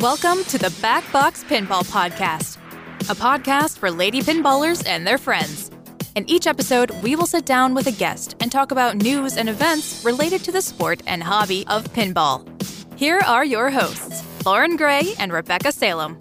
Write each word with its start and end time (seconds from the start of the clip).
Welcome 0.00 0.44
to 0.44 0.58
the 0.58 0.72
Back 0.80 1.10
Box 1.10 1.42
Pinball 1.42 1.82
Podcast, 1.82 2.56
a 3.10 3.16
podcast 3.16 3.78
for 3.78 3.90
lady 3.90 4.20
pinballers 4.20 4.86
and 4.86 5.04
their 5.04 5.18
friends. 5.18 5.72
In 6.14 6.24
each 6.30 6.46
episode, 6.46 6.92
we 7.02 7.16
will 7.16 7.26
sit 7.26 7.44
down 7.44 7.74
with 7.74 7.88
a 7.88 7.90
guest 7.92 8.36
and 8.38 8.52
talk 8.52 8.70
about 8.70 8.94
news 8.94 9.36
and 9.36 9.48
events 9.48 10.04
related 10.04 10.44
to 10.44 10.52
the 10.52 10.62
sport 10.62 11.02
and 11.08 11.20
hobby 11.20 11.66
of 11.66 11.82
pinball. 11.94 12.46
Here 12.96 13.18
are 13.26 13.44
your 13.44 13.70
hosts, 13.70 14.22
Lauren 14.46 14.76
Gray 14.76 15.14
and 15.18 15.32
Rebecca 15.32 15.72
Salem. 15.72 16.16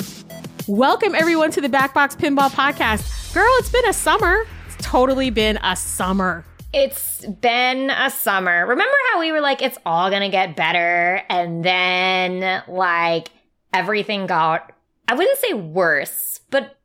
Welcome, 0.66 1.14
everyone, 1.14 1.52
to 1.52 1.62
the 1.62 1.70
Backbox 1.70 2.18
Pinball 2.18 2.50
Podcast. 2.50 3.32
Girl, 3.32 3.52
it's 3.60 3.70
been 3.70 3.88
a 3.88 3.94
summer. 3.94 4.48
It's 4.66 4.78
totally 4.84 5.30
been 5.30 5.60
a 5.62 5.76
summer. 5.76 6.44
It's 6.74 7.24
been 7.28 7.92
a 7.92 8.10
summer. 8.10 8.66
Remember 8.66 8.96
how 9.14 9.20
we 9.20 9.32
were 9.32 9.42
like, 9.42 9.62
it's 9.62 9.78
all 9.86 10.10
gonna 10.10 10.32
get 10.32 10.56
better, 10.56 11.22
and 11.30 11.64
then 11.64 12.64
like 12.68 13.30
everything 13.78 14.26
got, 14.28 14.72
I 15.08 15.14
wouldn't 15.16 15.38
say 15.40 15.54
worse, 15.54 16.40
but 16.50 16.78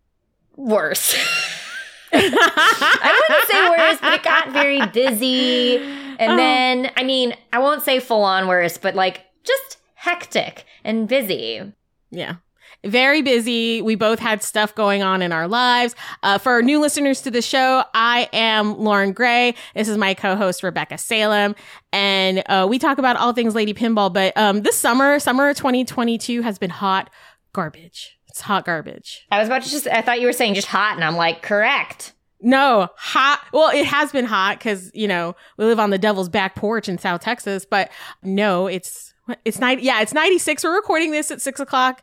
worse. 0.56 1.14
I 2.12 3.20
wouldn't 3.28 3.48
say 3.50 3.70
worse, 3.70 3.98
but 4.00 4.12
it 4.14 4.22
got 4.22 4.50
very 4.52 4.84
busy. 4.86 5.76
And 6.18 6.32
Oh. 6.32 6.36
then, 6.36 6.90
I 6.96 7.02
mean, 7.04 7.34
I 7.52 7.58
won't 7.58 7.82
say 7.82 8.00
full 8.00 8.22
on 8.22 8.46
worse, 8.48 8.76
but 8.78 8.94
like 8.94 9.24
just 9.44 9.78
hectic 9.94 10.64
and 10.84 11.08
busy. 11.08 11.72
Yeah. 12.10 12.36
Very 12.84 13.22
busy. 13.22 13.80
We 13.80 13.94
both 13.94 14.18
had 14.18 14.42
stuff 14.42 14.74
going 14.74 15.02
on 15.02 15.22
in 15.22 15.30
our 15.30 15.46
lives. 15.46 15.94
Uh, 16.24 16.38
for 16.38 16.62
new 16.62 16.80
listeners 16.80 17.20
to 17.22 17.30
the 17.30 17.40
show, 17.40 17.84
I 17.94 18.28
am 18.32 18.76
Lauren 18.76 19.12
Gray. 19.12 19.54
This 19.74 19.88
is 19.88 19.96
my 19.96 20.14
co-host 20.14 20.64
Rebecca 20.64 20.98
Salem, 20.98 21.54
and 21.92 22.42
uh, 22.46 22.66
we 22.68 22.80
talk 22.80 22.98
about 22.98 23.16
all 23.16 23.32
things 23.32 23.54
Lady 23.54 23.72
Pinball. 23.72 24.12
But 24.12 24.36
um, 24.36 24.62
this 24.62 24.76
summer, 24.76 25.20
summer 25.20 25.54
2022 25.54 26.42
has 26.42 26.58
been 26.58 26.70
hot 26.70 27.08
garbage. 27.52 28.18
It's 28.26 28.40
hot 28.40 28.64
garbage. 28.64 29.26
I 29.30 29.38
was 29.38 29.48
about 29.48 29.62
to 29.62 29.70
just, 29.70 29.86
I 29.86 30.02
thought 30.02 30.20
you 30.20 30.26
were 30.26 30.32
saying 30.32 30.54
just 30.54 30.68
hot, 30.68 30.96
and 30.96 31.04
I'm 31.04 31.16
like, 31.16 31.42
correct. 31.42 32.14
No, 32.40 32.88
hot. 32.96 33.40
Well, 33.52 33.70
it 33.70 33.86
has 33.86 34.10
been 34.10 34.24
hot 34.24 34.58
because, 34.58 34.90
you 34.92 35.06
know, 35.06 35.36
we 35.56 35.66
live 35.66 35.78
on 35.78 35.90
the 35.90 35.98
devil's 35.98 36.28
back 36.28 36.56
porch 36.56 36.88
in 36.88 36.98
South 36.98 37.20
Texas, 37.20 37.64
but 37.64 37.92
no, 38.24 38.66
it's, 38.66 39.14
it's 39.44 39.60
90. 39.60 39.84
Yeah, 39.84 40.00
it's 40.00 40.12
96. 40.12 40.64
We're 40.64 40.74
recording 40.74 41.12
this 41.12 41.30
at 41.30 41.40
six 41.40 41.60
o'clock 41.60 42.02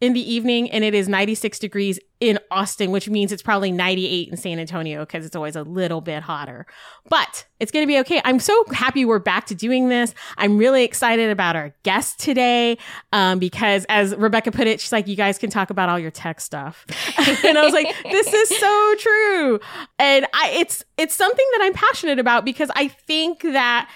in 0.00 0.12
the 0.12 0.32
evening 0.32 0.70
and 0.70 0.84
it 0.84 0.94
is 0.94 1.08
96 1.08 1.58
degrees 1.58 1.98
in 2.20 2.38
Austin, 2.50 2.90
which 2.90 3.08
means 3.08 3.30
it's 3.30 3.42
probably 3.42 3.70
98 3.70 4.28
in 4.28 4.36
San 4.36 4.58
Antonio 4.58 5.00
because 5.00 5.24
it's 5.24 5.36
always 5.36 5.54
a 5.54 5.62
little 5.62 6.00
bit 6.00 6.22
hotter. 6.22 6.66
But 7.08 7.46
it's 7.60 7.70
going 7.70 7.84
to 7.84 7.86
be 7.86 7.98
okay. 8.00 8.20
I'm 8.24 8.40
so 8.40 8.64
happy 8.72 9.04
we're 9.04 9.20
back 9.20 9.46
to 9.46 9.54
doing 9.54 9.88
this. 9.88 10.14
I'm 10.36 10.58
really 10.58 10.84
excited 10.84 11.30
about 11.30 11.54
our 11.54 11.74
guest 11.84 12.18
today 12.18 12.78
um, 13.12 13.38
because, 13.38 13.86
as 13.88 14.14
Rebecca 14.16 14.50
put 14.50 14.66
it, 14.66 14.80
she's 14.80 14.92
like, 14.92 15.06
you 15.06 15.16
guys 15.16 15.38
can 15.38 15.50
talk 15.50 15.70
about 15.70 15.88
all 15.88 15.98
your 15.98 16.10
tech 16.10 16.40
stuff. 16.40 16.84
and 17.44 17.56
I 17.56 17.64
was 17.64 17.72
like, 17.72 17.94
this 18.10 18.32
is 18.32 18.58
so 18.58 18.94
true. 18.98 19.60
And 19.98 20.26
I, 20.34 20.50
it's, 20.56 20.84
it's 20.96 21.14
something 21.14 21.46
that 21.52 21.60
I'm 21.62 21.72
passionate 21.72 22.18
about 22.18 22.44
because 22.44 22.70
I 22.74 22.88
think 22.88 23.42
that 23.42 23.90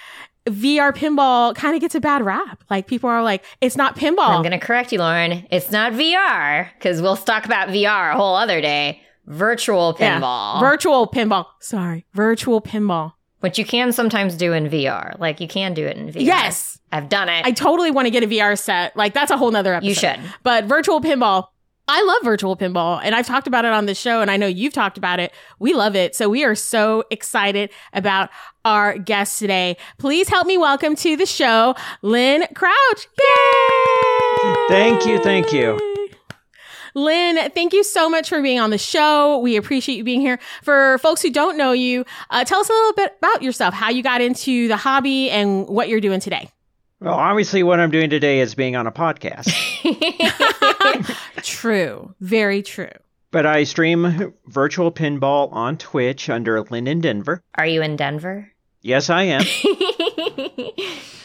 VR 0.46 0.92
pinball 0.94 1.54
kind 1.54 1.74
of 1.74 1.80
gets 1.80 1.94
a 1.94 2.00
bad 2.00 2.24
rap. 2.24 2.64
Like 2.70 2.86
people 2.86 3.08
are 3.08 3.22
like, 3.22 3.44
it's 3.60 3.76
not 3.76 3.96
pinball. 3.96 4.28
I'm 4.28 4.42
going 4.42 4.50
to 4.52 4.58
correct 4.58 4.92
you, 4.92 4.98
Lauren. 4.98 5.46
It's 5.50 5.70
not 5.70 5.92
VR, 5.92 6.68
because 6.74 7.00
we'll 7.00 7.16
talk 7.16 7.44
about 7.44 7.68
VR 7.68 8.12
a 8.12 8.16
whole 8.16 8.34
other 8.34 8.60
day. 8.60 9.00
Virtual 9.26 9.96
Yeah. 10.00 10.20
pinball. 10.20 10.60
Virtual 10.60 11.06
pinball. 11.06 11.46
Sorry. 11.60 12.04
Virtual 12.14 12.60
pinball. 12.60 13.12
which 13.40 13.58
you 13.58 13.64
can 13.64 13.90
sometimes 13.92 14.36
do 14.36 14.52
in 14.52 14.68
VR. 14.68 15.18
Like 15.18 15.40
you 15.40 15.48
can 15.48 15.74
do 15.74 15.84
it 15.84 15.96
in 15.96 16.06
VR. 16.12 16.20
Yes. 16.22 16.78
I've 16.92 17.08
done 17.08 17.28
it. 17.28 17.44
I 17.44 17.50
totally 17.50 17.90
want 17.90 18.06
to 18.06 18.10
get 18.10 18.22
a 18.22 18.26
VR 18.28 18.56
set. 18.56 18.96
Like 18.96 19.14
that's 19.14 19.32
a 19.32 19.36
whole 19.36 19.50
nother 19.50 19.74
episode. 19.74 19.88
you 19.88 19.94
should. 19.96 20.20
But 20.44 20.66
virtual 20.66 21.00
pinball, 21.00 21.46
I 21.88 22.02
love 22.04 22.18
virtual 22.22 22.56
pinball 22.56 23.00
and 23.02 23.14
I've 23.14 23.26
talked 23.26 23.46
about 23.48 23.64
it 23.64 23.72
on 23.72 23.86
the 23.86 23.94
show 23.94 24.20
and 24.20 24.30
I 24.30 24.36
know 24.36 24.46
you've 24.46 24.72
talked 24.72 24.96
about 24.96 25.18
it. 25.18 25.32
We 25.58 25.74
love 25.74 25.96
it. 25.96 26.14
So 26.14 26.28
we 26.28 26.44
are 26.44 26.54
so 26.54 27.04
excited 27.10 27.70
about 27.92 28.30
our 28.64 28.96
guest 28.98 29.38
today. 29.40 29.76
Please 29.98 30.28
help 30.28 30.46
me 30.46 30.56
welcome 30.56 30.94
to 30.96 31.16
the 31.16 31.26
show, 31.26 31.74
Lynn 32.02 32.44
Crouch. 32.54 33.08
Yay! 33.18 34.54
Thank 34.68 35.06
you, 35.06 35.18
thank 35.22 35.52
you. 35.52 35.78
Lynn, 36.94 37.50
thank 37.50 37.72
you 37.72 37.82
so 37.82 38.08
much 38.08 38.28
for 38.28 38.40
being 38.42 38.60
on 38.60 38.70
the 38.70 38.78
show. 38.78 39.38
We 39.38 39.56
appreciate 39.56 39.96
you 39.96 40.04
being 40.04 40.20
here. 40.20 40.38
For 40.62 40.98
folks 40.98 41.22
who 41.22 41.30
don't 41.30 41.56
know 41.56 41.72
you, 41.72 42.04
uh, 42.30 42.44
tell 42.44 42.60
us 42.60 42.68
a 42.68 42.72
little 42.72 42.92
bit 42.92 43.16
about 43.18 43.42
yourself, 43.42 43.74
how 43.74 43.90
you 43.90 44.02
got 44.02 44.20
into 44.20 44.68
the 44.68 44.76
hobby 44.76 45.30
and 45.30 45.66
what 45.66 45.88
you're 45.88 46.00
doing 46.00 46.20
today. 46.20 46.50
Well, 47.02 47.14
obviously, 47.14 47.64
what 47.64 47.80
I'm 47.80 47.90
doing 47.90 48.10
today 48.10 48.38
is 48.38 48.54
being 48.54 48.76
on 48.76 48.86
a 48.86 48.92
podcast, 48.92 49.50
True. 51.42 52.14
Very 52.20 52.62
true. 52.62 52.90
but 53.30 53.46
I 53.46 53.64
stream 53.64 54.34
virtual 54.46 54.92
pinball 54.92 55.52
on 55.52 55.78
Twitch 55.78 56.28
under 56.28 56.60
Lynn 56.62 56.86
in 56.86 57.00
Denver. 57.00 57.40
Are 57.54 57.66
you 57.66 57.80
in 57.82 57.96
Denver? 57.96 58.52
Yes, 58.82 59.08
I 59.10 59.22
am. 59.22 59.42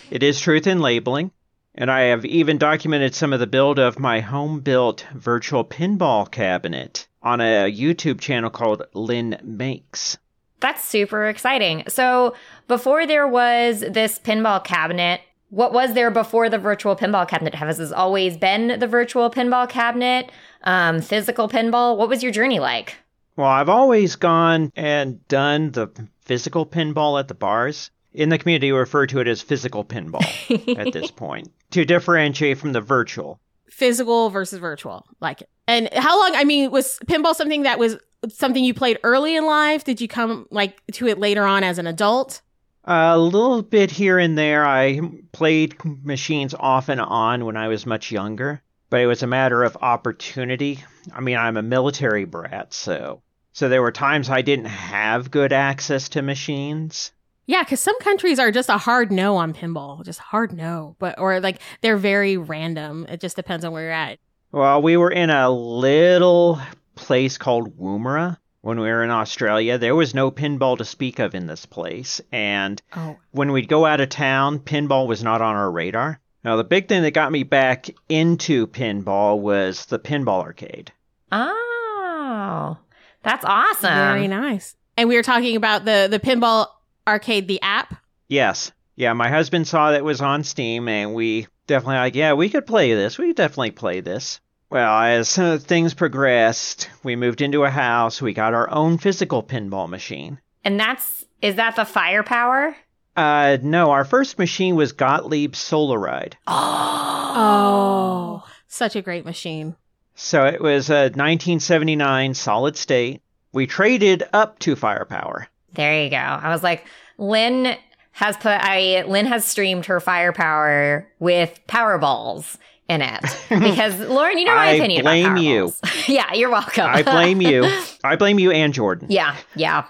It 0.09 0.23
is 0.23 0.39
truth 0.39 0.67
in 0.67 0.79
labeling. 0.79 1.31
And 1.75 1.91
I 1.91 2.01
have 2.03 2.23
even 2.25 2.57
documented 2.57 3.13
some 3.13 3.33
of 3.33 3.39
the 3.41 3.45
build 3.45 3.77
of 3.77 3.99
my 3.99 4.21
home 4.21 4.61
built 4.61 5.05
virtual 5.13 5.63
pinball 5.65 6.31
cabinet 6.31 7.07
on 7.21 7.41
a 7.41 7.69
YouTube 7.71 8.19
channel 8.21 8.49
called 8.49 8.83
Lynn 8.93 9.37
Makes. 9.43 10.17
That's 10.59 10.83
super 10.83 11.27
exciting. 11.27 11.83
So 11.87 12.35
before 12.67 13.05
there 13.05 13.27
was 13.27 13.81
this 13.81 14.17
pinball 14.17 14.63
cabinet, 14.63 15.21
what 15.49 15.73
was 15.73 15.93
there 15.93 16.11
before 16.11 16.49
the 16.49 16.57
virtual 16.57 16.95
pinball 16.95 17.27
cabinet? 17.27 17.55
Has 17.55 17.77
this 17.77 17.91
always 17.91 18.37
been 18.37 18.79
the 18.79 18.87
virtual 18.87 19.29
pinball 19.29 19.69
cabinet? 19.69 20.31
Um, 20.63 21.01
physical 21.01 21.47
pinball? 21.47 21.97
What 21.97 22.09
was 22.09 22.21
your 22.21 22.31
journey 22.31 22.59
like? 22.59 22.97
Well, 23.35 23.47
I've 23.47 23.69
always 23.69 24.15
gone 24.15 24.71
and 24.75 25.25
done 25.27 25.71
the 25.71 25.89
physical 26.21 26.65
pinball 26.65 27.19
at 27.19 27.27
the 27.27 27.35
bars. 27.35 27.91
In 28.13 28.29
the 28.29 28.37
community, 28.37 28.71
we 28.71 28.77
refer 28.79 29.05
to 29.07 29.19
it 29.19 29.27
as 29.27 29.41
physical 29.41 29.85
pinball 29.85 30.77
at 30.77 30.91
this 30.91 31.11
point 31.11 31.51
to 31.71 31.85
differentiate 31.85 32.57
from 32.57 32.73
the 32.73 32.81
virtual. 32.81 33.39
Physical 33.69 34.29
versus 34.29 34.59
virtual. 34.59 35.05
Like 35.21 35.41
it. 35.41 35.49
And 35.67 35.89
how 35.93 36.19
long, 36.19 36.35
I 36.35 36.45
mean, 36.45 36.71
was 36.71 36.97
pinball 37.05 37.35
something 37.35 37.63
that 37.63 37.77
was 37.77 37.97
something 38.29 38.63
you 38.63 38.73
played 38.73 38.97
early 39.03 39.35
in 39.35 39.45
life? 39.45 39.83
Did 39.83 40.01
you 40.01 40.07
come 40.07 40.47
like 40.49 40.81
to 40.93 41.07
it 41.07 41.19
later 41.19 41.43
on 41.43 41.63
as 41.63 41.77
an 41.77 41.85
adult? 41.85 42.41
A 42.89 43.19
little 43.19 43.61
bit 43.63 43.91
here 43.91 44.17
and 44.17 44.37
there. 44.37 44.65
I 44.65 45.01
played 45.33 45.75
machines 45.83 46.53
off 46.57 46.87
and 46.87 47.01
on 47.01 47.43
when 47.43 47.57
I 47.57 47.67
was 47.67 47.85
much 47.85 48.11
younger, 48.11 48.61
but 48.89 49.01
it 49.01 49.07
was 49.07 49.21
a 49.21 49.27
matter 49.27 49.63
of 49.63 49.75
opportunity. 49.81 50.81
I 51.13 51.19
mean, 51.19 51.35
I'm 51.35 51.57
a 51.57 51.61
military 51.61 52.23
brat, 52.23 52.73
so 52.73 53.21
so 53.51 53.67
there 53.67 53.81
were 53.81 53.91
times 53.91 54.29
I 54.29 54.41
didn't 54.41 54.67
have 54.67 55.31
good 55.31 55.51
access 55.51 56.07
to 56.09 56.21
machines. 56.21 57.11
Yeah, 57.45 57.63
because 57.63 57.81
some 57.81 57.99
countries 57.99 58.39
are 58.39 58.51
just 58.51 58.69
a 58.69 58.77
hard 58.77 59.11
no 59.11 59.35
on 59.35 59.53
pinball, 59.53 60.05
just 60.05 60.19
hard 60.19 60.53
no. 60.53 60.95
But 60.97 61.19
or 61.19 61.41
like 61.41 61.59
they're 61.81 61.97
very 61.97 62.37
random. 62.37 63.05
It 63.09 63.19
just 63.19 63.35
depends 63.35 63.65
on 63.65 63.73
where 63.73 63.83
you're 63.83 63.91
at. 63.91 64.19
Well, 64.53 64.81
we 64.81 64.95
were 64.95 65.11
in 65.11 65.29
a 65.29 65.49
little 65.49 66.61
place 66.95 67.37
called 67.37 67.77
Woomera 67.77 68.37
when 68.67 68.81
we 68.81 68.89
were 68.89 69.01
in 69.01 69.09
Australia. 69.09 69.77
There 69.77 69.95
was 69.95 70.13
no 70.13 70.29
pinball 70.29 70.77
to 70.77 70.83
speak 70.83 71.19
of 71.19 71.33
in 71.33 71.47
this 71.47 71.65
place, 71.65 72.19
and 72.33 72.81
Oh, 72.93 73.15
when 73.31 73.53
we'd 73.53 73.69
go 73.69 73.85
out 73.85 74.01
of 74.01 74.09
town, 74.09 74.59
pinball 74.59 75.07
was 75.07 75.23
not 75.23 75.41
on 75.41 75.55
our 75.55 75.71
radar. 75.71 76.19
Now, 76.43 76.57
the 76.57 76.65
big 76.65 76.89
thing 76.89 77.01
that 77.03 77.11
got 77.11 77.31
me 77.31 77.43
back 77.43 77.89
into 78.09 78.67
pinball 78.67 79.39
was 79.39 79.85
the 79.85 79.97
pinball 79.99 80.41
arcade. 80.43 80.91
Oh, 81.31 82.77
that's 83.23 83.45
awesome. 83.45 83.93
very 83.93 84.27
nice. 84.27 84.75
And 84.97 85.07
we 85.07 85.15
were 85.15 85.23
talking 85.23 85.55
about 85.55 85.85
the 85.85 86.09
the 86.11 86.19
pinball 86.19 86.67
arcade, 87.07 87.47
the 87.47 87.61
app. 87.61 87.95
Yes. 88.27 88.73
Yeah, 88.97 89.13
my 89.13 89.29
husband 89.29 89.65
saw 89.65 89.91
that 89.91 89.99
it 89.99 90.03
was 90.03 90.19
on 90.19 90.43
Steam, 90.43 90.89
and 90.89 91.13
we 91.13 91.47
definitely 91.67 91.95
like, 91.97 92.15
yeah, 92.15 92.33
we 92.33 92.49
could 92.49 92.67
play 92.67 92.93
this. 92.93 93.17
We 93.17 93.27
could 93.27 93.37
definitely 93.37 93.71
play 93.71 94.01
this. 94.01 94.41
Well, 94.69 94.99
as 94.99 95.37
uh, 95.37 95.59
things 95.59 95.93
progressed, 95.93 96.89
we 97.03 97.15
moved 97.15 97.41
into 97.41 97.63
a 97.63 97.69
house. 97.69 98.21
We 98.21 98.33
got 98.33 98.53
our 98.53 98.69
own 98.69 98.97
physical 98.97 99.41
pinball 99.41 99.87
machine. 99.87 100.39
And 100.63 100.77
that's, 100.79 101.25
is 101.41 101.55
that 101.55 101.77
the 101.77 101.85
firepower? 101.85 102.75
Uh, 103.15 103.57
no, 103.61 103.91
our 103.91 104.03
first 104.03 104.37
machine 104.37 104.75
was 104.75 104.91
Gottlieb 104.91 105.55
Solar 105.55 105.97
Ride. 105.97 106.37
Oh, 106.47 108.43
such 108.67 108.95
a 108.95 109.01
great 109.01 109.25
machine. 109.25 109.75
So 110.15 110.45
it 110.45 110.61
was 110.61 110.89
a 110.89 111.03
1979 111.03 112.33
solid 112.33 112.75
state. 112.75 113.21
We 113.53 113.67
traded 113.67 114.23
up 114.33 114.59
to 114.59 114.75
firepower. 114.75 115.47
There 115.73 116.03
you 116.03 116.09
go. 116.09 116.17
I 116.17 116.49
was 116.49 116.63
like, 116.63 116.85
Lynn 117.17 117.77
has 118.11 118.35
put 118.35 118.59
I 118.59 119.03
Lynn 119.07 119.27
has 119.27 119.45
streamed 119.45 119.85
her 119.85 119.99
firepower 119.99 121.07
with 121.19 121.59
power 121.67 121.99
balls 121.99 122.57
in 122.89 123.01
it 123.01 123.21
because 123.49 123.99
Lauren, 123.99 124.37
you 124.37 124.45
know 124.45 124.55
my 124.55 124.67
I 124.67 124.71
opinion 124.73 125.05
I 125.05 125.21
blame 125.21 125.31
about 125.33 125.41
you. 125.41 125.73
Yeah, 126.07 126.33
you're 126.33 126.49
welcome. 126.49 126.85
I 126.85 127.03
blame 127.03 127.41
you. 127.41 127.69
I 128.03 128.15
blame 128.15 128.39
you 128.39 128.51
and 128.51 128.73
Jordan. 128.73 129.07
yeah, 129.11 129.35
yeah. 129.55 129.85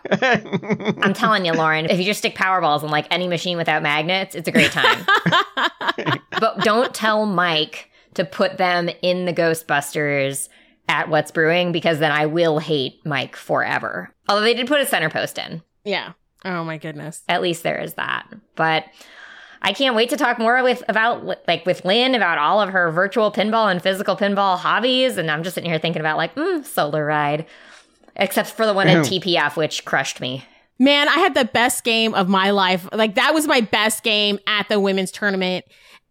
I'm 1.01 1.13
telling 1.13 1.45
you, 1.45 1.53
Lauren, 1.53 1.85
if 1.85 1.99
you 1.99 2.05
just 2.05 2.19
stick 2.19 2.33
power 2.35 2.59
balls 2.59 2.83
in 2.83 2.89
like 2.89 3.05
any 3.11 3.27
machine 3.27 3.55
without 3.57 3.83
magnets, 3.83 4.33
it's 4.33 4.47
a 4.47 4.51
great 4.51 4.71
time. 4.71 5.05
but 6.39 6.59
don't 6.61 6.93
tell 6.93 7.25
Mike 7.25 7.89
to 8.15 8.25
put 8.25 8.57
them 8.57 8.89
in 9.03 9.25
the 9.25 9.33
Ghostbusters 9.33 10.49
at 10.89 11.09
What's 11.09 11.31
Brewing 11.31 11.71
because 11.71 11.99
then 11.99 12.11
I 12.11 12.25
will 12.25 12.59
hate 12.59 13.05
Mike 13.05 13.35
forever. 13.35 14.13
Although 14.27 14.41
they 14.41 14.53
did 14.55 14.67
put 14.67 14.81
a 14.81 14.85
center 14.85 15.09
post 15.09 15.37
in. 15.37 15.61
Yeah. 15.83 16.13
Oh 16.45 16.63
my 16.63 16.77
goodness. 16.77 17.21
At 17.29 17.41
least 17.41 17.61
there 17.63 17.79
is 17.79 17.93
that. 17.95 18.27
But 18.55 18.85
I 19.61 19.73
can't 19.73 19.95
wait 19.95 20.09
to 20.09 20.17
talk 20.17 20.39
more 20.39 20.61
with 20.63 20.83
about 20.87 21.25
like 21.47 21.65
with 21.65 21.83
Lynn 21.85 22.15
about 22.15 22.37
all 22.37 22.61
of 22.61 22.69
her 22.69 22.91
virtual 22.91 23.31
pinball 23.31 23.71
and 23.71 23.81
physical 23.81 24.15
pinball 24.15 24.57
hobbies. 24.57 25.17
And 25.17 25.29
I'm 25.29 25.43
just 25.43 25.55
sitting 25.55 25.69
here 25.69 25.79
thinking 25.79 25.99
about 25.99 26.17
like, 26.17 26.35
mm, 26.35 26.65
solar 26.65 27.05
ride. 27.05 27.45
Except 28.15 28.49
for 28.49 28.65
the 28.65 28.73
one 28.73 28.87
at 28.87 29.05
TPF, 29.05 29.55
which 29.55 29.85
crushed 29.85 30.19
me. 30.19 30.43
Man, 30.79 31.07
I 31.07 31.17
had 31.17 31.35
the 31.35 31.45
best 31.45 31.83
game 31.83 32.15
of 32.15 32.27
my 32.27 32.49
life. 32.49 32.87
Like 32.91 33.15
that 33.15 33.33
was 33.33 33.47
my 33.47 33.61
best 33.61 34.03
game 34.03 34.39
at 34.47 34.69
the 34.69 34.79
women's 34.79 35.11
tournament. 35.11 35.65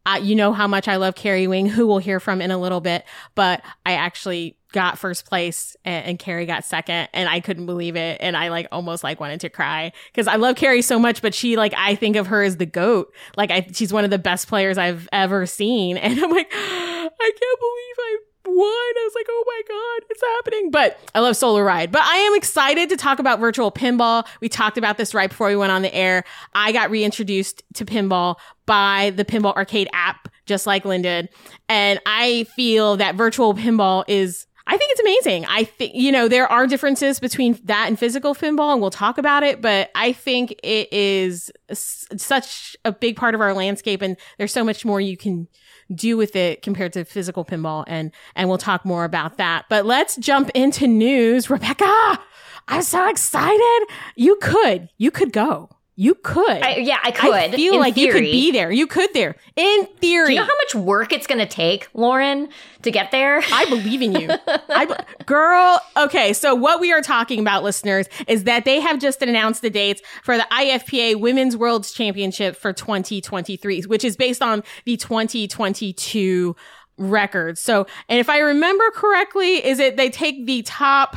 Uh, 0.05 0.21
you 0.23 0.37
know 0.37 0.53
how 0.53 0.69
much 0.69 0.87
I 0.87 0.97
love 0.97 1.17
Carrie 1.17 1.49
Wing, 1.49 1.67
who 1.67 1.85
we'll 1.87 1.99
hear 1.99 2.21
from 2.21 2.41
in 2.41 2.53
a 2.53 2.59
little 2.59 2.81
bit, 2.81 3.05
but 3.35 3.61
I 3.85 3.93
actually 3.93 4.57
got 4.73 4.99
first 4.99 5.27
place 5.27 5.77
and, 5.85 6.07
and 6.07 6.19
Carrie 6.19 6.47
got 6.47 6.65
second 6.65 7.09
and 7.13 7.29
I 7.29 7.41
couldn't 7.41 7.67
believe 7.67 7.97
it. 7.97 8.19
And 8.21 8.37
I 8.37 8.49
like 8.49 8.69
almost 8.73 9.05
like 9.05 9.21
wanted 9.21 9.41
to 9.41 9.49
cry 9.49 9.93
because 10.13 10.27
I 10.27 10.37
love 10.37 10.57
Carrie 10.57 10.83
so 10.83 10.99
much, 10.99 11.23
but 11.23 11.35
she 11.35 11.57
like, 11.57 11.75
I 11.77 11.95
think 11.95 12.17
of 12.17 12.27
her 12.29 12.43
as 12.43 12.57
the 12.57 12.67
goat. 12.67 13.13
Like 13.37 13.51
I, 13.51 13.67
she's 13.73 13.93
one 13.93 14.05
of 14.05 14.11
the 14.11 14.19
best 14.19 14.49
players 14.49 14.79
I've 14.79 15.09
ever 15.13 15.47
seen. 15.47 15.99
And 16.07 16.21
I'm 16.23 16.31
like, 16.31 16.49
I 16.53 17.09
can't 17.19 17.61
believe 17.61 17.97
I 17.99 18.17
won. 18.47 18.67
I 18.67 19.03
was 19.05 19.15
like, 19.15 19.27
oh 19.29 19.45
my 19.47 19.63
God, 19.69 20.07
it's 20.11 20.23
happening. 20.23 20.71
But 20.71 20.99
I 21.15 21.21
love 21.21 21.37
Solar 21.37 21.65
Ride. 21.65 21.91
But 21.91 22.03
I 22.03 22.17
am 22.17 22.35
excited 22.37 22.89
to 22.91 22.97
talk 22.97 23.19
about 23.19 23.41
virtual 23.41 23.73
pinball. 23.73 24.27
We 24.41 24.49
talked 24.49 24.79
about 24.79 24.99
this 24.99 25.15
right 25.15 25.29
before 25.29 25.49
we 25.49 25.57
went 25.57 25.73
on 25.73 25.83
the 25.83 25.95
air. 25.95 26.25
I 26.55 26.73
got 26.73 26.91
reintroduced 26.91 27.63
to 27.75 27.85
pinball 27.85 28.37
by 28.67 29.11
the 29.17 29.25
Pinball 29.25 29.55
Arcade 29.55 29.89
app, 29.93 30.29
just 30.47 30.67
like 30.67 30.85
Lynn 30.85 31.03
did. 31.03 31.29
And 31.69 32.01
I 32.07 32.45
feel 32.55 32.97
that 32.97 33.15
virtual 33.15 33.55
pinball 33.55 34.05
is 34.07 34.47
I 34.69 34.77
think 34.77 34.91
it's 34.93 35.01
amazing. 35.01 35.47
I 35.47 35.63
think, 35.65 35.95
you 35.95 36.11
know, 36.11 36.27
there 36.27 36.51
are 36.51 36.67
differences 36.67 37.21
between 37.21 37.59
that 37.65 37.87
and 37.87 37.97
physical 37.99 38.35
pinball, 38.35 38.73
and 38.73 38.81
we'll 38.81 38.91
talk 38.91 39.17
about 39.17 39.45
it, 39.45 39.63
but 39.63 39.91
I 39.95 40.13
think 40.13 40.53
it 40.63 40.93
is 40.93 41.53
s- 41.69 42.07
such 42.17 42.77
a 42.85 42.91
big 42.91 43.15
part 43.17 43.37
of 43.37 43.41
our 43.41 43.55
landscape, 43.55 44.03
and 44.03 44.17
there's 44.39 44.53
so 44.53 44.65
much 44.65 44.85
more 44.85 45.01
you 45.01 45.17
can 45.17 45.47
do 45.95 46.17
with 46.17 46.35
it 46.35 46.63
compared 46.63 46.93
to 46.95 47.05
physical 47.05 47.45
pinball, 47.45 47.85
and, 47.87 48.11
and 48.35 48.49
we'll 48.49 48.59
talk 48.59 48.85
more 48.85 49.05
about 49.05 49.37
that. 49.37 49.67
But 49.69 49.87
let's 49.87 50.17
jump 50.17 50.51
into 50.53 50.89
news. 50.89 51.49
Rebecca, 51.49 52.19
I'm 52.67 52.83
so 52.83 53.09
excited. 53.09 53.87
You 54.17 54.37
could, 54.43 54.89
you 54.99 55.13
could 55.13 55.33
go. 55.33 55.71
You 55.99 56.15
could. 56.15 56.63
I, 56.63 56.77
yeah, 56.77 56.99
I 57.03 57.11
could. 57.11 57.33
I 57.33 57.51
feel 57.53 57.79
like 57.79 57.95
theory. 57.95 58.07
you 58.07 58.13
could 58.13 58.21
be 58.21 58.53
there. 58.53 58.71
You 58.71 58.87
could 58.87 59.09
there. 59.15 59.35
In 59.57 59.87
theory. 59.99 60.27
Do 60.27 60.33
you 60.35 60.41
know 60.41 60.45
how 60.45 60.57
much 60.57 60.75
work 60.75 61.11
it's 61.11 61.27
going 61.27 61.39
to 61.39 61.47
take, 61.47 61.89
Lauren, 61.95 62.51
to 62.83 62.91
get 62.91 63.11
there? 63.13 63.41
I 63.51 63.65
believe 63.65 64.03
in 64.03 64.13
you. 64.13 64.29
I 64.47 65.05
girl, 65.25 65.81
okay, 65.97 66.35
so 66.35 66.55
what 66.55 66.81
we 66.81 66.93
are 66.93 67.01
talking 67.01 67.41
about, 67.41 67.65
listeners, 67.65 68.09
is 68.29 68.45
that 68.45 68.67
they 68.67 68.79
have 68.81 69.01
just 69.01 69.23
announced 69.23 69.63
the 69.63 69.71
dates 69.71 70.03
for 70.23 70.37
the 70.37 70.47
IFPA 70.53 71.19
Women's 71.19 71.57
World 71.57 71.85
Championship 71.85 72.57
for 72.57 72.75
2023, 72.75 73.83
which 73.83 74.05
is 74.05 74.19
based 74.19 74.43
on 74.43 74.63
the 74.85 74.99
2022 74.99 76.55
records. 76.99 77.61
So, 77.63 77.87
and 78.11 78.21
if 78.21 78.29
I 78.29 78.41
remember 78.41 78.91
correctly, 78.91 79.65
is 79.65 79.79
it 79.79 79.97
they 79.97 80.11
take 80.11 80.47
the 80.47 80.61
top 80.63 81.17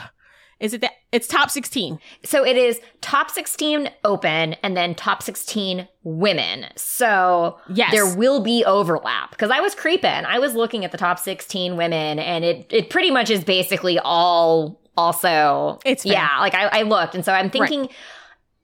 is 0.59 0.73
it 0.73 0.81
that 0.81 0.91
it's 1.11 1.27
top 1.27 1.49
16? 1.49 1.99
So 2.23 2.45
it 2.45 2.57
is 2.57 2.79
top 3.01 3.31
16 3.31 3.89
open 4.03 4.53
and 4.61 4.75
then 4.75 4.93
top 4.93 5.23
16 5.23 5.87
women. 6.03 6.65
So 6.75 7.57
Yes. 7.73 7.91
there 7.91 8.15
will 8.15 8.41
be 8.41 8.63
overlap 8.65 9.31
because 9.31 9.51
I 9.51 9.61
was 9.61 9.73
creeping. 9.73 10.09
I 10.09 10.37
was 10.39 10.53
looking 10.55 10.83
at 10.85 10.91
the 10.91 10.97
top 10.97 11.17
16 11.19 11.77
women 11.77 12.19
and 12.19 12.43
it, 12.43 12.67
it 12.69 12.89
pretty 12.89 13.09
much 13.09 13.29
is 13.29 13.43
basically 13.43 13.97
all 13.99 14.79
also. 14.97 15.79
It's 15.85 16.03
fair. 16.03 16.13
yeah, 16.13 16.39
like 16.39 16.53
I, 16.53 16.67
I 16.67 16.81
looked. 16.83 17.15
And 17.15 17.23
so 17.23 17.31
I'm 17.33 17.49
thinking, 17.49 17.87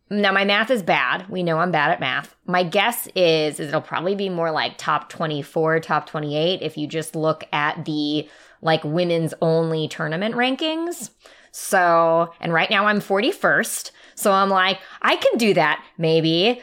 now 0.09 0.31
my 0.31 0.43
math 0.45 0.69
is 0.69 0.83
bad. 0.83 1.27
We 1.29 1.41
know 1.43 1.57
I'm 1.57 1.71
bad 1.71 1.91
at 1.91 1.99
math. 1.99 2.35
My 2.45 2.63
guess 2.63 3.07
is, 3.15 3.59
is 3.59 3.69
it'll 3.69 3.81
probably 3.81 4.15
be 4.15 4.29
more 4.29 4.51
like 4.51 4.77
top 4.77 5.09
24, 5.09 5.79
top 5.79 6.07
28 6.07 6.61
if 6.61 6.77
you 6.77 6.87
just 6.87 7.15
look 7.15 7.45
at 7.53 7.85
the 7.85 8.29
like 8.61 8.83
women's 8.83 9.33
only 9.41 9.87
tournament 9.87 10.35
rankings. 10.35 11.09
So, 11.57 12.33
and 12.41 12.51
right 12.51 12.69
now 12.69 12.87
I'm 12.87 12.99
41st. 12.99 13.91
So 14.15 14.33
I'm 14.33 14.49
like, 14.49 14.77
I 15.01 15.15
can 15.15 15.37
do 15.37 15.53
that 15.53 15.81
maybe. 15.97 16.61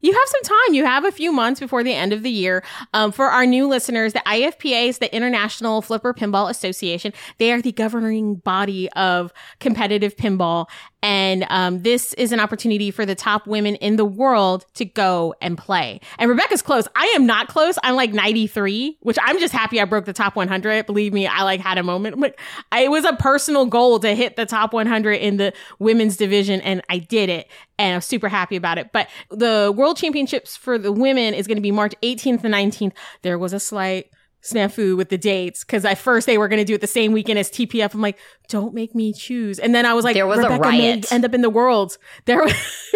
You 0.00 0.12
have 0.12 0.22
some 0.26 0.42
time. 0.42 0.74
You 0.74 0.84
have 0.84 1.04
a 1.04 1.12
few 1.12 1.30
months 1.30 1.60
before 1.60 1.84
the 1.84 1.94
end 1.94 2.12
of 2.12 2.24
the 2.24 2.30
year. 2.30 2.64
Um, 2.92 3.12
for 3.12 3.26
our 3.26 3.46
new 3.46 3.68
listeners, 3.68 4.14
the 4.14 4.22
IFPA 4.26 4.88
is 4.88 4.98
the 4.98 5.14
International 5.14 5.80
Flipper 5.80 6.12
Pinball 6.12 6.50
Association. 6.50 7.12
They 7.38 7.52
are 7.52 7.62
the 7.62 7.70
governing 7.70 8.34
body 8.34 8.90
of 8.94 9.32
competitive 9.60 10.16
pinball. 10.16 10.66
And 11.02 11.44
um, 11.50 11.82
this 11.82 12.14
is 12.14 12.30
an 12.30 12.38
opportunity 12.38 12.90
for 12.92 13.04
the 13.04 13.16
top 13.16 13.46
women 13.46 13.74
in 13.76 13.96
the 13.96 14.04
world 14.04 14.64
to 14.74 14.84
go 14.84 15.34
and 15.40 15.58
play. 15.58 16.00
And 16.18 16.30
Rebecca's 16.30 16.62
close. 16.62 16.86
I 16.94 17.12
am 17.16 17.26
not 17.26 17.48
close. 17.48 17.76
I'm 17.82 17.96
like 17.96 18.12
93, 18.12 18.98
which 19.00 19.18
I'm 19.20 19.38
just 19.40 19.52
happy 19.52 19.80
I 19.80 19.84
broke 19.84 20.04
the 20.04 20.12
top 20.12 20.36
100. 20.36 20.86
Believe 20.86 21.12
me, 21.12 21.26
I 21.26 21.42
like 21.42 21.60
had 21.60 21.76
a 21.76 21.82
moment. 21.82 22.20
But 22.20 22.36
it 22.72 22.90
was 22.90 23.04
a 23.04 23.14
personal 23.14 23.66
goal 23.66 23.98
to 24.00 24.14
hit 24.14 24.36
the 24.36 24.46
top 24.46 24.72
100 24.72 25.14
in 25.14 25.38
the 25.38 25.52
women's 25.80 26.16
division, 26.16 26.60
and 26.60 26.82
I 26.88 26.98
did 26.98 27.28
it. 27.28 27.48
And 27.78 27.96
I'm 27.96 28.00
super 28.00 28.28
happy 28.28 28.54
about 28.54 28.78
it. 28.78 28.90
But 28.92 29.08
the 29.30 29.72
World 29.76 29.96
Championships 29.96 30.56
for 30.56 30.78
the 30.78 30.92
women 30.92 31.34
is 31.34 31.48
going 31.48 31.56
to 31.56 31.62
be 31.62 31.72
March 31.72 31.94
18th 32.02 32.44
and 32.44 32.54
19th. 32.54 32.92
There 33.22 33.38
was 33.38 33.52
a 33.52 33.60
slight 33.60 34.10
snafu 34.42 34.96
with 34.96 35.08
the 35.08 35.18
dates 35.18 35.64
because 35.64 35.84
at 35.84 35.98
first 35.98 36.26
they 36.26 36.36
were 36.38 36.48
going 36.48 36.58
to 36.58 36.64
do 36.64 36.74
it 36.74 36.80
the 36.80 36.86
same 36.86 37.12
weekend 37.12 37.38
as 37.38 37.50
TPF. 37.50 37.94
I'm 37.94 38.00
like, 38.00 38.18
don't 38.48 38.74
make 38.74 38.94
me 38.94 39.12
choose. 39.12 39.58
And 39.58 39.74
then 39.74 39.86
I 39.86 39.94
was 39.94 40.04
like, 40.04 40.14
There 40.14 40.26
was 40.26 40.38
Rebecca 40.38 40.60
may 40.70 40.90
riot. 40.92 41.12
end 41.12 41.24
up 41.24 41.32
in 41.34 41.42
the 41.42 41.50
world. 41.50 41.96
There, 42.24 42.42
was- 42.42 42.52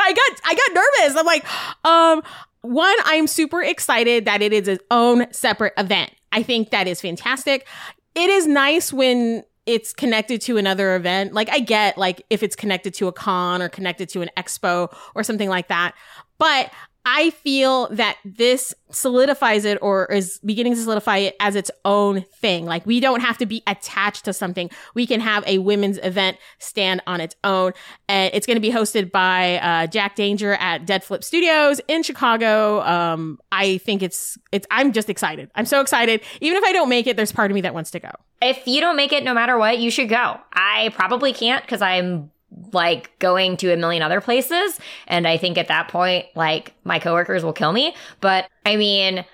I 0.00 0.12
got 0.12 0.40
I 0.44 0.54
got 0.54 0.74
nervous. 0.74 1.16
I'm 1.18 1.26
like, 1.26 1.44
um, 1.84 2.22
one, 2.62 2.94
I'm 3.04 3.26
super 3.26 3.62
excited 3.62 4.24
that 4.26 4.42
it 4.42 4.52
is 4.52 4.68
its 4.68 4.84
own 4.90 5.26
separate 5.32 5.72
event. 5.76 6.10
I 6.32 6.42
think 6.42 6.70
that 6.70 6.86
is 6.88 7.00
fantastic. 7.00 7.66
It 8.14 8.30
is 8.30 8.46
nice 8.46 8.92
when 8.92 9.44
it's 9.66 9.92
connected 9.94 10.40
to 10.42 10.56
another 10.58 10.94
event. 10.94 11.32
Like 11.32 11.48
I 11.50 11.58
get 11.60 11.96
like 11.96 12.22
if 12.30 12.42
it's 12.42 12.54
connected 12.56 12.92
to 12.94 13.08
a 13.08 13.12
con 13.12 13.62
or 13.62 13.68
connected 13.68 14.08
to 14.10 14.20
an 14.22 14.30
expo 14.36 14.94
or 15.14 15.22
something 15.22 15.48
like 15.48 15.68
that. 15.68 15.94
But 16.38 16.70
I 17.06 17.30
feel 17.30 17.88
that 17.90 18.16
this 18.24 18.74
solidifies 18.90 19.66
it 19.66 19.78
or 19.82 20.06
is 20.06 20.40
beginning 20.44 20.74
to 20.74 20.80
solidify 20.80 21.18
it 21.18 21.36
as 21.38 21.54
its 21.54 21.70
own 21.84 22.22
thing. 22.40 22.64
Like 22.64 22.86
we 22.86 22.98
don't 22.98 23.20
have 23.20 23.36
to 23.38 23.46
be 23.46 23.62
attached 23.66 24.24
to 24.24 24.32
something. 24.32 24.70
We 24.94 25.06
can 25.06 25.20
have 25.20 25.44
a 25.46 25.58
women's 25.58 25.98
event 25.98 26.38
stand 26.58 27.02
on 27.06 27.20
its 27.20 27.36
own. 27.44 27.72
And 28.08 28.32
it's 28.32 28.46
going 28.46 28.56
to 28.56 28.60
be 28.60 28.70
hosted 28.70 29.10
by 29.10 29.58
uh, 29.58 29.86
Jack 29.86 30.16
Danger 30.16 30.54
at 30.54 30.86
Dead 30.86 31.04
Flip 31.04 31.22
Studios 31.22 31.80
in 31.88 32.02
Chicago. 32.02 32.80
Um, 32.82 33.38
I 33.52 33.78
think 33.78 34.02
it's, 34.02 34.38
it's, 34.50 34.66
I'm 34.70 34.92
just 34.92 35.10
excited. 35.10 35.50
I'm 35.54 35.66
so 35.66 35.82
excited. 35.82 36.22
Even 36.40 36.56
if 36.56 36.64
I 36.64 36.72
don't 36.72 36.88
make 36.88 37.06
it, 37.06 37.16
there's 37.16 37.32
part 37.32 37.50
of 37.50 37.54
me 37.54 37.60
that 37.62 37.74
wants 37.74 37.90
to 37.90 38.00
go. 38.00 38.10
If 38.40 38.66
you 38.66 38.80
don't 38.80 38.96
make 38.96 39.12
it, 39.12 39.24
no 39.24 39.34
matter 39.34 39.58
what, 39.58 39.78
you 39.78 39.90
should 39.90 40.08
go. 40.08 40.38
I 40.52 40.90
probably 40.94 41.32
can't 41.32 41.62
because 41.62 41.82
I'm 41.82 42.30
like 42.72 43.18
going 43.18 43.56
to 43.58 43.72
a 43.72 43.76
million 43.76 44.02
other 44.02 44.20
places. 44.20 44.78
And 45.06 45.26
I 45.26 45.36
think 45.36 45.58
at 45.58 45.68
that 45.68 45.88
point, 45.88 46.26
like 46.34 46.74
my 46.84 46.98
coworkers 46.98 47.44
will 47.44 47.52
kill 47.52 47.72
me. 47.72 47.94
But 48.20 48.48
I 48.64 48.76
mean, 48.76 49.24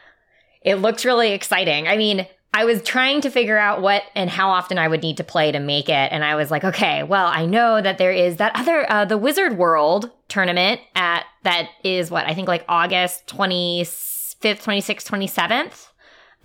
it 0.62 0.76
looks 0.76 1.04
really 1.04 1.32
exciting. 1.32 1.88
I 1.88 1.96
mean, 1.96 2.26
I 2.52 2.64
was 2.64 2.82
trying 2.82 3.20
to 3.20 3.30
figure 3.30 3.58
out 3.58 3.80
what 3.80 4.02
and 4.16 4.28
how 4.28 4.50
often 4.50 4.76
I 4.76 4.88
would 4.88 5.02
need 5.02 5.18
to 5.18 5.24
play 5.24 5.52
to 5.52 5.60
make 5.60 5.88
it. 5.88 5.92
And 6.12 6.24
I 6.24 6.34
was 6.34 6.50
like, 6.50 6.64
okay, 6.64 7.04
well, 7.04 7.26
I 7.26 7.46
know 7.46 7.80
that 7.80 7.98
there 7.98 8.10
is 8.10 8.36
that 8.36 8.52
other, 8.56 8.90
uh, 8.90 9.04
the 9.04 9.18
Wizard 9.18 9.56
World 9.56 10.10
tournament 10.28 10.80
at, 10.96 11.24
that 11.44 11.68
is 11.84 12.10
what, 12.10 12.26
I 12.26 12.34
think 12.34 12.48
like 12.48 12.64
August 12.68 13.26
25th, 13.28 14.64
26th, 14.64 15.06
27th 15.06 15.89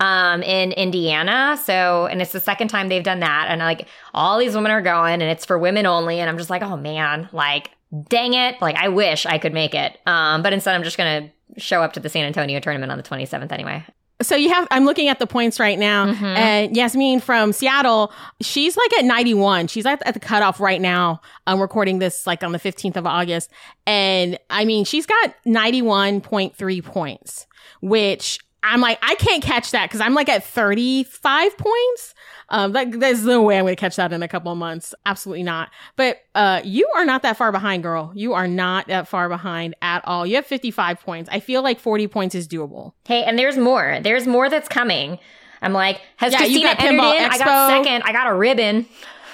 um 0.00 0.42
in 0.42 0.72
Indiana. 0.72 1.58
So 1.62 2.06
and 2.06 2.20
it's 2.20 2.32
the 2.32 2.40
second 2.40 2.68
time 2.68 2.88
they've 2.88 3.02
done 3.02 3.20
that 3.20 3.46
and 3.48 3.60
like 3.60 3.88
all 4.14 4.38
these 4.38 4.54
women 4.54 4.70
are 4.72 4.82
going 4.82 5.14
and 5.14 5.30
it's 5.30 5.44
for 5.44 5.58
women 5.58 5.86
only 5.86 6.20
and 6.20 6.28
I'm 6.28 6.38
just 6.38 6.50
like, 6.50 6.62
"Oh 6.62 6.76
man, 6.76 7.28
like 7.32 7.70
dang 8.08 8.34
it. 8.34 8.60
Like 8.60 8.76
I 8.76 8.88
wish 8.88 9.26
I 9.26 9.38
could 9.38 9.54
make 9.54 9.74
it." 9.74 9.98
Um 10.06 10.42
but 10.42 10.52
instead 10.52 10.74
I'm 10.74 10.82
just 10.82 10.98
going 10.98 11.28
to 11.28 11.60
show 11.60 11.82
up 11.82 11.92
to 11.94 12.00
the 12.00 12.08
San 12.08 12.24
Antonio 12.24 12.60
tournament 12.60 12.92
on 12.92 12.98
the 12.98 13.04
27th 13.04 13.52
anyway. 13.52 13.84
So 14.22 14.34
you 14.34 14.48
have, 14.48 14.66
I'm 14.70 14.86
looking 14.86 15.08
at 15.08 15.18
the 15.18 15.26
points 15.26 15.60
right 15.60 15.78
now. 15.78 16.06
And 16.36 16.74
Yasmin 16.74 17.20
from 17.20 17.52
Seattle, 17.52 18.12
she's 18.40 18.76
like 18.76 18.92
at 18.94 19.04
91. 19.04 19.66
She's 19.66 19.84
at, 19.84 20.02
at 20.06 20.14
the 20.14 20.20
cutoff 20.20 20.58
right 20.58 20.80
now. 20.80 21.20
I'm 21.46 21.60
recording 21.60 21.98
this 21.98 22.26
like 22.26 22.42
on 22.42 22.52
the 22.52 22.58
15th 22.58 22.96
of 22.96 23.06
August. 23.06 23.50
And 23.86 24.38
I 24.48 24.64
mean, 24.64 24.86
she's 24.86 25.04
got 25.04 25.34
91.3 25.46 26.84
points, 26.84 27.46
which 27.82 28.38
I'm 28.62 28.80
like, 28.80 28.98
I 29.02 29.14
can't 29.16 29.42
catch 29.42 29.70
that 29.70 29.88
because 29.88 30.00
I'm 30.00 30.14
like 30.14 30.28
at 30.28 30.44
35 30.44 31.56
points. 31.56 32.14
Um, 32.48 32.72
like, 32.72 32.98
there's 32.98 33.24
no 33.24 33.42
way 33.42 33.58
I'm 33.58 33.64
going 33.64 33.74
to 33.76 33.80
catch 33.80 33.96
that 33.96 34.12
in 34.12 34.22
a 34.22 34.28
couple 34.28 34.52
of 34.52 34.58
months. 34.58 34.94
Absolutely 35.04 35.42
not. 35.42 35.70
But 35.96 36.18
uh, 36.34 36.60
you 36.64 36.88
are 36.94 37.04
not 37.04 37.22
that 37.22 37.36
far 37.36 37.50
behind, 37.52 37.82
girl. 37.82 38.12
You 38.14 38.34
are 38.34 38.46
not 38.46 38.86
that 38.88 39.08
far 39.08 39.28
behind 39.28 39.74
at 39.82 40.06
all. 40.06 40.26
You 40.26 40.36
have 40.36 40.46
55 40.46 41.00
points. 41.00 41.28
I 41.32 41.40
feel 41.40 41.62
like 41.62 41.80
40 41.80 42.06
points 42.08 42.34
is 42.34 42.46
doable. 42.46 42.92
Hey, 43.04 43.24
and 43.24 43.38
there's 43.38 43.56
more. 43.56 43.98
There's 44.00 44.26
more 44.26 44.48
that's 44.48 44.68
coming. 44.68 45.18
I'm 45.62 45.72
like, 45.72 46.00
has 46.16 46.32
Yeah, 46.32 46.38
Christina 46.38 46.64
got 46.74 46.80
entered 46.80 47.00
Pinball 47.00 47.14
in? 47.18 47.24
I 47.24 47.38
got 47.38 47.46
Expo. 47.48 47.84
second. 47.84 48.02
I 48.04 48.12
got 48.12 48.26
a 48.28 48.34
ribbon. 48.34 48.86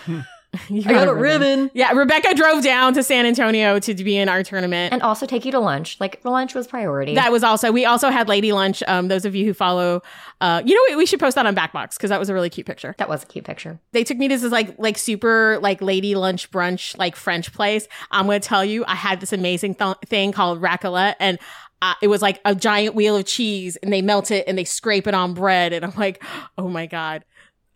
You 0.68 0.82
I 0.86 0.92
got 0.92 1.08
a 1.08 1.14
ribbon. 1.14 1.70
Yeah, 1.74 1.92
Rebecca 1.92 2.34
drove 2.34 2.62
down 2.62 2.92
to 2.94 3.02
San 3.02 3.24
Antonio 3.26 3.78
to 3.78 3.94
be 3.94 4.16
in 4.18 4.28
our 4.28 4.42
tournament. 4.42 4.92
And 4.92 5.02
also 5.02 5.24
take 5.26 5.44
you 5.46 5.52
to 5.52 5.58
lunch. 5.58 5.98
Like 5.98 6.22
lunch 6.24 6.54
was 6.54 6.66
priority. 6.66 7.14
that 7.14 7.32
was 7.32 7.42
also 7.42 7.72
we 7.72 7.84
also 7.86 8.10
had 8.10 8.28
lady 8.28 8.52
lunch. 8.52 8.82
Um, 8.86 9.08
those 9.08 9.24
of 9.24 9.34
you 9.34 9.46
who 9.46 9.54
follow, 9.54 10.02
uh, 10.40 10.62
you 10.64 10.74
know 10.74 10.82
what? 10.92 10.98
We 10.98 11.06
should 11.06 11.20
post 11.20 11.36
that 11.36 11.46
on 11.46 11.54
Backbox 11.56 11.94
because 11.96 12.10
that 12.10 12.20
was 12.20 12.28
a 12.28 12.34
really 12.34 12.50
cute 12.50 12.66
picture. 12.66 12.94
that 12.98 13.08
was 13.08 13.22
a 13.22 13.26
cute 13.26 13.44
picture. 13.46 13.80
They 13.92 14.04
took 14.04 14.18
me 14.18 14.28
to 14.28 14.36
this 14.36 14.52
like 14.52 14.74
like 14.78 14.98
super 14.98 15.58
like 15.62 15.80
lady 15.80 16.14
lunch 16.14 16.50
brunch 16.50 16.96
like 16.98 17.16
French 17.16 17.52
place. 17.52 17.88
I'm 18.10 18.26
gonna 18.26 18.40
tell 18.40 18.64
you, 18.64 18.84
I 18.86 18.94
had 18.94 19.20
this 19.20 19.32
amazing 19.32 19.76
th- 19.76 19.96
thing 20.06 20.32
called 20.32 20.60
raclette 20.60 21.14
and. 21.18 21.38
Uh, 21.84 21.94
it 22.00 22.06
was 22.06 22.22
like 22.22 22.40
a 22.44 22.54
giant 22.54 22.94
wheel 22.94 23.16
of 23.16 23.24
cheese, 23.24 23.74
and 23.82 23.92
they 23.92 24.00
melt 24.00 24.30
it 24.30 24.44
and 24.46 24.56
they 24.56 24.62
scrape 24.62 25.08
it 25.08 25.14
on 25.14 25.34
bread, 25.34 25.72
and 25.72 25.84
I'm 25.84 25.92
like, 25.96 26.22
oh 26.56 26.68
my 26.68 26.86
god, 26.86 27.24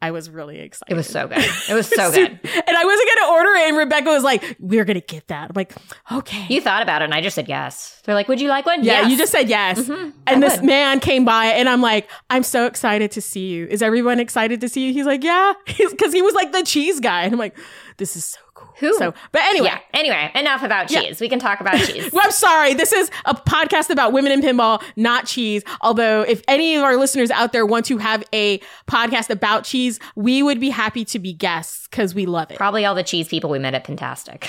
I 0.07 0.11
was 0.13 0.31
really 0.31 0.61
excited. 0.61 0.93
It 0.93 0.97
was 0.97 1.09
so 1.09 1.27
good. 1.27 1.39
It 1.69 1.75
was 1.75 1.89
so 2.01 2.13
good. 2.13 2.29
and 2.31 2.77
I 2.77 2.85
wasn't 2.85 3.09
gonna 3.15 3.33
order 3.33 3.51
it, 3.61 3.69
and 3.69 3.77
Rebecca 3.77 4.09
was 4.11 4.23
like, 4.23 4.57
"We're 4.61 4.85
gonna 4.85 5.01
get 5.01 5.27
that." 5.29 5.51
I'm 5.51 5.55
like, 5.57 5.75
"Okay." 6.13 6.47
You 6.49 6.61
thought 6.61 6.83
about 6.83 7.03
it, 7.03 7.07
and 7.07 7.15
I 7.15 7.21
just 7.21 7.35
said 7.35 7.49
yes. 7.49 8.01
They're 8.05 8.15
like, 8.15 8.29
"Would 8.29 8.41
you 8.41 8.49
like 8.49 8.67
one?" 8.67 8.85
yeah, 8.85 9.01
yes. 9.03 9.11
you 9.11 9.19
just 9.19 9.33
said 9.33 9.49
yes. 9.49 9.81
Mhm, 9.81 10.13
I 10.27 10.33
and 10.33 10.43
this 10.43 10.57
would. 10.59 10.65
man 10.65 11.01
came 11.01 11.25
by, 11.25 11.47
and 11.47 11.69
I'm 11.69 11.83
like, 11.83 12.09
"I'm 12.31 12.43
so 12.45 12.67
excited 12.67 13.11
to 13.13 13.21
see 13.21 13.49
you. 13.49 13.67
Is 13.67 13.83
everyone 13.83 14.21
excited 14.21 14.61
to 14.61 14.69
see 14.69 14.87
you?" 14.87 14.93
He's 14.93 15.07
like, 15.07 15.25
"Yeah," 15.25 15.53
because 15.67 16.13
he 16.13 16.23
was 16.23 16.35
like 16.35 16.53
the 16.53 16.63
cheese 16.63 17.01
guy, 17.01 17.23
and 17.25 17.33
I'm 17.33 17.39
like, 17.41 17.57
"This 17.97 18.15
is 18.17 18.25
so 18.25 18.39
cool." 18.57 18.73
Who? 18.79 18.93
So, 18.99 19.15
but 19.33 19.43
anyway. 19.43 19.69
Yeah. 19.69 19.79
Anyway, 19.95 20.31
enough 20.35 20.63
about 20.65 20.91
Yeah. 20.91 21.03
cheese. 21.03 21.21
We 21.21 21.29
can 21.29 21.39
talk 21.39 21.61
about 21.61 21.79
cheese. 21.87 22.11
Well, 22.13 22.23
I'm 22.25 22.33
sorry. 22.33 22.75
This 22.75 22.93
is 22.93 23.11
a 23.25 23.35
podcast 23.35 23.89
about 23.91 24.13
women 24.13 24.33
in 24.33 24.41
pinball, 24.43 24.83
not 24.97 25.27
cheese. 25.27 25.63
Although, 25.81 26.23
if 26.23 26.43
any 26.49 26.75
of 26.77 26.83
our 26.83 26.97
listeners 26.97 27.31
out 27.31 27.53
there 27.53 27.65
want 27.65 27.87
to 27.87 27.99
have 27.99 28.25
a 28.33 28.59
podcast 28.89 29.31
about 29.31 29.63
cheese, 29.65 30.01
we 30.17 30.43
would 30.43 30.59
be 30.59 30.71
happy 30.71 31.05
to 31.07 31.19
be 31.21 31.33
guests 31.33 31.87
because 31.89 32.15
we 32.15 32.27
love 32.27 32.51
it. 32.51 32.57
Probably 32.57 32.85
all 32.85 32.95
the 32.97 33.03
cheese 33.05 33.29
people 33.29 33.49
we 33.51 33.59
met 33.61 33.75
at 33.75 33.87
Fantastic. 33.87 34.49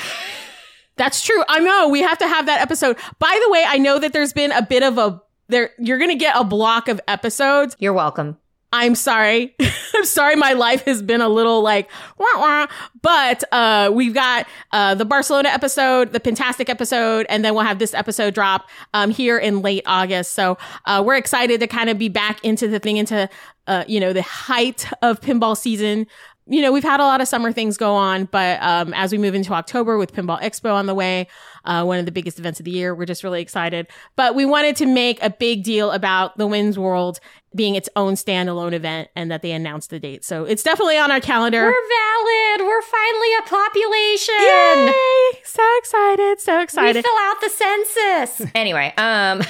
That's 0.96 1.22
true. 1.24 1.44
I 1.48 1.60
know 1.60 1.90
we 1.90 2.02
have 2.02 2.18
to 2.18 2.28
have 2.28 2.48
that 2.48 2.60
episode. 2.60 2.98
By 3.20 3.40
the 3.46 3.52
way, 3.52 3.64
I 3.68 3.78
know 3.78 4.00
that 4.00 4.14
there's 4.14 4.34
been 4.34 4.52
a 4.52 4.64
bit 4.64 4.82
of 4.82 4.98
a 4.98 5.22
there. 5.48 5.70
You're 5.78 6.00
gonna 6.00 6.16
get 6.16 6.36
a 6.36 6.44
block 6.44 6.88
of 6.88 7.00
episodes. 7.08 7.76
You're 7.80 7.94
welcome. 7.94 8.38
I'm 8.74 8.96
sorry. 8.96 9.56
I'm 9.96 10.06
sorry. 10.06 10.36
My 10.36 10.54
life 10.54 10.84
has 10.86 11.02
been 11.02 11.22
a 11.22 11.30
little 11.30 11.62
like 11.62 11.90
wah 12.18 12.26
wah. 12.36 12.68
But 13.02 13.44
uh, 13.52 13.92
we've 13.94 14.14
got 14.14 14.46
uh, 14.74 14.96
the 14.96 15.06
Barcelona 15.06 15.50
episode, 15.50 16.12
the 16.12 16.20
Fantastic 16.20 16.70
episode, 16.70 17.26
and 17.30 17.46
then 17.46 17.54
we'll 17.56 17.64
have 17.64 17.80
this 17.80 17.94
episode 17.94 18.34
drop 18.34 18.68
um, 18.94 19.10
here 19.10 19.38
in 19.38 19.62
late 19.62 19.84
August. 19.86 20.34
So 20.34 20.58
uh, 20.86 21.02
we're 21.06 21.16
excited 21.16 21.60
to 21.62 21.68
kind 21.68 21.90
of 21.90 21.98
be 21.98 22.10
back 22.10 22.44
into 22.44 22.68
the 22.68 22.80
thing, 22.80 22.98
into 22.98 23.30
uh, 23.68 23.86
you 23.88 24.00
know 24.00 24.12
the 24.12 24.22
height 24.22 24.90
of 25.02 25.22
pinball 25.22 25.58
season. 25.58 26.06
You 26.50 26.62
know, 26.62 26.72
we've 26.72 26.84
had 26.84 27.02
a 27.02 27.04
lot 27.04 27.20
of 27.20 27.28
summer 27.28 27.52
things 27.52 27.76
go 27.76 27.94
on, 27.94 28.26
but 28.26 28.62
um, 28.62 28.94
as 28.94 29.12
we 29.12 29.18
move 29.18 29.36
into 29.36 29.54
October 29.54 29.98
with 29.98 30.14
Pinball 30.14 30.42
Expo 30.42 30.74
on 30.74 30.86
the 30.86 30.96
way, 30.96 31.28
uh, 31.66 31.84
one 31.84 32.00
of 32.00 32.06
the 32.06 32.12
biggest 32.12 32.40
events 32.40 32.62
of 32.62 32.64
the 32.64 32.72
year, 32.72 32.96
we're 32.96 33.06
just 33.06 33.22
really 33.22 33.42
excited. 33.42 33.88
But 34.16 34.34
we 34.34 34.46
wanted 34.46 34.78
to 34.78 34.86
make 34.86 35.22
a 35.22 35.30
big 35.30 35.64
deal 35.64 35.92
about 35.92 36.38
the 36.38 36.48
Wins 36.48 36.80
World 36.80 37.20
being 37.58 37.76
its 37.76 37.90
own 37.98 38.14
standalone 38.14 38.72
event 38.72 39.10
and 39.16 39.30
that 39.30 39.42
they 39.42 39.52
announced 39.52 39.90
the 39.90 40.00
date. 40.00 40.24
So 40.24 40.46
it's 40.46 40.64
definitely 40.64 40.98
on 40.98 41.12
our 41.12 41.20
calendar. 41.20 41.64
We're 41.64 41.72
valid. 41.72 42.68
We're 42.68 42.82
finally 42.84 43.34
a 43.40 43.42
population. 43.42 44.36
Yay! 44.40 45.42
So 45.44 45.64
excited, 45.80 46.40
so 46.40 46.62
excited. 46.62 46.98
We 46.98 47.02
fill 47.02 47.20
out 47.20 47.42
the 47.42 47.50
census. 47.50 48.52
anyway, 48.56 48.94
um 48.98 49.42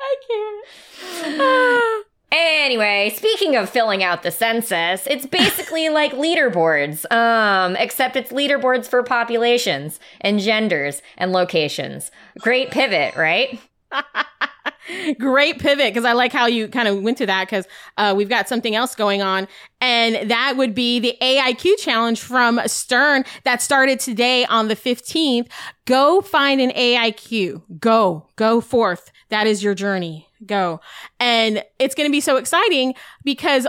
I 0.00 0.16
can't. 1.20 2.06
anyway, 2.32 3.12
speaking 3.14 3.56
of 3.56 3.68
filling 3.68 4.02
out 4.02 4.22
the 4.22 4.30
census, 4.30 5.06
it's 5.06 5.26
basically 5.26 5.88
like 5.90 6.12
leaderboards. 6.12 7.10
Um 7.12 7.76
except 7.76 8.16
it's 8.16 8.32
leaderboards 8.32 8.86
for 8.86 9.02
populations 9.02 10.00
and 10.20 10.38
genders 10.40 11.02
and 11.18 11.32
locations. 11.32 12.10
Great 12.38 12.70
pivot, 12.70 13.16
right? 13.16 13.60
Great 15.18 15.58
pivot 15.58 15.92
because 15.92 16.04
I 16.04 16.12
like 16.12 16.32
how 16.32 16.46
you 16.46 16.68
kind 16.68 16.88
of 16.88 17.02
went 17.02 17.18
to 17.18 17.26
that 17.26 17.46
because 17.46 17.66
uh, 17.96 18.14
we've 18.16 18.28
got 18.28 18.48
something 18.48 18.74
else 18.74 18.94
going 18.94 19.22
on, 19.22 19.48
and 19.80 20.30
that 20.30 20.56
would 20.56 20.74
be 20.74 20.98
the 20.98 21.16
AIQ 21.20 21.78
challenge 21.78 22.20
from 22.20 22.60
Stern 22.66 23.24
that 23.44 23.62
started 23.62 24.00
today 24.00 24.44
on 24.46 24.68
the 24.68 24.76
15th. 24.76 25.48
Go 25.86 26.20
find 26.20 26.60
an 26.60 26.70
AIQ. 26.70 27.62
Go, 27.78 28.28
go 28.36 28.60
forth. 28.60 29.10
That 29.28 29.46
is 29.46 29.62
your 29.62 29.74
journey. 29.74 30.28
Go. 30.44 30.80
And 31.20 31.64
it's 31.78 31.94
going 31.94 32.08
to 32.08 32.12
be 32.12 32.20
so 32.20 32.36
exciting 32.36 32.94
because 33.24 33.66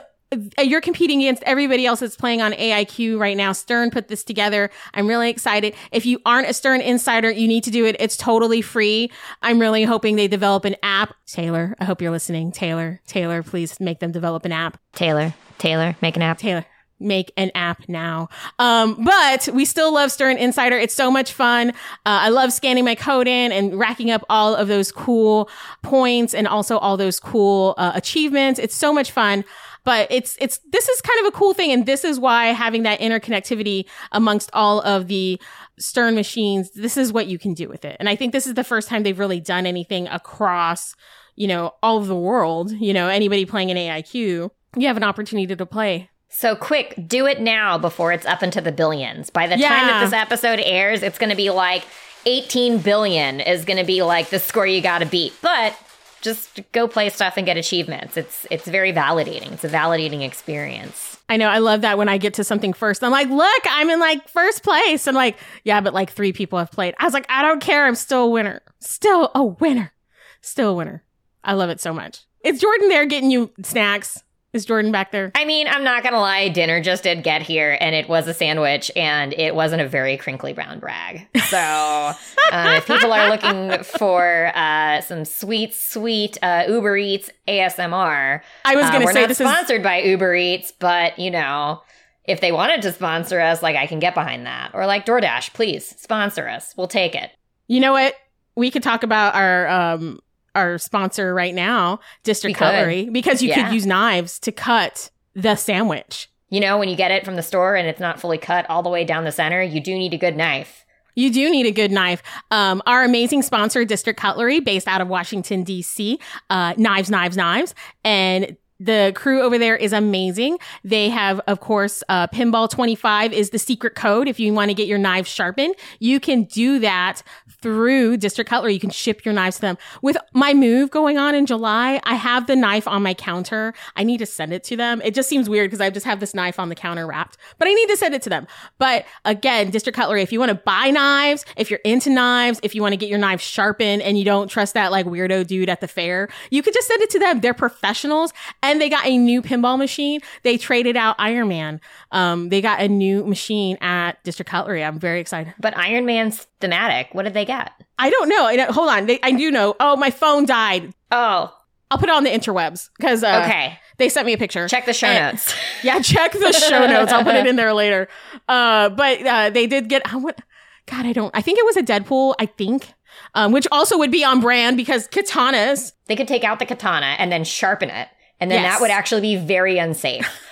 you're 0.62 0.82
competing 0.82 1.22
against 1.22 1.44
everybody 1.44 1.86
else 1.86 2.00
that's 2.00 2.16
playing 2.16 2.42
on 2.42 2.54
AIQ 2.54 3.20
right 3.20 3.38
now. 3.38 3.52
Stern 3.52 3.92
put 3.92 4.08
this 4.08 4.24
together. 4.24 4.70
I'm 4.94 5.08
really 5.08 5.30
excited. 5.30 5.76
If 5.92 6.06
you 6.06 6.20
aren't 6.26 6.50
a 6.50 6.54
Stern 6.54 6.82
insider, 6.82 7.32
you 7.32 7.48
need 7.48 7.64
to 7.66 7.72
do 7.72 7.86
it. 7.86 7.96
It's 8.00 8.18
totally 8.18 8.62
free. 8.62 9.12
I'm 9.42 9.60
really 9.60 9.84
hoping 9.84 10.16
they 10.16 10.28
develop 10.28 10.66
an 10.66 10.76
app. 10.84 11.14
Taylor, 11.26 11.76
I 11.80 11.86
hope 11.86 12.02
you're 12.02 12.12
listening. 12.12 12.52
Taylor, 12.52 13.02
Taylor, 13.08 13.44
please 13.44 13.80
make 13.80 14.00
them 14.00 14.12
develop 14.12 14.46
an 14.46 14.52
app. 14.52 14.78
Taylor, 14.94 15.34
Taylor, 15.58 15.96
make 16.02 16.16
an 16.16 16.22
app. 16.22 16.38
Taylor, 16.38 16.66
make 17.04 17.32
an 17.38 17.52
app 17.54 17.88
now. 17.88 18.30
Um, 18.60 19.04
but 19.04 19.50
we 19.54 19.66
still 19.66 19.94
love 19.94 20.12
Stern 20.12 20.38
Insider. 20.38 20.78
It's 20.78 20.94
so 20.94 21.12
much 21.12 21.34
fun. 21.34 21.70
Uh, 21.70 21.74
I 22.06 22.30
love 22.30 22.54
scanning 22.54 22.86
my 22.86 22.96
code 22.96 23.28
in 23.28 23.52
and 23.52 23.78
racking 23.78 24.10
up 24.10 24.24
all 24.30 24.56
of 24.56 24.68
those 24.68 24.92
cool 24.92 25.50
points 25.82 26.34
and 26.34 26.48
also 26.48 26.78
all 26.78 26.98
those 26.98 27.20
cool 27.20 27.76
uh, 27.78 27.92
achievements. 27.94 28.60
It's 28.60 28.76
so 28.76 28.94
much 28.94 29.12
fun. 29.12 29.44
But 29.84 30.10
it's 30.12 30.38
it's 30.40 30.60
this 30.72 30.88
is 30.88 31.02
kind 31.02 31.20
of 31.26 31.34
a 31.34 31.38
cool 31.38 31.54
thing, 31.54 31.72
and 31.72 31.86
this 31.86 32.06
is 32.06 32.20
why 32.20 32.48
having 32.48 32.84
that 32.84 33.00
interconnectivity 33.00 33.86
amongst 34.12 34.50
all 34.54 34.82
of 34.82 35.08
the 35.08 35.40
Stern 35.80 36.16
machines, 36.16 36.72
this 36.72 36.98
is 36.98 37.12
what 37.12 37.28
you 37.28 37.40
can 37.40 37.54
do 37.54 37.68
with 37.68 37.84
it. 37.84 37.98
And 38.00 38.08
I 38.08 38.16
think 38.16 38.32
this 38.32 38.48
is 38.48 38.54
the 38.54 38.64
first 38.64 38.88
time 38.88 39.04
they've 39.04 39.18
really 39.18 39.40
done 39.40 39.66
anything 39.66 40.08
across, 40.08 40.96
you 41.36 41.48
know, 41.48 41.74
all 41.82 41.98
of 41.98 42.08
the 42.08 42.16
world. 42.16 42.72
You 42.72 42.94
know, 42.94 43.08
anybody 43.08 43.46
playing 43.46 43.72
an 43.72 43.78
AIQ, 43.78 44.52
you 44.78 44.88
have 44.88 44.98
an 44.98 45.04
opportunity 45.04 45.54
to 45.56 45.66
play 45.66 46.10
So 46.30 46.56
quick, 46.56 46.96
do 47.08 47.26
it 47.26 47.42
now 47.42 47.78
before 47.78 48.12
it's 48.12 48.26
up 48.26 48.42
into 48.42 48.62
the 48.62 48.72
billions. 48.72 49.30
By 49.30 49.48
the 49.48 49.56
time 49.56 49.88
that 49.88 50.04
this 50.04 50.14
episode 50.14 50.60
airs, 50.64 51.04
it's 51.04 51.18
going 51.18 51.30
to 51.30 51.36
be 51.36 51.50
like 51.50 51.84
18 52.26 52.80
billion 52.80 53.40
is 53.40 53.66
going 53.66 53.78
to 53.78 53.84
be 53.84 54.02
like 54.04 54.30
the 54.30 54.40
score 54.40 54.66
you 54.66 54.82
got 54.82 55.00
to 55.00 55.06
beat. 55.06 55.34
But 55.42 55.78
just 56.24 56.62
go 56.72 56.88
play 56.88 57.10
stuff 57.10 57.36
and 57.38 57.46
get 57.46 57.58
achievements. 57.58 58.18
It's 58.18 58.48
it's 58.50 58.68
very 58.68 58.92
validating. 58.94 59.52
It's 59.52 59.64
a 59.64 59.70
validating 59.70 60.24
experience. 60.24 61.18
I 61.30 61.38
know. 61.38 61.48
I 61.48 61.60
love 61.60 61.82
that 61.82 61.98
when 61.98 62.10
I 62.10 62.18
get 62.18 62.34
to 62.36 62.44
something 62.44 62.74
first. 62.74 63.04
I'm 63.04 63.12
like, 63.12 63.30
look, 63.30 63.64
I'm 63.70 63.90
in 63.90 64.00
like 64.00 64.28
first 64.30 64.64
place. 64.64 65.08
I'm 65.08 65.16
like, 65.16 65.38
yeah, 65.64 65.82
but 65.82 65.94
like 65.94 66.12
three 66.12 66.34
people 66.34 66.58
have 66.58 66.72
played. 66.72 66.96
I 66.98 67.06
was 67.06 67.14
like, 67.14 67.26
I 67.30 67.42
don't 67.42 67.62
care. 67.62 67.86
I'm 67.86 67.96
still 67.96 68.24
a 68.24 68.30
winner. 68.30 68.62
Still 68.80 69.32
a 69.36 69.44
winner. 69.44 69.94
Still 70.42 70.72
a 70.72 70.74
winner. 70.74 71.04
I 71.44 71.54
love 71.54 71.70
it 71.70 71.82
so 71.82 71.94
much. 71.94 72.22
Is 72.44 72.60
Jordan 72.60 72.90
there 72.90 73.06
getting 73.06 73.30
you 73.30 73.52
snacks? 73.64 74.23
Is 74.54 74.66
Jordan 74.66 74.92
back 74.92 75.12
there? 75.12 75.32
I 75.34 75.46
mean, 75.46 75.68
I'm 75.68 75.84
not 75.84 76.04
going 76.04 76.14
to 76.14 76.20
lie, 76.20 76.48
dinner 76.48 76.80
just 76.80 77.02
did 77.02 77.24
get 77.24 77.42
here 77.42 77.76
and 77.82 77.96
it 77.96 78.08
was 78.08 78.28
a 78.28 78.36
sandwich 78.36 78.92
and 78.96 79.34
it 79.34 79.56
wasn't 79.56 79.82
a 79.82 79.88
very 79.88 80.16
crinkly 80.16 80.54
brown 80.54 80.80
brag. 80.80 81.28
So, 81.48 81.58
uh, 82.52 82.74
if 82.78 82.86
people 82.86 83.12
are 83.12 83.30
looking 83.30 83.84
for 83.84 84.52
uh, 84.56 85.02
some 85.02 85.26
sweet, 85.26 85.74
sweet 85.74 86.38
uh, 86.44 86.66
Uber 86.68 86.98
Eats 86.98 87.32
ASMR, 87.48 88.42
I 88.64 88.76
was 88.76 88.86
Uh, 88.86 88.90
going 88.90 89.02
to 89.02 89.06
we're 89.06 89.14
say 89.14 89.22
not 89.22 89.30
this 89.30 89.42
is 89.42 89.48
sponsored 89.50 89.82
by 89.82 90.02
Uber 90.04 90.36
Eats, 90.36 90.72
but 90.72 91.18
you 91.18 91.32
know, 91.32 91.82
if 92.26 92.40
they 92.40 92.52
wanted 92.52 92.84
to 92.84 92.94
sponsor 92.94 93.40
us, 93.40 93.64
like 93.64 93.76
I 93.76 93.88
can 93.88 93.98
get 93.98 94.14
behind 94.14 94.46
that. 94.46 94.70
Or 94.76 94.86
like 94.86 95.08
DoorDash, 95.08 95.54
please 95.54 95.96
sponsor 96.00 96.48
us. 96.48 96.76
We'll 96.78 96.88
take 96.88 97.16
it. 97.16 97.32
You 97.68 97.80
know 97.80 97.94
what? 97.94 98.14
We 98.56 98.70
could 98.70 98.84
talk 98.84 99.02
about 99.02 99.34
our 99.34 99.68
um 99.68 100.20
our 100.56 100.78
sponsor 100.78 101.34
right 101.34 101.54
now, 101.56 102.00
District 102.24 102.52
We 102.52 102.54
could. 102.60 102.66
Cutlery, 102.74 103.10
because 103.12 103.42
you 103.42 103.50
Yeah. 103.50 103.64
could 103.66 103.74
use 103.74 103.86
knives 103.86 104.40
to 104.40 104.52
cut 104.52 105.10
the 105.36 105.56
sandwich. 105.56 106.30
You 106.50 106.60
know, 106.60 106.78
when 106.78 106.88
you 106.90 106.96
get 106.96 107.10
it 107.12 107.26
from 107.26 107.36
the 107.36 107.42
store 107.42 107.76
and 107.76 107.88
it's 107.88 108.00
not 108.00 108.20
fully 108.20 108.38
cut 108.38 108.70
all 108.70 108.84
the 108.84 108.90
way 108.90 109.04
down 109.04 109.24
the 109.24 109.32
center, 109.32 109.62
you 109.62 109.80
do 109.82 109.94
need 109.96 110.14
a 110.14 110.18
good 110.18 110.38
knife. 110.38 110.86
You 111.16 111.32
do 111.32 111.50
need 111.52 111.66
a 111.68 111.72
good 111.72 111.92
knife. 111.92 112.24
Um, 112.52 112.82
our 112.88 113.04
amazing 113.04 113.44
sponsor, 113.44 113.86
District 113.86 114.20
Cutlery, 114.20 114.60
based 114.60 114.88
out 114.88 115.00
of 115.02 115.08
Washington, 115.08 115.64
D.C., 115.64 116.20
uh, 116.50 116.74
Knives, 116.78 117.10
Knives, 117.12 117.38
Knives. 117.38 117.76
And 118.04 118.58
The 118.84 119.14
crew 119.16 119.42
over 119.42 119.58
there 119.58 119.78
is 119.78 119.94
amazing. 119.94 120.58
They 120.84 121.08
have, 121.08 121.40
of 121.48 121.62
course, 121.62 122.04
uh, 122.10 122.28
Pinball 122.28 122.70
25 122.70 123.32
is 123.32 123.52
the 123.52 123.60
secret 123.60 123.96
code. 123.96 124.28
If 124.28 124.42
you 124.42 124.54
want 124.54 124.72
to 124.72 124.74
get 124.74 124.88
your 124.88 124.98
knives 124.98 125.30
sharpened, 125.30 125.76
you 126.00 126.20
can 126.20 126.44
do 126.44 126.80
that 126.80 127.24
through 127.62 128.18
District 128.18 128.50
Cutlery. 128.50 128.74
You 128.74 128.82
can 128.82 128.90
ship 128.90 129.24
your 129.24 129.34
knives 129.34 129.56
to 129.56 129.62
them. 129.62 129.78
With 130.02 130.18
my 130.34 130.54
move 130.54 130.92
going 130.92 131.18
on 131.18 131.34
in 131.34 131.46
July, 131.46 132.02
I 132.04 132.16
have 132.16 132.46
the 132.46 132.58
knife 132.58 132.86
on 132.86 133.02
my 133.02 133.14
counter. 133.14 133.74
I 133.96 134.04
need 134.04 134.18
to 134.18 134.26
send 134.26 134.52
it 134.52 134.66
to 134.66 134.76
them. 134.76 135.02
It 135.02 135.16
just 135.16 135.30
seems 135.30 135.50
weird 135.50 135.70
because 135.70 135.80
I 135.80 135.90
just 135.90 136.06
have 136.06 136.20
this 136.20 136.34
knife 136.34 136.60
on 136.60 136.68
the 136.68 136.76
counter 136.76 137.08
wrapped, 137.08 137.38
but 137.60 137.70
I 137.70 137.74
need 137.74 137.88
to 137.88 137.96
send 137.96 138.14
it 138.14 138.22
to 138.24 138.30
them. 138.30 138.48
But 138.80 139.06
again, 139.24 139.70
District 139.70 139.96
Cutlery, 139.96 140.24
if 140.24 140.34
you 140.34 140.40
want 140.40 140.50
to 140.50 140.56
buy 140.56 140.90
knives, 140.90 141.46
if 141.56 141.72
you're 141.72 141.80
into 141.86 142.10
knives, 142.10 142.60
if 142.64 142.76
you 142.76 142.82
want 142.82 142.92
to 142.92 142.98
get 142.98 143.08
your 143.08 143.20
knives 143.20 143.44
sharpened 143.44 144.02
and 144.02 144.20
you 144.20 144.26
don't 144.26 144.50
trust 144.50 144.74
that 144.74 144.92
like 144.92 145.06
weirdo 145.06 145.48
dude 145.48 145.70
at 145.70 145.80
the 145.80 145.88
fair, 145.88 146.28
you 146.52 146.62
could 146.62 146.74
just 146.74 146.90
send 146.90 147.02
it 147.02 147.10
to 147.12 147.20
them. 147.20 147.40
They're 147.40 147.54
professionals 147.54 148.34
and 148.62 148.73
they 148.80 148.90
got 148.90 149.06
a 149.06 149.18
new 149.18 149.42
pinball 149.42 149.78
machine. 149.78 150.22
They 150.44 150.58
traded 150.58 150.96
out 150.98 151.16
Iron 151.20 151.48
Man. 151.48 151.82
Um, 152.12 152.50
they 152.50 152.62
got 152.62 152.80
a 152.82 152.88
new 152.88 153.26
machine 153.26 153.78
at 153.82 154.24
District 154.24 154.50
Cutlery. 154.50 154.84
I'm 154.84 155.00
very 155.00 155.20
excited. 155.20 155.54
But 155.60 155.78
Iron 155.78 156.06
Man's 156.06 156.48
thematic. 156.62 157.10
What 157.14 157.24
did 157.24 157.34
they 157.34 157.46
get? 157.46 157.72
I 158.00 158.10
don't 158.10 158.30
know. 158.30 158.46
I, 158.46 158.58
hold 158.72 158.90
on. 158.90 159.06
They, 159.06 159.20
I 159.22 159.32
do 159.32 159.52
know. 159.52 159.76
Oh, 159.80 159.96
my 159.96 160.12
phone 160.12 160.46
died. 160.46 160.94
Oh. 161.12 161.54
I'll 161.92 162.00
put 162.00 162.10
it 162.10 162.16
on 162.16 162.24
the 162.24 162.32
interwebs 162.32 162.90
because 162.98 163.24
uh, 163.24 163.44
okay. 163.44 163.78
they 163.98 164.10
sent 164.10 164.26
me 164.26 164.34
a 164.34 164.38
picture. 164.38 164.68
Check 164.68 164.86
the 164.88 164.94
show 164.94 165.08
And- 165.08 165.36
notes. 165.36 165.54
Yeah, 165.84 166.00
check 166.00 166.32
the 166.32 166.52
show 166.54 166.88
notes. 166.88 167.12
I'll 167.12 167.24
put 167.26 167.36
it 167.36 167.46
in 167.46 167.56
there 167.58 167.74
later. 167.74 168.08
Uh, 168.48 168.90
but 168.90 169.22
uh, 169.28 169.50
they 169.50 169.68
did 169.68 169.90
get 169.90 170.14
uh, 170.14 170.18
what? 170.18 170.40
God, 170.88 171.06
I 171.06 171.14
don't. 171.14 171.30
I 171.36 171.42
think 171.42 171.60
it 171.60 171.66
was 171.66 171.78
a 171.78 171.84
Deadpool. 171.84 172.36
I 172.40 172.46
think, 172.46 172.94
um, 173.36 173.52
which 173.52 173.68
also 173.72 173.98
would 173.98 174.12
be 174.12 174.24
on 174.24 174.40
brand 174.40 174.78
because 174.78 175.08
katanas. 175.10 175.92
They 176.08 176.16
could 176.16 176.28
take 176.28 176.44
out 176.44 176.60
the 176.60 176.66
katana 176.66 177.16
and 177.20 177.32
then 177.32 177.44
sharpen 177.44 177.90
it. 177.90 178.08
And 178.40 178.52
then 178.52 178.62
Yes. 178.62 178.74
that 178.74 178.82
would 178.82 178.92
actually 178.92 179.22
be 179.22 179.36
very 179.36 179.78
unsafe. 179.78 180.28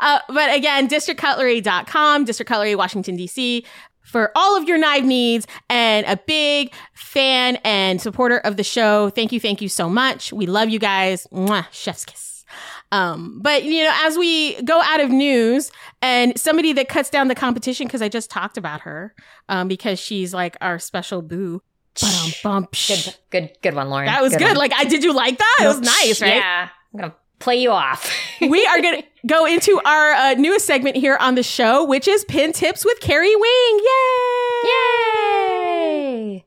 Uh, 0.00 0.20
but 0.28 0.54
again, 0.54 0.86
districtcutlery.com, 0.88 2.24
District 2.24 2.48
Cutlery, 2.48 2.76
Washington, 2.76 3.16
D.C. 3.16 3.64
For 4.04 4.30
all 4.36 4.56
of 4.56 4.68
your 4.68 4.78
knife 4.78 5.02
needs 5.04 5.44
and 5.68 6.06
a 6.06 6.16
big 6.16 6.72
fan 6.94 7.56
and 7.64 8.00
supporter 8.00 8.38
of 8.38 8.56
the 8.56 8.62
show. 8.62 9.10
Thank 9.10 9.32
you. 9.32 9.40
Thank 9.40 9.60
you 9.60 9.68
so 9.68 9.88
much. 9.90 10.32
We 10.32 10.46
love 10.46 10.68
you 10.68 10.78
guys. 10.78 11.26
Mwah, 11.32 11.66
chef's 11.72 12.04
kiss. 12.04 12.44
Um, 12.92 13.40
but 13.42 13.64
you 13.64 13.82
know, 13.82 13.92
as 14.04 14.16
we 14.16 14.62
go 14.62 14.80
out 14.82 15.00
of 15.00 15.10
news 15.10 15.72
and 16.00 16.38
somebody 16.38 16.72
that 16.74 16.88
cuts 16.88 17.10
down 17.10 17.26
the 17.26 17.34
competition, 17.34 17.86
because 17.88 18.00
I 18.00 18.08
just 18.08 18.30
talked 18.30 18.56
about 18.56 18.82
her, 18.82 19.14
um, 19.48 19.66
because 19.66 19.98
she's 19.98 20.32
like 20.32 20.56
our 20.60 20.78
special 20.78 21.22
boo. 21.22 21.60
Ba-dum, 22.00 22.32
bump, 22.42 22.74
Good, 22.86 23.16
good, 23.30 23.50
good 23.62 23.74
one, 23.74 23.88
Lauren. 23.90 24.06
That 24.06 24.22
was 24.22 24.36
good. 24.36 24.42
one. 24.48 24.56
Like, 24.56 24.72
I 24.74 24.84
did 24.84 25.02
you 25.02 25.12
like 25.12 25.38
that? 25.38 25.56
It 25.62 25.66
was 25.66 25.80
nice, 25.80 26.20
right? 26.22 26.36
Yeah. 26.36 26.68
I'm 26.94 27.00
gonna 27.00 27.14
play 27.38 27.56
you 27.60 27.70
off. 27.70 28.10
we 28.40 28.66
are 28.66 28.80
going 28.80 29.02
to 29.02 29.08
go 29.26 29.46
into 29.46 29.80
our 29.84 30.12
uh, 30.12 30.34
newest 30.34 30.66
segment 30.66 30.96
here 30.96 31.16
on 31.20 31.34
the 31.34 31.42
show, 31.42 31.84
which 31.84 32.08
is 32.08 32.24
Pin 32.24 32.52
Tips 32.52 32.84
with 32.84 33.00
Carrie 33.00 33.34
Wing. 33.34 33.80
Yay! 33.84 34.64
Yay! 34.64 36.44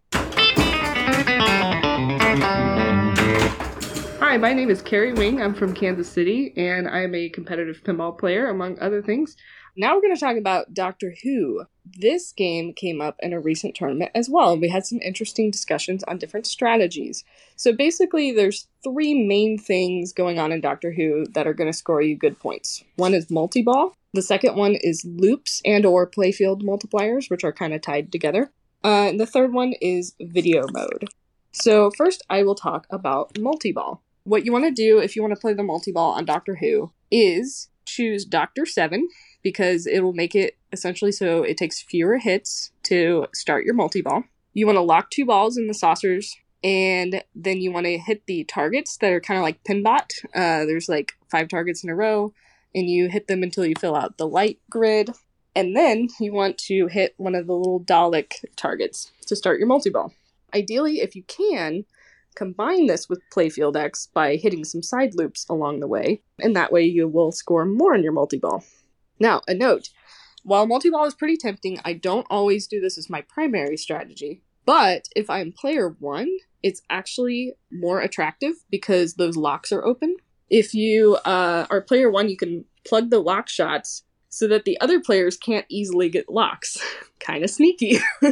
Hi, 4.19 4.37
my 4.37 4.53
name 4.53 4.69
is 4.69 4.81
Carrie 4.81 5.13
Wing. 5.13 5.41
I'm 5.41 5.53
from 5.53 5.73
Kansas 5.73 6.07
City, 6.09 6.53
and 6.55 6.87
I'm 6.87 7.13
a 7.13 7.27
competitive 7.29 7.81
pinball 7.83 8.17
player, 8.17 8.47
among 8.49 8.79
other 8.79 9.01
things. 9.01 9.35
Now 9.75 9.95
we're 9.95 10.01
going 10.01 10.15
to 10.15 10.19
talk 10.19 10.37
about 10.37 10.73
Doctor 10.73 11.15
Who. 11.23 11.65
This 11.85 12.33
game 12.33 12.73
came 12.73 12.99
up 12.99 13.15
in 13.21 13.31
a 13.31 13.39
recent 13.39 13.73
tournament 13.73 14.11
as 14.13 14.29
well, 14.29 14.51
and 14.51 14.61
we 14.61 14.69
had 14.69 14.85
some 14.85 14.99
interesting 15.01 15.49
discussions 15.49 16.03
on 16.03 16.17
different 16.17 16.45
strategies. 16.45 17.23
So 17.55 17.71
basically, 17.73 18.31
there's 18.31 18.67
three 18.83 19.13
main 19.13 19.57
things 19.57 20.11
going 20.11 20.39
on 20.39 20.51
in 20.51 20.61
Doctor 20.61 20.91
Who 20.91 21.25
that 21.31 21.47
are 21.47 21.53
going 21.53 21.71
to 21.71 21.77
score 21.77 22.01
you 22.01 22.15
good 22.15 22.37
points. 22.39 22.83
One 22.97 23.13
is 23.13 23.31
multi-ball. 23.31 23.95
The 24.13 24.21
second 24.21 24.55
one 24.55 24.75
is 24.75 25.05
loops 25.05 25.61
and 25.63 25.85
or 25.85 26.09
playfield 26.09 26.63
multipliers, 26.63 27.29
which 27.29 27.45
are 27.45 27.53
kind 27.53 27.73
of 27.73 27.81
tied 27.81 28.11
together. 28.11 28.51
Uh, 28.83 29.07
and 29.09 29.19
the 29.19 29.25
third 29.25 29.53
one 29.53 29.73
is 29.81 30.15
video 30.19 30.65
mode. 30.73 31.05
So 31.53 31.91
first, 31.91 32.23
I 32.29 32.43
will 32.43 32.55
talk 32.55 32.87
about 32.89 33.37
multi-ball. 33.39 34.01
What 34.23 34.45
you 34.45 34.51
want 34.51 34.65
to 34.65 34.71
do 34.71 34.99
if 34.99 35.15
you 35.15 35.21
want 35.21 35.33
to 35.33 35.39
play 35.39 35.53
the 35.53 35.63
multi-ball 35.63 36.11
on 36.11 36.25
Doctor 36.25 36.55
Who 36.55 36.91
is 37.09 37.69
choose 37.85 38.25
Doctor 38.25 38.65
7 38.65 39.07
because 39.43 39.87
it 39.87 40.01
will 40.01 40.13
make 40.13 40.35
it 40.35 40.57
essentially 40.71 41.11
so 41.11 41.43
it 41.43 41.57
takes 41.57 41.81
fewer 41.81 42.17
hits 42.17 42.71
to 42.83 43.27
start 43.33 43.65
your 43.65 43.73
multi-ball. 43.73 44.23
You 44.53 44.65
want 44.65 44.77
to 44.77 44.81
lock 44.81 45.09
two 45.09 45.25
balls 45.25 45.57
in 45.57 45.67
the 45.67 45.73
saucers 45.73 46.35
and 46.63 47.23
then 47.33 47.57
you 47.57 47.71
want 47.71 47.85
to 47.85 47.97
hit 47.97 48.25
the 48.27 48.43
targets 48.43 48.97
that 48.97 49.11
are 49.11 49.21
kind 49.21 49.37
of 49.37 49.43
like 49.43 49.63
pinbot. 49.63 50.11
Uh, 50.35 50.65
there's 50.65 50.89
like 50.89 51.13
five 51.29 51.47
targets 51.47 51.83
in 51.83 51.89
a 51.89 51.95
row 51.95 52.33
and 52.75 52.89
you 52.89 53.09
hit 53.09 53.27
them 53.27 53.43
until 53.43 53.65
you 53.65 53.75
fill 53.79 53.95
out 53.95 54.17
the 54.17 54.27
light 54.27 54.59
grid. 54.69 55.09
And 55.55 55.75
then 55.75 56.07
you 56.19 56.31
want 56.33 56.57
to 56.59 56.87
hit 56.87 57.13
one 57.17 57.35
of 57.35 57.47
the 57.47 57.53
little 57.53 57.81
Dalek 57.81 58.45
targets 58.55 59.11
to 59.27 59.35
start 59.35 59.59
your 59.59 59.67
multi-ball. 59.67 60.13
Ideally, 60.53 61.01
if 61.01 61.15
you 61.15 61.23
can, 61.23 61.85
combine 62.35 62.87
this 62.87 63.09
with 63.09 63.21
Playfield 63.33 63.75
X 63.75 64.07
by 64.13 64.37
hitting 64.37 64.63
some 64.63 64.81
side 64.81 65.15
loops 65.15 65.45
along 65.49 65.79
the 65.79 65.87
way, 65.87 66.21
and 66.39 66.55
that 66.55 66.71
way 66.71 66.83
you 66.83 67.07
will 67.07 67.31
score 67.31 67.65
more 67.65 67.93
in 67.93 68.03
your 68.03 68.13
multi-ball. 68.13 68.63
Now, 69.21 69.41
a 69.47 69.53
note 69.53 69.89
while 70.43 70.65
multi-ball 70.65 71.05
is 71.05 71.13
pretty 71.13 71.37
tempting, 71.37 71.79
I 71.85 71.93
don't 71.93 72.25
always 72.29 72.65
do 72.65 72.81
this 72.81 72.97
as 72.97 73.09
my 73.09 73.21
primary 73.21 73.77
strategy. 73.77 74.41
But 74.65 75.07
if 75.15 75.29
I'm 75.29 75.51
player 75.51 75.95
one, 75.99 76.29
it's 76.63 76.81
actually 76.89 77.53
more 77.71 78.01
attractive 78.01 78.55
because 78.71 79.13
those 79.13 79.37
locks 79.37 79.71
are 79.71 79.85
open. 79.85 80.17
If 80.49 80.73
you 80.73 81.17
uh, 81.25 81.67
are 81.69 81.81
player 81.81 82.09
one, 82.09 82.29
you 82.29 82.37
can 82.37 82.65
plug 82.83 83.11
the 83.11 83.19
lock 83.19 83.47
shots 83.47 84.03
so 84.29 84.47
that 84.47 84.65
the 84.65 84.79
other 84.81 84.99
players 84.99 85.37
can't 85.37 85.65
easily 85.69 86.09
get 86.09 86.27
locks. 86.27 86.79
kind 87.19 87.43
of 87.43 87.51
sneaky. 87.51 87.99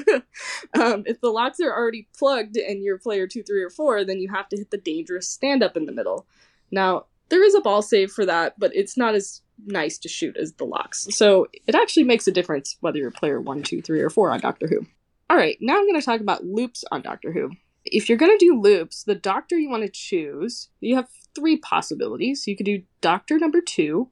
um, 0.74 1.04
if 1.06 1.22
the 1.22 1.30
locks 1.30 1.60
are 1.60 1.72
already 1.72 2.08
plugged 2.18 2.58
and 2.58 2.84
you're 2.84 2.98
player 2.98 3.28
two, 3.28 3.44
three, 3.44 3.62
or 3.62 3.70
four, 3.70 4.04
then 4.04 4.20
you 4.20 4.30
have 4.30 4.50
to 4.50 4.58
hit 4.58 4.72
the 4.72 4.78
dangerous 4.78 5.30
stand 5.30 5.62
up 5.62 5.78
in 5.78 5.86
the 5.86 5.92
middle. 5.92 6.26
Now, 6.72 7.06
there 7.30 7.44
is 7.44 7.54
a 7.54 7.62
ball 7.62 7.84
save 7.84 8.12
for 8.12 8.26
that, 8.26 8.60
but 8.60 8.76
it's 8.76 8.98
not 8.98 9.14
as 9.14 9.42
nice 9.66 9.98
to 10.00 10.10
shoot 10.10 10.38
as 10.38 10.54
the 10.54 10.66
locks. 10.66 11.08
So 11.12 11.48
it 11.68 11.76
actually 11.76 12.04
makes 12.04 12.28
a 12.28 12.32
difference 12.32 12.78
whether 12.82 12.98
you're 12.98 13.12
player 13.12 13.40
one, 13.40 13.64
two, 13.64 13.82
three, 13.82 14.02
or 14.02 14.10
four 14.10 14.32
on 14.32 14.40
Doctor 14.40 14.68
Who. 14.68 14.86
All 15.30 15.38
right, 15.38 15.58
now 15.62 15.78
I'm 15.78 15.88
going 15.88 16.00
to 16.00 16.06
talk 16.06 16.22
about 16.22 16.46
loops 16.46 16.84
on 16.92 17.02
Doctor 17.02 17.32
Who. 17.32 17.52
If 17.86 18.10
you're 18.10 18.18
going 18.18 18.38
to 18.38 18.46
do 18.46 18.60
loops, 18.60 19.04
the 19.04 19.16
doctor 19.16 19.58
you 19.58 19.70
want 19.70 19.84
to 19.84 19.90
choose, 19.90 20.70
you 20.80 20.96
have 20.96 21.08
three 21.36 21.58
possibilities. 21.58 22.46
You 22.48 22.58
could 22.58 22.66
do 22.66 22.84
doctor 23.02 23.38
number 23.40 23.62
two, 23.62 24.10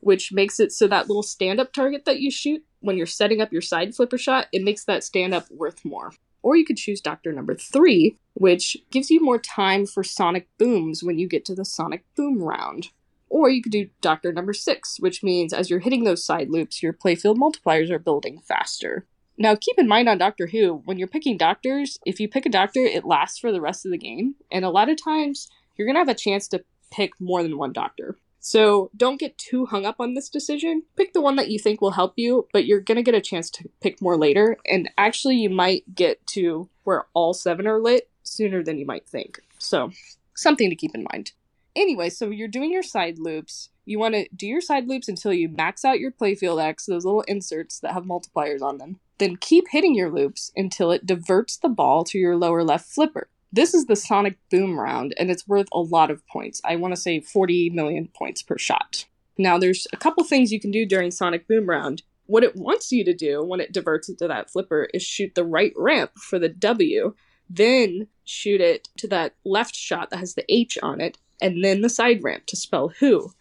which 0.00 0.32
makes 0.32 0.58
it 0.58 0.72
so 0.72 0.88
that 0.88 1.08
little 1.08 1.22
stand 1.22 1.60
up 1.60 1.72
target 1.72 2.04
that 2.06 2.20
you 2.20 2.30
shoot 2.30 2.64
when 2.80 2.96
you're 2.96 3.06
setting 3.06 3.40
up 3.40 3.52
your 3.52 3.62
side 3.62 3.94
flipper 3.94 4.18
shot, 4.18 4.48
it 4.52 4.62
makes 4.62 4.84
that 4.84 5.04
stand 5.04 5.34
up 5.34 5.50
worth 5.50 5.84
more. 5.84 6.12
Or 6.42 6.56
you 6.56 6.64
could 6.64 6.78
choose 6.78 7.00
Doctor 7.00 7.32
Number 7.32 7.54
Three, 7.54 8.16
which 8.34 8.76
gives 8.90 9.10
you 9.10 9.22
more 9.22 9.38
time 9.38 9.86
for 9.86 10.02
sonic 10.02 10.48
booms 10.58 11.02
when 11.02 11.18
you 11.18 11.28
get 11.28 11.44
to 11.46 11.54
the 11.54 11.66
sonic 11.66 12.04
boom 12.16 12.42
round. 12.42 12.88
Or 13.30 13.48
you 13.48 13.62
could 13.62 13.72
do 13.72 13.88
Doctor 14.02 14.32
Number 14.32 14.52
Six, 14.52 14.98
which 15.00 15.22
means 15.22 15.52
as 15.54 15.70
you're 15.70 15.78
hitting 15.78 16.04
those 16.04 16.24
side 16.24 16.50
loops, 16.50 16.82
your 16.82 16.92
playfield 16.92 17.36
multipliers 17.36 17.90
are 17.90 17.98
building 17.98 18.40
faster. 18.40 19.06
Now, 19.38 19.54
keep 19.54 19.78
in 19.78 19.88
mind 19.88 20.08
on 20.08 20.18
Doctor 20.18 20.48
Who, 20.48 20.82
when 20.84 20.98
you're 20.98 21.08
picking 21.08 21.38
doctors, 21.38 21.98
if 22.04 22.20
you 22.20 22.28
pick 22.28 22.44
a 22.44 22.50
doctor, 22.50 22.80
it 22.80 23.06
lasts 23.06 23.38
for 23.38 23.50
the 23.50 23.60
rest 23.60 23.86
of 23.86 23.92
the 23.92 23.96
game. 23.96 24.34
And 24.50 24.66
a 24.66 24.70
lot 24.70 24.90
of 24.90 25.02
times, 25.02 25.48
you're 25.76 25.86
going 25.86 25.94
to 25.94 26.00
have 26.00 26.08
a 26.08 26.14
chance 26.14 26.46
to 26.48 26.64
pick 26.90 27.12
more 27.18 27.42
than 27.42 27.56
one 27.56 27.72
doctor. 27.72 28.16
So 28.40 28.90
don't 28.96 29.20
get 29.20 29.38
too 29.38 29.66
hung 29.66 29.86
up 29.86 29.96
on 29.98 30.14
this 30.14 30.28
decision. 30.28 30.82
Pick 30.96 31.12
the 31.12 31.20
one 31.20 31.36
that 31.36 31.50
you 31.50 31.58
think 31.58 31.80
will 31.80 31.92
help 31.92 32.14
you, 32.16 32.48
but 32.52 32.66
you're 32.66 32.80
going 32.80 32.96
to 32.96 33.02
get 33.02 33.14
a 33.14 33.20
chance 33.20 33.50
to 33.50 33.68
pick 33.80 34.02
more 34.02 34.16
later. 34.16 34.56
And 34.66 34.90
actually, 34.98 35.36
you 35.36 35.50
might 35.50 35.94
get 35.94 36.26
to 36.28 36.68
where 36.84 37.06
all 37.14 37.32
seven 37.32 37.66
are 37.66 37.80
lit 37.80 38.10
sooner 38.22 38.62
than 38.62 38.78
you 38.78 38.86
might 38.86 39.06
think. 39.06 39.40
So, 39.58 39.92
something 40.34 40.70
to 40.70 40.76
keep 40.76 40.94
in 40.94 41.06
mind. 41.12 41.32
Anyway, 41.76 42.10
so 42.10 42.30
you're 42.30 42.48
doing 42.48 42.72
your 42.72 42.82
side 42.82 43.18
loops. 43.18 43.70
You 43.84 43.98
want 43.98 44.14
to 44.14 44.28
do 44.34 44.46
your 44.46 44.60
side 44.60 44.88
loops 44.88 45.08
until 45.08 45.32
you 45.32 45.48
max 45.48 45.84
out 45.84 46.00
your 46.00 46.12
playfield 46.12 46.62
X, 46.62 46.86
those 46.86 47.04
little 47.04 47.22
inserts 47.22 47.80
that 47.80 47.92
have 47.92 48.04
multipliers 48.04 48.62
on 48.62 48.78
them. 48.78 49.00
Then 49.18 49.36
keep 49.36 49.66
hitting 49.70 49.94
your 49.94 50.10
loops 50.10 50.50
until 50.56 50.90
it 50.90 51.06
diverts 51.06 51.56
the 51.56 51.68
ball 51.68 52.04
to 52.04 52.18
your 52.18 52.36
lower 52.36 52.64
left 52.64 52.86
flipper. 52.86 53.28
This 53.52 53.74
is 53.74 53.86
the 53.86 53.96
Sonic 53.96 54.38
Boom 54.50 54.78
round, 54.78 55.12
and 55.18 55.30
it's 55.30 55.48
worth 55.48 55.68
a 55.72 55.80
lot 55.80 56.10
of 56.10 56.26
points. 56.28 56.60
I 56.64 56.76
want 56.76 56.94
to 56.94 57.00
say 57.00 57.20
40 57.20 57.70
million 57.70 58.08
points 58.08 58.42
per 58.42 58.56
shot. 58.56 59.06
Now, 59.36 59.58
there's 59.58 59.88
a 59.92 59.96
couple 59.96 60.22
things 60.22 60.52
you 60.52 60.60
can 60.60 60.70
do 60.70 60.86
during 60.86 61.10
Sonic 61.10 61.48
Boom 61.48 61.68
round. 61.68 62.02
What 62.26 62.44
it 62.44 62.54
wants 62.54 62.92
you 62.92 63.04
to 63.04 63.12
do 63.12 63.42
when 63.44 63.58
it 63.58 63.72
diverts 63.72 64.08
it 64.08 64.18
to 64.18 64.28
that 64.28 64.50
flipper 64.50 64.88
is 64.94 65.02
shoot 65.02 65.34
the 65.34 65.44
right 65.44 65.72
ramp 65.76 66.12
for 66.16 66.38
the 66.38 66.48
W, 66.48 67.14
then 67.48 68.06
shoot 68.24 68.60
it 68.60 68.88
to 68.98 69.08
that 69.08 69.34
left 69.44 69.74
shot 69.74 70.10
that 70.10 70.18
has 70.18 70.34
the 70.34 70.44
H 70.48 70.78
on 70.80 71.00
it, 71.00 71.18
and 71.40 71.64
then 71.64 71.80
the 71.80 71.88
side 71.88 72.22
ramp 72.22 72.46
to 72.46 72.56
spell 72.56 72.88
who. 73.00 73.32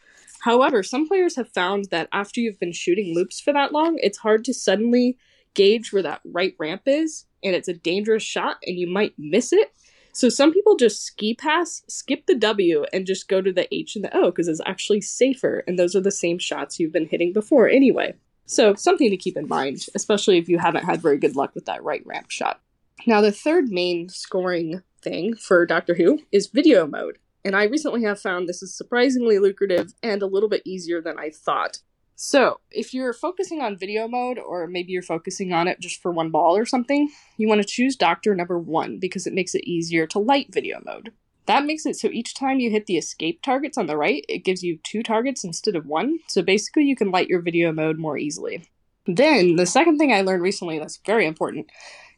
However, 0.42 0.84
some 0.84 1.08
players 1.08 1.36
have 1.36 1.50
found 1.50 1.86
that 1.92 2.08
after 2.14 2.40
you've 2.40 2.60
been 2.60 2.72
shooting 2.72 3.14
loops 3.14 3.42
for 3.42 3.52
that 3.54 3.74
long, 3.74 3.98
it's 4.02 4.20
hard 4.20 4.46
to 4.46 4.54
suddenly 4.54 5.18
gauge 5.54 5.92
where 5.92 6.04
that 6.04 6.22
right 6.24 6.56
ramp 6.58 6.84
is, 6.86 7.26
and 7.44 7.56
it's 7.56 7.68
a 7.68 7.74
dangerous 7.74 8.24
shot, 8.24 8.58
and 8.66 8.78
you 8.78 8.88
might 8.88 9.14
miss 9.18 9.52
it. 9.52 9.74
So 10.14 10.30
some 10.30 10.54
people 10.54 10.76
just 10.76 11.04
ski 11.04 11.36
pass, 11.36 11.84
skip 11.88 12.26
the 12.26 12.36
W, 12.36 12.86
and 12.94 13.06
just 13.06 13.28
go 13.28 13.42
to 13.42 13.52
the 13.52 13.74
H 13.74 13.96
and 13.96 14.04
the 14.04 14.16
O 14.16 14.32
because 14.32 14.48
it's 14.48 14.62
actually 14.66 15.02
safer, 15.02 15.64
and 15.68 15.78
those 15.78 15.96
are 15.96 16.02
the 16.02 16.12
same 16.12 16.40
shots 16.40 16.80
you've 16.80 16.94
been 16.94 17.08
hitting 17.08 17.34
before 17.34 17.68
anyway. 17.68 18.14
So 18.46 18.74
something 18.74 19.10
to 19.10 19.18
keep 19.18 19.38
in 19.38 19.48
mind, 19.48 19.86
especially 19.94 20.38
if 20.38 20.50
you 20.50 20.58
haven't 20.58 20.86
had 20.86 21.02
very 21.02 21.18
good 21.18 21.36
luck 21.36 21.54
with 21.54 21.66
that 21.66 21.84
right 21.84 22.02
ramp 22.06 22.32
shot. 22.32 22.62
Now, 23.06 23.22
the 23.22 23.32
third 23.32 23.70
main 23.70 24.10
scoring 24.10 24.82
thing 25.02 25.36
for 25.36 25.66
Doctor 25.66 25.96
Who 25.96 26.20
is 26.32 26.48
video 26.48 26.88
mode. 26.88 27.20
And 27.50 27.56
I 27.56 27.64
recently 27.64 28.04
have 28.04 28.22
found 28.22 28.48
this 28.48 28.62
is 28.62 28.78
surprisingly 28.78 29.40
lucrative 29.40 29.96
and 30.04 30.22
a 30.22 30.28
little 30.28 30.50
bit 30.50 30.62
easier 30.66 31.02
than 31.02 31.18
I 31.18 31.32
thought. 31.32 31.80
So, 32.16 32.60
if 32.70 32.94
you're 32.94 33.12
focusing 33.12 33.60
on 33.60 33.76
video 33.76 34.08
mode, 34.08 34.38
or 34.38 34.68
maybe 34.68 34.92
you're 34.92 35.02
focusing 35.02 35.52
on 35.52 35.68
it 35.68 35.80
just 35.80 36.00
for 36.00 36.12
one 36.12 36.30
ball 36.30 36.56
or 36.56 36.68
something, 36.68 37.10
you 37.38 37.48
want 37.48 37.60
to 37.60 37.68
choose 37.68 37.96
Doctor 37.96 38.36
number 38.36 38.60
one 38.60 39.00
because 39.00 39.26
it 39.26 39.34
makes 39.34 39.56
it 39.56 39.64
easier 39.64 40.06
to 40.06 40.20
light 40.20 40.54
video 40.54 40.80
mode. 40.86 41.12
That 41.48 41.66
makes 41.66 41.88
it 41.88 41.96
so 41.96 42.10
each 42.10 42.36
time 42.36 42.60
you 42.60 42.70
hit 42.70 42.86
the 42.86 42.98
escape 42.98 43.42
targets 43.42 43.80
on 43.80 43.88
the 43.88 43.98
right, 43.98 44.24
it 44.30 44.46
gives 44.46 44.62
you 44.62 44.78
two 44.84 45.02
targets 45.02 45.44
instead 45.44 45.76
of 45.76 45.88
one. 45.88 46.20
So 46.28 46.44
basically, 46.44 46.84
you 46.84 46.96
can 46.96 47.10
light 47.10 47.30
your 47.30 47.42
video 47.42 47.72
mode 47.72 47.98
more 47.98 48.20
easily. 48.20 48.62
Then, 49.08 49.56
the 49.56 49.66
second 49.66 49.98
thing 49.98 50.14
I 50.14 50.22
learned 50.22 50.44
recently 50.44 50.78
that's 50.78 51.00
very 51.04 51.26
important 51.26 51.66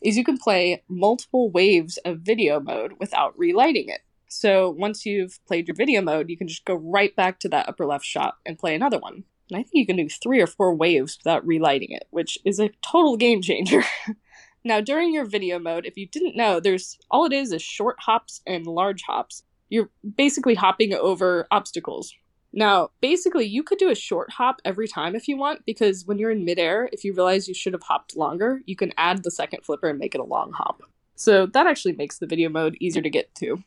is 0.02 0.18
you 0.18 0.26
can 0.26 0.38
play 0.38 0.84
multiple 0.90 1.50
waves 1.50 1.98
of 2.04 2.20
video 2.20 2.60
mode 2.60 2.96
without 3.00 3.40
relighting 3.40 3.88
it. 3.88 4.02
So 4.32 4.70
once 4.70 5.06
you've 5.06 5.46
played 5.46 5.68
your 5.68 5.76
video 5.76 6.02
mode, 6.02 6.30
you 6.30 6.38
can 6.38 6.48
just 6.48 6.64
go 6.64 6.76
right 6.76 7.14
back 7.18 7.38
to 7.42 7.50
that 7.50 7.68
upper 7.68 7.86
left 7.86 8.06
shot 8.06 8.36
and 8.46 8.58
play 8.58 8.74
another 8.74 8.98
one. 8.98 9.26
And 9.50 9.60
I 9.60 9.64
think 9.64 9.74
you 9.74 9.86
can 9.86 9.98
do 9.98 10.08
three 10.08 10.40
or 10.40 10.48
four 10.48 10.74
waves 10.74 11.18
without 11.22 11.46
relighting 11.46 11.92
it, 11.92 12.08
which 12.12 12.38
is 12.46 12.58
a 12.58 12.72
total 12.82 13.18
game 13.18 13.42
changer. 13.42 13.84
now, 14.64 14.80
during 14.80 15.14
your 15.14 15.26
video 15.26 15.60
mode, 15.60 15.86
if 15.86 15.98
you 15.98 16.08
didn't 16.08 16.38
know, 16.38 16.62
there's 16.62 16.98
all 17.12 17.26
it 17.26 17.34
is 17.34 17.52
is 17.52 17.62
short 17.62 17.98
hops 18.00 18.40
and 18.48 18.66
large 18.66 19.02
hops. 19.02 19.44
You're 19.68 19.90
basically 20.16 20.56
hopping 20.56 20.94
over 20.94 21.46
obstacles. 21.52 22.14
Now, 22.54 22.92
basically, 23.02 23.46
you 23.46 23.64
could 23.64 23.80
do 23.80 23.90
a 23.90 23.96
short 23.96 24.32
hop 24.32 24.62
every 24.64 24.88
time 24.88 25.14
if 25.14 25.28
you 25.28 25.36
want, 25.36 25.66
because 25.66 26.06
when 26.06 26.18
you're 26.18 26.32
in 26.32 26.46
midair, 26.46 26.88
if 26.94 27.04
you 27.04 27.14
realize 27.14 27.50
you 27.50 27.54
should 27.54 27.74
have 27.74 27.84
hopped 27.84 28.16
longer, 28.16 28.62
you 28.66 28.78
can 28.78 28.94
add 28.98 29.24
the 29.24 29.32
second 29.32 29.66
flipper 29.66 29.90
and 29.90 30.00
make 30.00 30.16
it 30.16 30.22
a 30.22 30.24
long 30.24 30.54
hop. 30.54 30.84
So 31.16 31.48
that 31.48 31.68
actually 31.68 31.98
makes 31.98 32.18
the 32.18 32.28
video 32.28 32.48
mode 32.48 32.78
easier 32.80 33.02
to 33.02 33.10
get 33.10 33.36
to. 33.36 33.62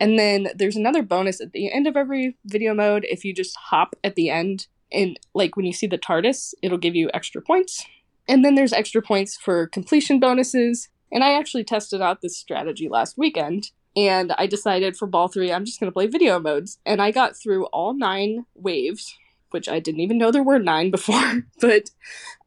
And 0.00 0.18
then 0.18 0.48
there's 0.54 0.76
another 0.76 1.02
bonus 1.02 1.40
at 1.40 1.52
the 1.52 1.72
end 1.72 1.86
of 1.86 1.96
every 1.96 2.36
video 2.44 2.74
mode. 2.74 3.04
If 3.08 3.24
you 3.24 3.34
just 3.34 3.56
hop 3.56 3.96
at 4.04 4.14
the 4.14 4.30
end, 4.30 4.66
and 4.92 5.18
like 5.34 5.56
when 5.56 5.66
you 5.66 5.72
see 5.72 5.86
the 5.86 5.98
TARDIS, 5.98 6.54
it'll 6.62 6.78
give 6.78 6.94
you 6.94 7.10
extra 7.12 7.42
points. 7.42 7.84
And 8.28 8.44
then 8.44 8.54
there's 8.54 8.72
extra 8.72 9.02
points 9.02 9.36
for 9.36 9.66
completion 9.66 10.20
bonuses. 10.20 10.88
And 11.10 11.24
I 11.24 11.32
actually 11.32 11.64
tested 11.64 12.00
out 12.00 12.20
this 12.20 12.38
strategy 12.38 12.88
last 12.88 13.16
weekend. 13.18 13.70
And 13.96 14.32
I 14.38 14.46
decided 14.46 14.96
for 14.96 15.06
ball 15.06 15.28
three, 15.28 15.52
I'm 15.52 15.64
just 15.64 15.80
going 15.80 15.90
to 15.90 15.94
play 15.94 16.06
video 16.06 16.38
modes. 16.38 16.78
And 16.86 17.02
I 17.02 17.10
got 17.10 17.36
through 17.36 17.66
all 17.66 17.94
nine 17.94 18.44
waves 18.54 19.16
which 19.50 19.68
I 19.68 19.80
didn't 19.80 20.00
even 20.00 20.18
know 20.18 20.30
there 20.30 20.42
were 20.42 20.58
nine 20.58 20.90
before. 20.98 21.44
but 21.60 21.90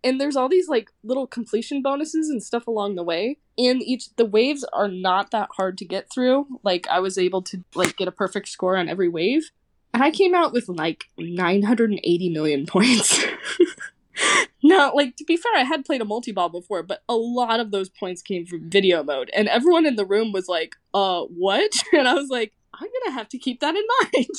and 0.03 0.19
there's 0.19 0.35
all 0.35 0.49
these 0.49 0.67
like 0.67 0.89
little 1.03 1.27
completion 1.27 1.81
bonuses 1.81 2.29
and 2.29 2.41
stuff 2.41 2.67
along 2.67 2.95
the 2.95 3.03
way. 3.03 3.37
And 3.57 3.81
each 3.83 4.15
the 4.15 4.25
waves 4.25 4.65
are 4.73 4.87
not 4.87 5.31
that 5.31 5.49
hard 5.57 5.77
to 5.79 5.85
get 5.85 6.11
through. 6.11 6.47
Like 6.63 6.87
I 6.87 6.99
was 6.99 7.17
able 7.17 7.41
to 7.43 7.63
like 7.75 7.97
get 7.97 8.07
a 8.07 8.11
perfect 8.11 8.47
score 8.47 8.77
on 8.77 8.89
every 8.89 9.09
wave. 9.09 9.51
And 9.93 10.03
I 10.03 10.11
came 10.11 10.33
out 10.33 10.53
with 10.53 10.69
like 10.69 11.05
980 11.17 12.29
million 12.29 12.65
points. 12.67 13.23
now, 14.63 14.93
like 14.93 15.15
to 15.17 15.25
be 15.25 15.37
fair, 15.37 15.51
I 15.55 15.63
had 15.63 15.85
played 15.85 16.01
a 16.01 16.05
multi-ball 16.05 16.49
before, 16.49 16.81
but 16.83 17.03
a 17.09 17.15
lot 17.15 17.59
of 17.59 17.71
those 17.71 17.89
points 17.89 18.21
came 18.21 18.45
from 18.45 18.69
video 18.69 19.03
mode. 19.03 19.29
And 19.33 19.47
everyone 19.47 19.85
in 19.85 19.95
the 19.97 20.05
room 20.05 20.31
was 20.31 20.47
like, 20.47 20.75
uh, 20.93 21.23
what? 21.23 21.71
And 21.93 22.07
I 22.07 22.13
was 22.13 22.29
like, 22.29 22.53
I'm 22.73 22.87
gonna 23.03 23.15
have 23.15 23.29
to 23.29 23.37
keep 23.37 23.59
that 23.59 23.75
in 23.75 23.83
mind. 24.01 24.35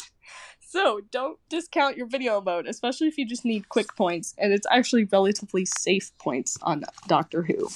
So 0.72 1.02
don't 1.10 1.38
discount 1.50 1.98
your 1.98 2.06
video 2.06 2.40
mode, 2.40 2.66
especially 2.66 3.06
if 3.06 3.18
you 3.18 3.26
just 3.26 3.44
need 3.44 3.68
quick 3.68 3.94
points, 3.94 4.34
and 4.38 4.54
it's 4.54 4.66
actually 4.70 5.04
relatively 5.04 5.66
safe 5.66 6.16
points 6.16 6.56
on 6.62 6.84
Doctor 7.06 7.42
Who. 7.42 7.68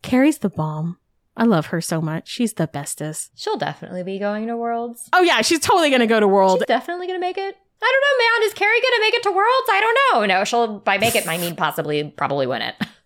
Carrie's 0.00 0.38
the 0.38 0.48
bomb. 0.48 0.96
I 1.36 1.44
love 1.44 1.66
her 1.66 1.82
so 1.82 2.00
much. 2.00 2.28
She's 2.30 2.54
the 2.54 2.66
bestest. 2.66 3.32
She'll 3.34 3.58
definitely 3.58 4.04
be 4.04 4.18
going 4.18 4.46
to 4.46 4.56
Worlds. 4.56 5.06
Oh 5.12 5.20
yeah, 5.20 5.42
she's 5.42 5.60
totally 5.60 5.90
gonna 5.90 6.06
go 6.06 6.18
to 6.18 6.26
World. 6.26 6.60
She's 6.60 6.66
definitely 6.66 7.06
gonna 7.06 7.18
make 7.18 7.36
it. 7.36 7.54
I 7.82 7.92
don't 7.92 8.18
know, 8.18 8.24
man. 8.24 8.48
Is 8.48 8.54
Carrie 8.54 8.80
gonna 8.80 9.00
make 9.02 9.12
it 9.12 9.22
to 9.24 9.32
Worlds? 9.32 9.68
I 9.70 9.80
don't 9.82 10.28
know. 10.30 10.34
No, 10.34 10.44
she'll 10.44 10.78
by 10.78 10.96
make 10.96 11.14
it. 11.14 11.28
I 11.28 11.36
mean, 11.36 11.56
possibly, 11.56 12.04
probably 12.04 12.46
win 12.46 12.62
it. 12.62 12.74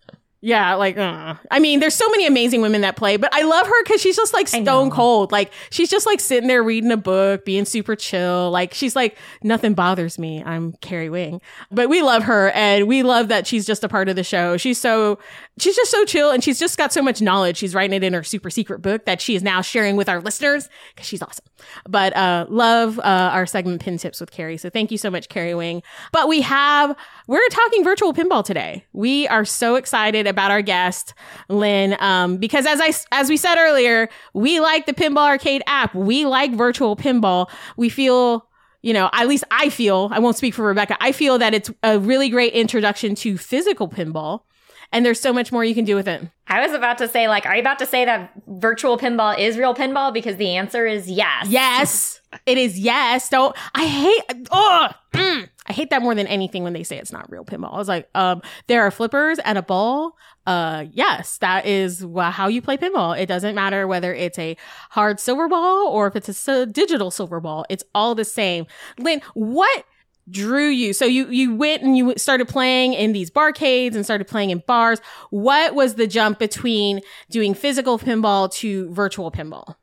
Yeah, 0.47 0.75
like 0.75 0.97
uh. 0.97 1.35
I 1.51 1.59
mean, 1.59 1.81
there's 1.81 1.93
so 1.93 2.07
many 2.07 2.25
amazing 2.25 2.61
women 2.61 2.79
that 2.79 2.95
play, 2.95 3.17
but 3.17 3.33
I 3.33 3.41
love 3.41 3.67
her 3.67 3.83
because 3.83 3.99
she's 3.99 4.15
just 4.15 4.33
like 4.33 4.47
stone 4.47 4.89
cold. 4.89 5.29
Like 5.29 5.51
she's 5.71 5.89
just 5.89 6.05
like 6.05 6.21
sitting 6.21 6.47
there 6.47 6.63
reading 6.63 6.89
a 6.89 6.95
book, 6.95 7.43
being 7.43 7.65
super 7.65 7.97
chill. 7.97 8.49
Like 8.49 8.73
she's 8.73 8.95
like 8.95 9.17
nothing 9.43 9.73
bothers 9.73 10.17
me. 10.17 10.41
I'm 10.41 10.71
Carrie 10.79 11.09
Wing, 11.09 11.41
but 11.69 11.89
we 11.89 12.01
love 12.01 12.23
her 12.23 12.51
and 12.51 12.87
we 12.87 13.03
love 13.03 13.27
that 13.27 13.45
she's 13.45 13.65
just 13.65 13.83
a 13.83 13.89
part 13.89 14.07
of 14.07 14.15
the 14.15 14.23
show. 14.23 14.55
She's 14.55 14.77
so 14.77 15.19
she's 15.57 15.75
just 15.75 15.91
so 15.91 16.05
chill 16.05 16.31
and 16.31 16.43
she's 16.43 16.59
just 16.59 16.77
got 16.77 16.93
so 16.93 17.01
much 17.01 17.21
knowledge. 17.21 17.57
She's 17.57 17.73
writing 17.73 17.93
it 17.93 18.03
in 18.03 18.13
her 18.13 18.23
super 18.23 18.49
secret 18.49 18.81
book 18.81 19.05
that 19.05 19.21
she 19.21 19.35
is 19.35 19.43
now 19.43 19.61
sharing 19.61 19.95
with 19.95 20.09
our 20.09 20.21
listeners 20.21 20.69
because 20.93 21.07
she's 21.07 21.21
awesome. 21.21 21.45
But 21.87 22.15
uh, 22.15 22.45
love 22.49 22.99
uh, 22.99 23.31
our 23.33 23.45
segment 23.45 23.81
pin 23.81 23.97
tips 23.97 24.19
with 24.19 24.31
Carrie. 24.31 24.57
So 24.57 24.69
thank 24.69 24.91
you 24.91 24.97
so 24.97 25.09
much, 25.09 25.29
Carrie 25.29 25.55
Wing. 25.55 25.81
But 26.11 26.27
we 26.27 26.41
have 26.41 26.95
we're 27.27 27.47
talking 27.49 27.83
virtual 27.83 28.13
pinball 28.13 28.43
today. 28.43 28.85
We 28.93 29.27
are 29.27 29.45
so 29.45 29.75
excited 29.75 30.27
about 30.27 30.51
our 30.51 30.61
guest, 30.61 31.13
Lynn, 31.49 31.97
um, 31.99 32.37
because 32.37 32.65
as 32.65 32.79
I 32.81 32.93
as 33.11 33.29
we 33.29 33.37
said 33.37 33.55
earlier, 33.57 34.09
we 34.33 34.59
like 34.59 34.85
the 34.85 34.93
Pinball 34.93 35.27
Arcade 35.27 35.63
app. 35.67 35.93
We 35.95 36.25
like 36.25 36.53
virtual 36.53 36.95
pinball. 36.95 37.49
We 37.75 37.89
feel 37.89 38.47
you 38.83 38.93
know, 38.93 39.09
at 39.11 39.27
least 39.27 39.43
I 39.51 39.69
feel, 39.69 40.07
I 40.13 40.19
won't 40.19 40.37
speak 40.37 40.53
for 40.53 40.63
Rebecca, 40.63 40.95
I 41.01 41.11
feel 41.11 41.39
that 41.39 41.53
it's 41.53 41.69
a 41.83 41.99
really 41.99 42.29
great 42.29 42.53
introduction 42.53 43.15
to 43.15 43.37
physical 43.37 43.89
pinball. 43.89 44.43
And 44.91 45.05
there's 45.05 45.19
so 45.19 45.33
much 45.33 45.51
more 45.51 45.65
you 45.65 45.75
can 45.75 45.85
do 45.85 45.95
with 45.95 46.07
it. 46.07 46.27
I 46.47 46.65
was 46.65 46.73
about 46.73 46.97
to 46.99 47.07
say, 47.07 47.27
like, 47.27 47.45
are 47.45 47.55
you 47.55 47.61
about 47.61 47.79
to 47.79 47.85
say 47.85 48.05
that 48.05 48.31
virtual 48.47 48.97
pinball 48.97 49.37
is 49.37 49.57
real 49.57 49.75
pinball? 49.75 50.13
Because 50.13 50.37
the 50.37 50.55
answer 50.55 50.87
is 50.87 51.09
yes. 51.09 51.47
Yes, 51.49 52.21
it 52.45 52.57
is 52.57 52.79
yes. 52.79 53.29
Don't, 53.29 53.55
I 53.75 53.85
hate, 53.85 54.47
oh, 54.51 54.89
mm, 55.13 55.49
I 55.67 55.73
hate 55.73 55.89
that 55.89 56.01
more 56.01 56.15
than 56.15 56.27
anything 56.27 56.63
when 56.63 56.73
they 56.73 56.83
say 56.83 56.97
it's 56.97 57.11
not 57.11 57.29
real 57.29 57.43
pinball. 57.43 57.73
I 57.73 57.77
was 57.77 57.89
like, 57.89 58.09
um, 58.15 58.41
there 58.67 58.83
are 58.83 58.91
flippers 58.91 59.39
and 59.39 59.57
a 59.57 59.61
ball. 59.61 60.15
Uh, 60.45 60.85
yes, 60.91 61.37
that 61.39 61.65
is 61.65 62.05
how 62.17 62.47
you 62.47 62.61
play 62.61 62.77
pinball. 62.77 63.19
It 63.19 63.25
doesn't 63.25 63.53
matter 63.53 63.85
whether 63.85 64.13
it's 64.13 64.39
a 64.39 64.55
hard 64.91 65.19
silver 65.19 65.49
ball 65.49 65.89
or 65.89 66.07
if 66.07 66.15
it's 66.15 66.47
a 66.47 66.65
digital 66.65 67.11
silver 67.11 67.41
ball. 67.41 67.65
It's 67.69 67.83
all 67.93 68.15
the 68.15 68.23
same. 68.23 68.65
Lynn, 68.97 69.21
what 69.33 69.83
drew 70.29 70.67
you? 70.67 70.93
So 70.93 71.05
you, 71.05 71.27
you 71.29 71.55
went 71.55 71.83
and 71.83 71.97
you 71.97 72.13
started 72.17 72.47
playing 72.47 72.93
in 72.93 73.13
these 73.13 73.29
barcades 73.29 73.95
and 73.95 74.03
started 74.03 74.27
playing 74.27 74.49
in 74.49 74.63
bars. 74.67 74.99
What 75.29 75.75
was 75.75 75.95
the 75.95 76.07
jump 76.07 76.39
between 76.39 77.01
doing 77.29 77.53
physical 77.53 77.97
pinball 77.97 78.51
to 78.55 78.91
virtual 78.91 79.31
pinball? 79.31 79.75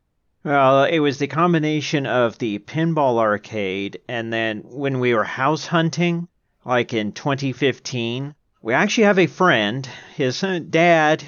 Well, 0.44 0.84
it 0.84 0.98
was 0.98 1.18
the 1.18 1.26
combination 1.26 2.06
of 2.06 2.38
the 2.38 2.58
pinball 2.58 3.18
arcade 3.18 4.00
and 4.08 4.32
then 4.32 4.58
when 4.64 5.00
we 5.00 5.14
were 5.14 5.24
house 5.24 5.66
hunting, 5.66 6.28
like 6.64 6.92
in 6.92 7.12
2015, 7.12 8.34
we 8.60 8.74
actually 8.74 9.04
have 9.04 9.18
a 9.18 9.26
friend, 9.26 9.86
his 10.14 10.42
uh, 10.42 10.60
dad 10.68 11.24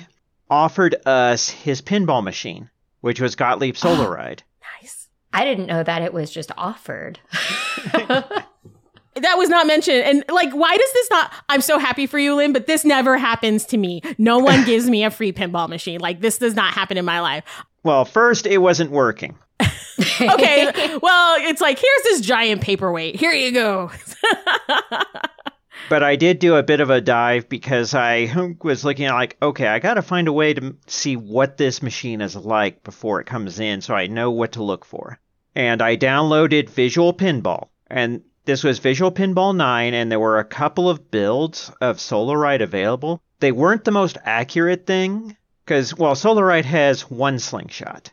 offered 0.50 0.96
us 1.06 1.48
his 1.48 1.82
pinball 1.82 2.22
machine, 2.22 2.70
which 3.00 3.20
was 3.20 3.36
Gottlieb 3.36 3.76
Solar 3.76 4.10
Ride. 4.10 4.42
nice. 4.82 5.08
I 5.32 5.44
didn't 5.44 5.66
know 5.66 5.82
that 5.82 6.02
it 6.02 6.14
was 6.14 6.30
just 6.30 6.52
offered. 6.56 7.18
that 9.22 9.36
was 9.36 9.48
not 9.48 9.66
mentioned. 9.66 10.02
And 10.02 10.24
like, 10.28 10.52
why 10.52 10.76
does 10.76 10.92
this 10.92 11.10
not? 11.10 11.32
I'm 11.48 11.60
so 11.60 11.78
happy 11.78 12.06
for 12.06 12.18
you, 12.18 12.34
Lynn, 12.34 12.52
but 12.52 12.66
this 12.66 12.84
never 12.84 13.16
happens 13.16 13.64
to 13.66 13.76
me. 13.76 14.02
No 14.18 14.38
one 14.38 14.64
gives 14.66 14.88
me 14.88 15.04
a 15.04 15.10
free 15.10 15.32
pinball 15.32 15.68
machine. 15.68 16.00
Like, 16.00 16.20
this 16.20 16.38
does 16.38 16.54
not 16.54 16.72
happen 16.72 16.96
in 16.96 17.04
my 17.04 17.20
life. 17.20 17.44
Well, 17.82 18.04
first, 18.04 18.46
it 18.46 18.58
wasn't 18.58 18.90
working. 18.90 19.36
okay. 20.20 20.98
Well, 21.02 21.36
it's 21.40 21.60
like, 21.60 21.78
here's 21.78 22.02
this 22.04 22.20
giant 22.20 22.60
paperweight. 22.60 23.16
Here 23.16 23.32
you 23.32 23.52
go. 23.52 23.90
but 25.88 26.02
I 26.02 26.16
did 26.16 26.38
do 26.38 26.56
a 26.56 26.62
bit 26.62 26.80
of 26.80 26.90
a 26.90 27.00
dive 27.00 27.48
because 27.48 27.94
I 27.94 28.54
was 28.62 28.84
looking 28.84 29.06
at, 29.06 29.14
like, 29.14 29.36
okay, 29.40 29.68
I 29.68 29.78
got 29.78 29.94
to 29.94 30.02
find 30.02 30.28
a 30.28 30.32
way 30.32 30.52
to 30.54 30.76
see 30.86 31.16
what 31.16 31.56
this 31.56 31.82
machine 31.82 32.20
is 32.20 32.36
like 32.36 32.84
before 32.84 33.20
it 33.20 33.26
comes 33.26 33.58
in 33.58 33.80
so 33.80 33.94
I 33.94 34.06
know 34.06 34.30
what 34.30 34.52
to 34.52 34.62
look 34.62 34.84
for. 34.84 35.18
And 35.54 35.80
I 35.80 35.96
downloaded 35.96 36.68
Visual 36.68 37.14
Pinball. 37.14 37.68
And 37.88 38.22
this 38.46 38.64
was 38.64 38.78
Visual 38.78 39.12
Pinball 39.12 39.54
9, 39.54 39.92
and 39.92 40.10
there 40.10 40.20
were 40.20 40.38
a 40.38 40.44
couple 40.44 40.88
of 40.88 41.10
builds 41.10 41.70
of 41.80 42.00
Solar 42.00 42.38
Ride 42.38 42.62
available. 42.62 43.20
They 43.40 43.52
weren't 43.52 43.84
the 43.84 43.90
most 43.90 44.16
accurate 44.24 44.86
thing, 44.86 45.36
because, 45.64 45.94
well, 45.96 46.14
Solar 46.14 46.46
Ride 46.46 46.64
has 46.64 47.10
one 47.10 47.38
slingshot. 47.38 48.12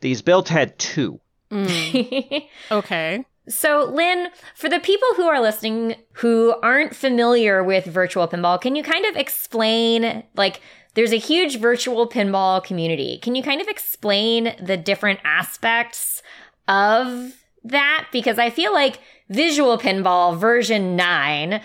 These 0.00 0.22
builds 0.22 0.48
had 0.48 0.78
two. 0.78 1.20
Mm. 1.50 2.44
okay. 2.70 3.26
So, 3.48 3.90
Lynn, 3.92 4.28
for 4.54 4.70
the 4.70 4.80
people 4.80 5.08
who 5.16 5.24
are 5.24 5.40
listening 5.40 5.96
who 6.12 6.54
aren't 6.62 6.96
familiar 6.96 7.62
with 7.62 7.84
virtual 7.84 8.26
pinball, 8.26 8.60
can 8.60 8.74
you 8.74 8.82
kind 8.82 9.04
of 9.04 9.16
explain, 9.16 10.22
like, 10.34 10.60
there's 10.94 11.12
a 11.12 11.18
huge 11.18 11.58
virtual 11.58 12.08
pinball 12.08 12.62
community. 12.62 13.18
Can 13.18 13.34
you 13.34 13.42
kind 13.42 13.60
of 13.60 13.66
explain 13.66 14.54
the 14.62 14.76
different 14.76 15.20
aspects 15.24 16.22
of 16.68 17.34
that? 17.64 18.06
Because 18.12 18.38
I 18.38 18.50
feel 18.50 18.72
like 18.72 19.00
visual 19.28 19.78
pinball 19.78 20.36
version 20.36 20.96
9 20.96 21.60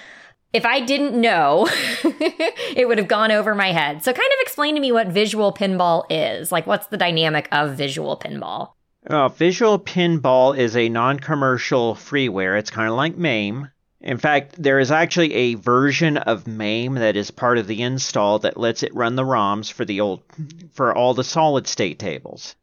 if 0.51 0.65
I 0.65 0.79
didn't 0.79 1.19
know, 1.19 1.67
it 2.03 2.87
would 2.87 2.97
have 2.97 3.07
gone 3.07 3.31
over 3.31 3.53
my 3.53 3.71
head. 3.71 4.03
So, 4.03 4.11
kind 4.11 4.31
of 4.33 4.41
explain 4.41 4.75
to 4.75 4.81
me 4.81 4.91
what 4.91 5.07
visual 5.07 5.53
pinball 5.53 6.05
is. 6.09 6.51
Like, 6.51 6.65
what's 6.65 6.87
the 6.87 6.97
dynamic 6.97 7.47
of 7.51 7.75
visual 7.75 8.17
pinball? 8.17 8.71
Uh, 9.05 9.29
visual 9.29 9.79
pinball 9.79 10.57
is 10.57 10.75
a 10.75 10.89
non 10.89 11.19
commercial 11.19 11.95
freeware. 11.95 12.57
It's 12.57 12.71
kind 12.71 12.89
of 12.89 12.95
like 12.95 13.15
MAME. 13.15 13.69
In 14.01 14.17
fact, 14.17 14.55
there 14.61 14.79
is 14.79 14.91
actually 14.91 15.33
a 15.33 15.53
version 15.55 16.17
of 16.17 16.47
MAME 16.47 16.95
that 16.95 17.15
is 17.15 17.31
part 17.31 17.57
of 17.57 17.67
the 17.67 17.81
install 17.81 18.39
that 18.39 18.57
lets 18.57 18.81
it 18.81 18.95
run 18.95 19.15
the 19.15 19.23
ROMs 19.23 19.71
for 19.71 19.85
the 19.85 20.01
old 20.01 20.23
for 20.71 20.95
all 20.95 21.13
the 21.13 21.23
solid 21.23 21.67
state 21.67 21.99
tables. 21.99 22.55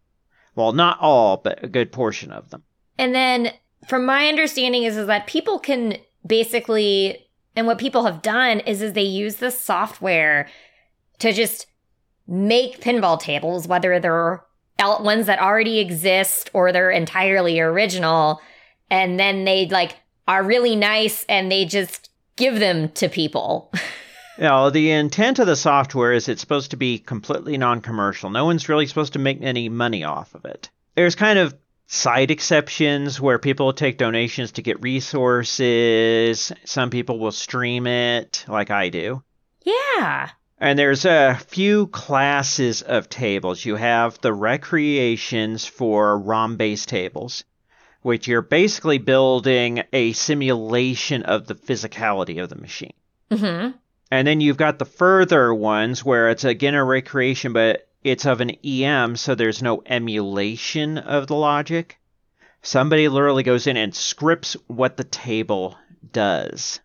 Well, 0.54 0.72
not 0.72 0.98
all, 1.00 1.36
but 1.36 1.62
a 1.62 1.68
good 1.68 1.92
portion 1.92 2.32
of 2.32 2.48
them. 2.50 2.62
And 2.98 3.14
then 3.14 3.52
from 3.88 4.04
my 4.04 4.28
understanding 4.28 4.84
is, 4.84 4.96
is 4.96 5.06
that 5.06 5.26
people 5.26 5.58
can 5.58 5.96
basically 6.26 7.22
and 7.54 7.66
what 7.66 7.78
people 7.78 8.04
have 8.04 8.20
done 8.20 8.60
is 8.60 8.82
is 8.82 8.92
they 8.92 9.02
use 9.02 9.36
this 9.36 9.58
software 9.58 10.48
to 11.18 11.32
just 11.32 11.66
make 12.26 12.80
pinball 12.80 13.18
tables 13.18 13.68
whether 13.68 14.00
they're 14.00 14.42
ones 14.78 15.26
that 15.26 15.40
already 15.40 15.78
exist 15.78 16.50
or 16.52 16.72
they're 16.72 16.90
entirely 16.90 17.60
original 17.60 18.40
and 18.90 19.18
then 19.18 19.44
they 19.44 19.66
like 19.68 19.96
are 20.28 20.42
really 20.42 20.76
nice 20.76 21.24
and 21.28 21.50
they 21.50 21.64
just 21.64 22.10
give 22.36 22.58
them 22.58 22.90
to 22.90 23.08
people. 23.08 23.72
you 24.38 24.44
know, 24.44 24.70
the 24.70 24.90
intent 24.90 25.38
of 25.38 25.46
the 25.46 25.56
software 25.56 26.12
is 26.12 26.28
it's 26.28 26.40
supposed 26.40 26.70
to 26.70 26.76
be 26.76 26.98
completely 26.98 27.56
non-commercial. 27.56 28.30
No 28.30 28.44
one's 28.44 28.68
really 28.68 28.86
supposed 28.86 29.12
to 29.14 29.18
make 29.18 29.40
any 29.40 29.68
money 29.68 30.04
off 30.04 30.34
of 30.34 30.44
it. 30.44 30.68
There's 30.94 31.14
kind 31.14 31.38
of 31.38 31.54
side 31.86 32.30
exceptions 32.30 33.20
where 33.20 33.38
people 33.38 33.72
take 33.72 33.98
donations 33.98 34.52
to 34.52 34.62
get 34.62 34.82
resources. 34.82 36.52
Some 36.64 36.90
people 36.90 37.18
will 37.18 37.32
stream 37.32 37.86
it, 37.86 38.44
like 38.48 38.70
I 38.70 38.88
do. 38.88 39.22
Yeah. 39.62 40.30
And 40.58 40.78
there's 40.78 41.04
a 41.04 41.38
few 41.48 41.86
classes 41.88 42.82
of 42.82 43.08
tables. 43.08 43.64
You 43.64 43.76
have 43.76 44.20
the 44.20 44.32
recreations 44.32 45.66
for 45.66 46.18
ROM 46.18 46.56
based 46.56 46.88
tables, 46.88 47.44
which 48.02 48.26
you're 48.26 48.42
basically 48.42 48.98
building 48.98 49.82
a 49.92 50.12
simulation 50.12 51.24
of 51.24 51.46
the 51.46 51.54
physicality 51.54 52.42
of 52.42 52.48
the 52.48 52.56
machine. 52.56 52.94
Mm-hmm. 53.30 53.76
And 54.10 54.26
then 54.26 54.40
you've 54.40 54.56
got 54.56 54.78
the 54.78 54.84
further 54.84 55.52
ones 55.52 56.04
where 56.04 56.30
it's 56.30 56.44
again 56.44 56.74
a 56.74 56.84
recreation, 56.84 57.52
but 57.52 57.88
it's 58.04 58.26
of 58.26 58.40
an 58.40 58.52
EM, 58.64 59.16
so 59.16 59.34
there's 59.34 59.62
no 59.62 59.82
emulation 59.86 60.98
of 60.98 61.26
the 61.26 61.34
logic. 61.34 61.98
Somebody 62.62 63.08
literally 63.08 63.42
goes 63.42 63.66
in 63.66 63.76
and 63.76 63.94
scripts 63.94 64.54
what 64.66 64.96
the 64.96 65.04
table 65.04 65.76
does. 66.12 66.80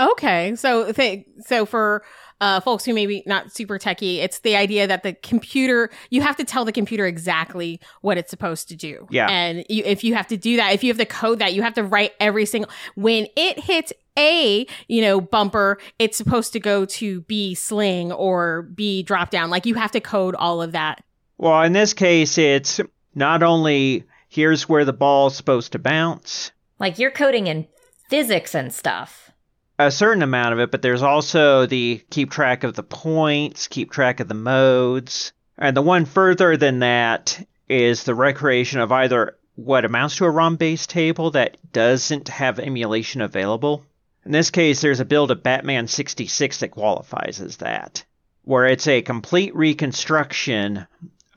Okay, 0.00 0.54
so 0.54 0.92
th- 0.92 1.26
so 1.40 1.66
for 1.66 2.04
uh, 2.40 2.60
folks 2.60 2.84
who 2.84 2.94
maybe 2.94 3.22
not 3.26 3.52
super 3.52 3.78
techy, 3.78 4.20
it's 4.20 4.40
the 4.40 4.54
idea 4.54 4.86
that 4.86 5.02
the 5.02 5.12
computer 5.12 5.90
you 6.10 6.22
have 6.22 6.36
to 6.36 6.44
tell 6.44 6.64
the 6.64 6.72
computer 6.72 7.04
exactly 7.06 7.80
what 8.00 8.16
it's 8.16 8.30
supposed 8.30 8.68
to 8.68 8.76
do. 8.76 9.06
Yeah, 9.10 9.28
and 9.28 9.64
you, 9.68 9.82
if 9.84 10.04
you 10.04 10.14
have 10.14 10.28
to 10.28 10.36
do 10.36 10.56
that, 10.56 10.72
if 10.72 10.84
you 10.84 10.90
have 10.90 10.98
to 10.98 11.06
code 11.06 11.40
that, 11.40 11.52
you 11.52 11.62
have 11.62 11.74
to 11.74 11.82
write 11.82 12.12
every 12.20 12.46
single 12.46 12.70
when 12.94 13.26
it 13.36 13.58
hits 13.58 13.92
a, 14.18 14.66
you 14.88 15.00
know, 15.00 15.20
bumper, 15.20 15.78
it's 15.98 16.18
supposed 16.18 16.52
to 16.52 16.60
go 16.60 16.84
to 16.84 17.22
B 17.22 17.54
sling 17.54 18.12
or 18.12 18.62
B 18.62 19.02
drop 19.02 19.30
down. 19.30 19.48
Like 19.48 19.64
you 19.64 19.74
have 19.74 19.92
to 19.92 20.00
code 20.00 20.34
all 20.34 20.60
of 20.60 20.72
that. 20.72 21.02
Well, 21.38 21.62
in 21.62 21.72
this 21.72 21.94
case, 21.94 22.36
it's 22.36 22.80
not 23.14 23.42
only 23.42 24.04
here's 24.28 24.68
where 24.68 24.84
the 24.84 24.92
ball's 24.92 25.36
supposed 25.36 25.72
to 25.72 25.78
bounce. 25.78 26.50
Like 26.78 26.98
you're 26.98 27.10
coding 27.10 27.46
in 27.46 27.66
physics 28.10 28.54
and 28.54 28.72
stuff. 28.72 29.30
A 29.78 29.92
certain 29.92 30.22
amount 30.22 30.52
of 30.52 30.58
it, 30.58 30.72
but 30.72 30.82
there's 30.82 31.04
also 31.04 31.66
the 31.66 32.04
keep 32.10 32.32
track 32.32 32.64
of 32.64 32.74
the 32.74 32.82
points, 32.82 33.68
keep 33.68 33.92
track 33.92 34.18
of 34.18 34.26
the 34.26 34.34
modes. 34.34 35.32
And 35.56 35.76
the 35.76 35.82
one 35.82 36.04
further 36.04 36.56
than 36.56 36.80
that 36.80 37.46
is 37.68 38.02
the 38.02 38.14
recreation 38.14 38.80
of 38.80 38.90
either 38.90 39.36
what 39.54 39.84
amounts 39.84 40.16
to 40.16 40.24
a 40.24 40.30
ROM 40.30 40.56
based 40.56 40.90
table 40.90 41.30
that 41.32 41.56
doesn't 41.72 42.28
have 42.28 42.58
emulation 42.58 43.20
available, 43.20 43.84
in 44.28 44.32
this 44.32 44.50
case, 44.50 44.82
there's 44.82 45.00
a 45.00 45.06
build 45.06 45.30
of 45.30 45.42
Batman 45.42 45.88
66 45.88 46.60
that 46.60 46.68
qualifies 46.68 47.40
as 47.40 47.56
that, 47.56 48.04
where 48.42 48.66
it's 48.66 48.86
a 48.86 49.00
complete 49.00 49.56
reconstruction 49.56 50.86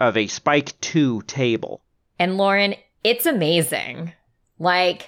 of 0.02 0.18
a 0.18 0.28
Spike 0.28 0.78
2 0.82 1.22
table. 1.22 1.82
And 2.20 2.36
Lauren, 2.36 2.76
it's 3.02 3.26
amazing. 3.26 4.12
Like, 4.60 5.08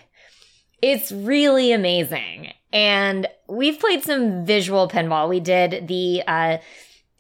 it's 0.81 1.11
really 1.11 1.73
amazing. 1.73 2.53
And 2.71 3.27
we've 3.47 3.81
played 3.81 4.01
some 4.01 4.45
visual 4.45 4.87
pinball. 4.87 5.27
We 5.27 5.41
did 5.41 5.89
the 5.89 6.23
uh, 6.25 6.57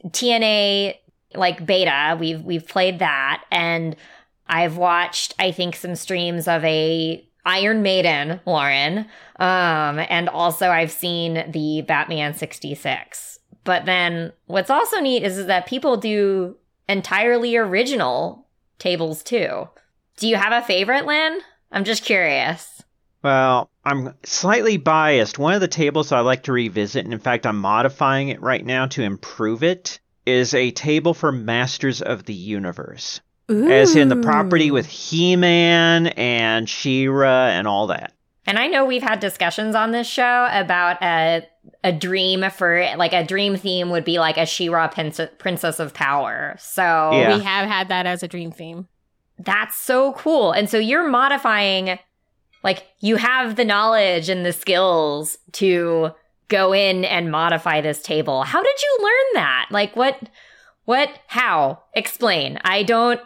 TNA 0.07 0.95
like 1.35 1.65
beta. 1.65 2.15
We've 2.17 2.41
we've 2.41 2.65
played 2.65 2.99
that, 2.99 3.43
and 3.51 3.97
I've 4.47 4.77
watched 4.77 5.35
I 5.37 5.51
think 5.51 5.75
some 5.75 5.95
streams 5.95 6.47
of 6.47 6.63
a 6.63 7.27
Iron 7.45 7.81
Maiden, 7.81 8.39
Lauren. 8.45 8.99
Um, 9.39 9.99
and 10.09 10.29
also 10.29 10.69
I've 10.69 10.91
seen 10.91 11.51
the 11.51 11.81
Batman 11.81 12.33
66. 12.33 13.39
But 13.63 13.85
then 13.85 14.31
what's 14.45 14.69
also 14.69 14.99
neat 14.99 15.23
is, 15.23 15.45
that 15.45 15.65
people 15.67 15.97
do 15.97 16.57
entirely 16.87 17.55
original 17.55 18.47
tables 18.79 19.23
too. 19.23 19.69
Do 20.17 20.27
you 20.27 20.35
have 20.35 20.53
a 20.53 20.65
favorite, 20.65 21.05
Lynn? 21.05 21.39
I'm 21.71 21.83
just 21.83 22.03
curious. 22.03 22.83
Well, 23.23 23.69
I'm 23.85 24.13
slightly 24.23 24.77
biased. 24.77 25.39
One 25.39 25.53
of 25.53 25.61
the 25.61 25.67
tables 25.67 26.11
I 26.11 26.19
like 26.19 26.43
to 26.43 26.51
revisit, 26.51 27.05
and 27.05 27.13
in 27.13 27.19
fact, 27.19 27.45
I'm 27.45 27.57
modifying 27.57 28.29
it 28.29 28.41
right 28.41 28.65
now 28.65 28.85
to 28.87 29.01
improve 29.01 29.63
it, 29.63 29.99
is 30.25 30.53
a 30.53 30.71
table 30.71 31.13
for 31.13 31.31
Masters 31.31 32.01
of 32.01 32.25
the 32.25 32.33
Universe. 32.33 33.21
Ooh. 33.51 33.69
as 33.69 33.95
in 33.95 34.09
the 34.09 34.15
property 34.15 34.71
with 34.71 34.85
He-Man 34.85 36.07
and 36.07 36.69
She-Ra 36.69 37.47
and 37.47 37.67
all 37.67 37.87
that. 37.87 38.13
And 38.45 38.59
I 38.59 38.67
know 38.67 38.85
we've 38.85 39.03
had 39.03 39.19
discussions 39.19 39.73
on 39.75 39.91
this 39.91 40.07
show 40.07 40.47
about 40.51 41.01
a 41.01 41.45
a 41.85 41.93
dream 41.93 42.43
for 42.51 42.85
like 42.97 43.13
a 43.13 43.23
dream 43.25 43.55
theme 43.55 43.89
would 43.89 44.03
be 44.03 44.19
like 44.19 44.37
a 44.37 44.45
She-Ra 44.45 44.89
Princess 44.89 45.79
of 45.79 45.93
Power. 45.93 46.55
So 46.59 46.81
Yeah. 46.81 47.37
We 47.37 47.43
have 47.43 47.67
had 47.69 47.87
that 47.87 48.05
as 48.05 48.21
a 48.21 48.27
dream 48.27 48.51
theme. 48.51 48.87
that's 49.39 49.77
so 49.77 50.13
cool. 50.13 50.51
And 50.51 50.69
so 50.69 50.77
you're 50.77 51.07
modifying 51.07 51.97
like 52.63 52.85
you 52.99 53.15
have 53.17 53.55
the 53.55 53.65
knowledge 53.65 54.29
and 54.29 54.45
the 54.45 54.53
skills 54.53 55.37
to 55.53 56.11
go 56.49 56.73
in 56.73 57.03
and 57.05 57.31
modify 57.31 57.79
this 57.81 58.01
table. 58.01 58.43
How 58.43 58.61
did 58.61 58.81
you 58.81 58.97
learn 59.01 59.41
that? 59.41 59.67
Like 59.71 59.95
what 59.95 60.19
what 60.85 61.09
how? 61.27 61.83
Explain. 61.93 62.59
I 62.65 62.83
don't 62.83 63.21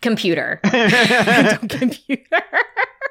computer. 0.00 0.60
Computer. 1.68 2.42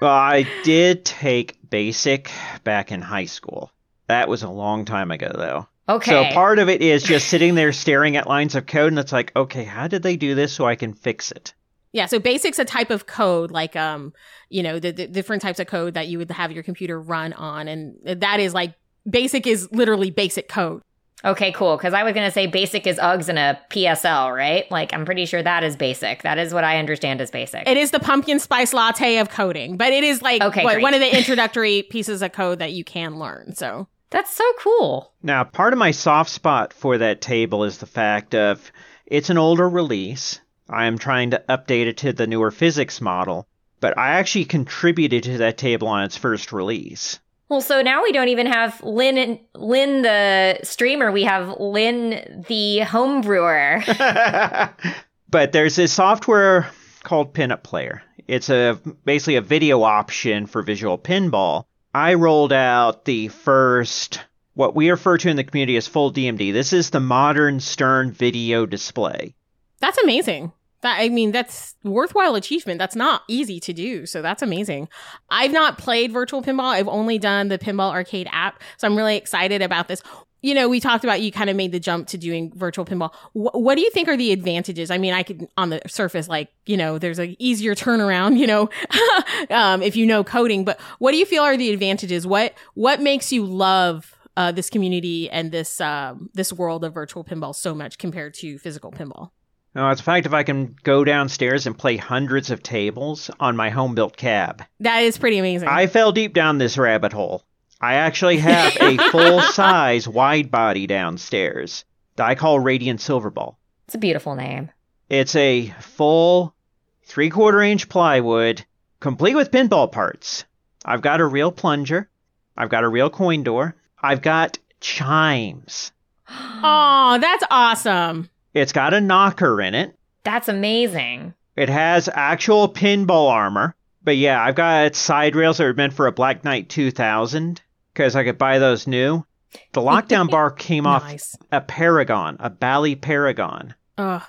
Well, 0.01 0.11
I 0.11 0.47
did 0.63 1.05
take 1.05 1.57
basic 1.69 2.31
back 2.63 2.91
in 2.91 3.01
high 3.01 3.25
school. 3.25 3.71
That 4.07 4.29
was 4.29 4.43
a 4.43 4.49
long 4.49 4.85
time 4.85 5.11
ago, 5.11 5.31
though. 5.33 5.67
Okay. 5.89 6.11
So 6.11 6.33
part 6.33 6.59
of 6.59 6.69
it 6.69 6.81
is 6.81 7.01
just 7.03 7.27
sitting 7.29 7.55
there 7.55 7.71
staring 7.71 8.17
at 8.17 8.27
lines 8.27 8.55
of 8.55 8.65
code, 8.65 8.91
and 8.91 8.99
it's 8.99 9.11
like, 9.11 9.35
okay, 9.35 9.63
how 9.63 9.87
did 9.87 10.03
they 10.03 10.17
do 10.17 10.35
this 10.35 10.53
so 10.53 10.65
I 10.65 10.75
can 10.75 10.93
fix 10.93 11.31
it? 11.31 11.53
Yeah, 11.93 12.05
so 12.05 12.19
basic's 12.19 12.59
a 12.59 12.65
type 12.65 12.89
of 12.89 13.07
code, 13.07 13.51
like 13.51 13.75
um, 13.75 14.13
you 14.49 14.61
know, 14.61 14.79
the, 14.79 14.91
the 14.91 15.07
different 15.07 15.41
types 15.41 15.59
of 15.59 15.67
code 15.67 15.93
that 15.93 16.07
you 16.07 16.17
would 16.17 16.29
have 16.29 16.51
your 16.51 16.63
computer 16.63 16.99
run 16.99 17.33
on, 17.33 17.67
and 17.67 18.21
that 18.21 18.39
is 18.39 18.53
like 18.53 18.75
basic 19.09 19.47
is 19.47 19.71
literally 19.71 20.11
basic 20.11 20.49
code. 20.49 20.81
Okay, 21.25 21.51
cool. 21.51 21.77
Because 21.77 21.93
I 21.93 22.03
was 22.03 22.13
going 22.13 22.27
to 22.27 22.31
say 22.31 22.45
basic 22.47 22.85
is 22.85 22.97
Uggs 22.99 23.27
and 23.27 23.39
a 23.39 23.59
PSL, 23.71 24.35
right? 24.35 24.69
Like, 24.71 24.93
I'm 24.93 25.03
pretty 25.03 25.25
sure 25.25 25.41
that 25.41 25.63
is 25.63 25.75
basic. 25.75 26.21
That 26.21 26.37
is 26.37 26.53
what 26.53 26.63
I 26.63 26.77
understand 26.77 27.21
as 27.21 27.31
basic. 27.31 27.67
It 27.67 27.75
is 27.77 27.91
the 27.91 27.99
pumpkin 27.99 28.39
spice 28.39 28.73
latte 28.73 29.17
of 29.17 29.29
coding, 29.29 29.77
but 29.77 29.91
it 29.93 30.03
is 30.03 30.21
like 30.21 30.41
Okay, 30.41 30.63
what- 30.63 30.81
one 30.81 30.93
of 30.93 30.99
the 30.99 31.17
introductory 31.17 31.83
pieces 31.83 32.21
of 32.21 32.31
code 32.33 32.59
that 32.59 32.73
you 32.73 32.83
can 32.83 33.17
learn. 33.17 33.55
So 33.55 33.87
That's 34.11 34.31
so 34.31 34.43
cool. 34.59 35.11
Now, 35.23 35.43
part 35.43 35.73
of 35.73 35.79
my 35.79 35.91
soft 35.91 36.29
spot 36.29 36.71
for 36.71 36.97
that 36.99 37.19
table 37.21 37.63
is 37.63 37.79
the 37.79 37.85
fact 37.87 38.35
of 38.35 38.71
it's 39.05 39.29
an 39.29 39.37
older 39.37 39.67
release. 39.67 40.39
I 40.69 40.85
am 40.85 40.97
trying 40.97 41.31
to 41.31 41.43
update 41.49 41.87
it 41.87 41.97
to 41.97 42.13
the 42.13 42.27
newer 42.27 42.51
physics 42.51 43.01
model, 43.01 43.47
but 43.79 43.97
I 43.97 44.09
actually 44.13 44.45
contributed 44.45 45.23
to 45.23 45.37
that 45.39 45.57
table 45.57 45.87
on 45.87 46.03
its 46.03 46.15
first 46.17 46.51
release. 46.53 47.19
Well, 47.49 47.61
so 47.61 47.81
now 47.81 48.03
we 48.03 48.11
don't 48.11 48.27
even 48.27 48.47
have 48.47 48.81
Lynn, 48.83 49.17
and, 49.17 49.39
Lynn 49.55 50.01
the 50.01 50.59
streamer. 50.63 51.11
We 51.11 51.23
have 51.23 51.57
Lynn 51.59 52.45
the 52.47 52.79
home 52.81 53.21
brewer. 53.21 53.81
but 55.29 55.51
there's 55.53 55.77
this 55.77 55.93
software 55.93 56.69
called 57.03 57.33
Pinup 57.33 57.63
Player. 57.63 58.03
It's 58.27 58.49
a 58.49 58.79
basically 59.05 59.37
a 59.37 59.41
video 59.41 59.83
option 59.83 60.45
for 60.45 60.61
visual 60.61 60.97
pinball. 60.97 61.65
I 61.93 62.15
rolled 62.15 62.51
out 62.51 63.05
the 63.05 63.29
first 63.29 64.19
what 64.53 64.75
we 64.75 64.89
refer 64.89 65.17
to 65.19 65.29
in 65.29 65.37
the 65.37 65.43
community 65.43 65.77
as 65.77 65.87
full 65.87 66.11
DMD. 66.11 66.51
This 66.51 66.73
is 66.73 66.89
the 66.89 66.99
modern 66.99 67.59
Stern 67.59 68.11
video 68.11 68.65
display. 68.65 69.35
That's 69.79 69.99
amazing. 69.99 70.51
That 70.81 70.99
I 70.99 71.09
mean, 71.09 71.31
that's 71.31 71.75
worthwhile 71.83 72.35
achievement. 72.35 72.77
That's 72.77 72.95
not 72.95 73.23
easy 73.27 73.59
to 73.61 73.73
do, 73.73 74.05
so 74.05 74.21
that's 74.21 74.41
amazing. 74.43 74.89
I've 75.29 75.51
not 75.51 75.77
played 75.77 76.11
virtual 76.11 76.43
pinball. 76.43 76.65
I've 76.71 76.87
only 76.87 77.17
done 77.17 77.47
the 77.47 77.57
pinball 77.57 77.91
arcade 77.91 78.27
app, 78.31 78.61
so 78.77 78.87
I'm 78.87 78.95
really 78.95 79.17
excited 79.17 79.61
about 79.61 79.87
this. 79.87 80.03
You 80.43 80.53
know, 80.53 80.69
we 80.69 80.79
talked 80.79 81.03
about 81.03 81.21
you 81.21 81.31
kind 81.31 81.49
of 81.49 81.55
made 81.55 81.71
the 81.71 81.79
jump 81.79 82.07
to 82.09 82.17
doing 82.17 82.53
virtual 82.55 82.85
pinball. 82.85 83.11
Wh- 83.33 83.55
what 83.55 83.73
do 83.73 83.81
you 83.81 83.89
think 83.89 84.07
are 84.07 84.15
the 84.15 84.31
advantages? 84.31 84.91
I 84.91 84.99
mean, 84.99 85.15
I 85.15 85.23
could 85.23 85.47
on 85.57 85.71
the 85.71 85.81
surface, 85.87 86.27
like 86.27 86.49
you 86.67 86.77
know, 86.77 86.99
there's 86.99 87.17
an 87.17 87.35
easier 87.39 87.73
turnaround. 87.73 88.37
You 88.37 88.45
know, 88.45 88.69
um, 89.49 89.81
if 89.81 89.95
you 89.95 90.05
know 90.05 90.23
coding, 90.23 90.63
but 90.63 90.79
what 90.99 91.11
do 91.11 91.17
you 91.17 91.25
feel 91.25 91.41
are 91.41 91.57
the 91.57 91.73
advantages? 91.73 92.27
What 92.27 92.53
what 92.75 93.01
makes 93.01 93.31
you 93.31 93.45
love 93.45 94.15
uh, 94.37 94.51
this 94.51 94.69
community 94.69 95.27
and 95.27 95.51
this 95.51 95.81
um, 95.81 96.29
this 96.35 96.53
world 96.53 96.83
of 96.83 96.93
virtual 96.93 97.23
pinball 97.23 97.55
so 97.55 97.73
much 97.73 97.97
compared 97.97 98.35
to 98.35 98.59
physical 98.59 98.91
pinball? 98.91 99.31
No, 99.77 99.91
it's 99.91 100.01
a 100.01 100.03
fact 100.03 100.25
if 100.25 100.33
I 100.33 100.41
can 100.41 100.75
go 100.81 101.03
downstairs 101.03 101.67
and 101.67 101.77
play 101.77 101.97
hundreds 101.97 102.49
of 102.49 102.63
tables 102.63 103.29
on 103.39 103.55
my 103.55 103.69
home 103.69 103.93
built 103.93 104.17
cab. 104.17 104.63
That 104.79 105.03
is 105.03 105.19
pretty 105.19 105.37
amazing. 105.37 105.67
I 105.67 105.85
fell 105.85 106.11
deep 106.11 106.33
down 106.33 106.57
this 106.57 106.79
rabbit 106.79 107.13
hole. 107.13 107.43
I 107.79 107.93
actually 107.93 108.39
have 108.39 108.75
a 108.81 108.97
full 109.11 109.39
size 109.39 110.07
wide 110.07 110.49
body 110.49 110.87
downstairs 110.87 111.85
that 112.15 112.25
I 112.25 112.33
call 112.33 112.59
Radiant 112.59 113.01
Silverball. 113.01 113.57
It's 113.85 113.93
a 113.93 113.99
beautiful 113.99 114.33
name. 114.33 114.71
It's 115.09 115.35
a 115.35 115.67
full 115.79 116.55
three 117.03 117.29
quarter 117.29 117.61
inch 117.61 117.87
plywood, 117.87 118.65
complete 118.99 119.35
with 119.35 119.51
pinball 119.51 119.91
parts. 119.91 120.45
I've 120.85 121.03
got 121.03 121.21
a 121.21 121.25
real 121.27 121.51
plunger. 121.51 122.09
I've 122.57 122.69
got 122.69 122.83
a 122.83 122.89
real 122.89 123.11
coin 123.11 123.43
door. 123.43 123.75
I've 124.01 124.23
got 124.23 124.57
chimes. 124.81 125.91
Oh, 126.59 127.19
that's 127.21 127.43
awesome. 127.51 128.29
It's 128.57 128.71
got 128.71 128.93
a 128.95 129.01
knocker 129.01 129.61
in 129.61 129.75
it. 129.75 129.95
That's 130.23 130.49
amazing. 130.49 131.35
It 131.55 131.69
has 131.69 132.09
actual 132.11 132.67
pinball 132.67 133.29
armor. 133.29 133.75
But 134.03 134.17
yeah, 134.17 134.43
I've 134.43 134.55
got 134.55 134.95
side 134.95 135.35
rails 135.35 135.57
that 135.57 135.65
are 135.65 135.73
meant 135.73 135.93
for 135.93 136.07
a 136.07 136.11
Black 136.11 136.43
Knight 136.43 136.69
2000 136.69 137.61
because 137.93 138.15
I 138.15 138.23
could 138.23 138.37
buy 138.37 138.57
those 138.57 138.87
new. 138.87 139.25
The 139.73 139.81
lockdown 139.81 140.29
bar 140.29 140.49
came 140.49 140.87
off 140.87 141.13
a 141.51 141.61
Paragon, 141.61 142.37
a 142.39 142.49
Bally 142.49 142.95
Paragon. 142.95 143.75
Ugh. 143.97 144.23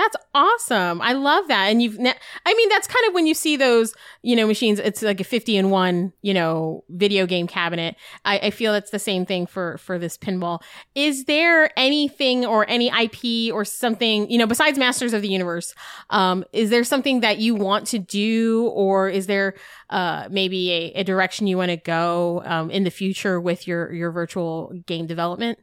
That's 0.00 0.16
awesome. 0.34 1.02
I 1.02 1.12
love 1.12 1.48
that. 1.48 1.66
And 1.66 1.82
you've, 1.82 1.98
ne- 1.98 2.14
I 2.46 2.54
mean, 2.54 2.68
that's 2.70 2.86
kind 2.86 3.06
of 3.06 3.12
when 3.12 3.26
you 3.26 3.34
see 3.34 3.58
those, 3.58 3.92
you 4.22 4.34
know, 4.34 4.46
machines, 4.46 4.78
it's 4.78 5.02
like 5.02 5.20
a 5.20 5.24
50 5.24 5.58
in 5.58 5.68
one, 5.68 6.14
you 6.22 6.32
know, 6.32 6.84
video 6.88 7.26
game 7.26 7.46
cabinet. 7.46 7.96
I, 8.24 8.38
I 8.38 8.50
feel 8.50 8.72
it's 8.72 8.92
the 8.92 8.98
same 8.98 9.26
thing 9.26 9.44
for, 9.44 9.76
for 9.76 9.98
this 9.98 10.16
pinball. 10.16 10.62
Is 10.94 11.26
there 11.26 11.78
anything 11.78 12.46
or 12.46 12.66
any 12.66 12.88
IP 12.88 13.52
or 13.52 13.66
something, 13.66 14.30
you 14.30 14.38
know, 14.38 14.46
besides 14.46 14.78
Masters 14.78 15.12
of 15.12 15.20
the 15.20 15.28
Universe, 15.28 15.74
um, 16.08 16.46
is 16.54 16.70
there 16.70 16.82
something 16.82 17.20
that 17.20 17.36
you 17.36 17.54
want 17.54 17.86
to 17.88 17.98
do 17.98 18.68
or 18.68 19.10
is 19.10 19.26
there, 19.26 19.52
uh, 19.90 20.28
maybe 20.30 20.72
a, 20.72 21.00
a 21.00 21.04
direction 21.04 21.46
you 21.46 21.58
want 21.58 21.72
to 21.72 21.76
go, 21.76 22.42
um, 22.46 22.70
in 22.70 22.84
the 22.84 22.90
future 22.90 23.38
with 23.38 23.68
your, 23.68 23.92
your 23.92 24.12
virtual 24.12 24.72
game 24.86 25.06
development? 25.06 25.58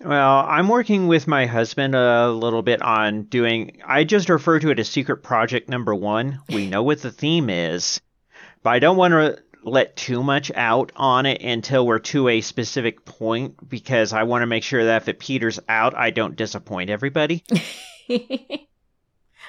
Well, 0.00 0.44
I'm 0.48 0.68
working 0.68 1.08
with 1.08 1.26
my 1.26 1.46
husband 1.46 1.94
a 1.94 2.30
little 2.30 2.62
bit 2.62 2.80
on 2.82 3.24
doing, 3.24 3.78
I 3.84 4.04
just 4.04 4.28
refer 4.28 4.60
to 4.60 4.70
it 4.70 4.78
as 4.78 4.88
secret 4.88 5.24
project 5.24 5.68
number 5.68 5.94
one. 5.94 6.40
We 6.48 6.68
know 6.68 6.84
what 6.84 7.02
the 7.02 7.10
theme 7.10 7.50
is, 7.50 8.00
but 8.62 8.70
I 8.70 8.78
don't 8.78 8.96
want 8.96 9.12
to 9.12 9.38
let 9.64 9.96
too 9.96 10.22
much 10.22 10.52
out 10.54 10.92
on 10.94 11.26
it 11.26 11.42
until 11.42 11.84
we're 11.84 11.98
to 11.98 12.28
a 12.28 12.40
specific 12.40 13.04
point 13.04 13.68
because 13.68 14.12
I 14.12 14.22
want 14.22 14.42
to 14.42 14.46
make 14.46 14.62
sure 14.62 14.84
that 14.84 15.02
if 15.02 15.08
it 15.08 15.18
peters 15.18 15.58
out, 15.68 15.96
I 15.96 16.10
don't 16.10 16.36
disappoint 16.36 16.90
everybody. 16.90 17.44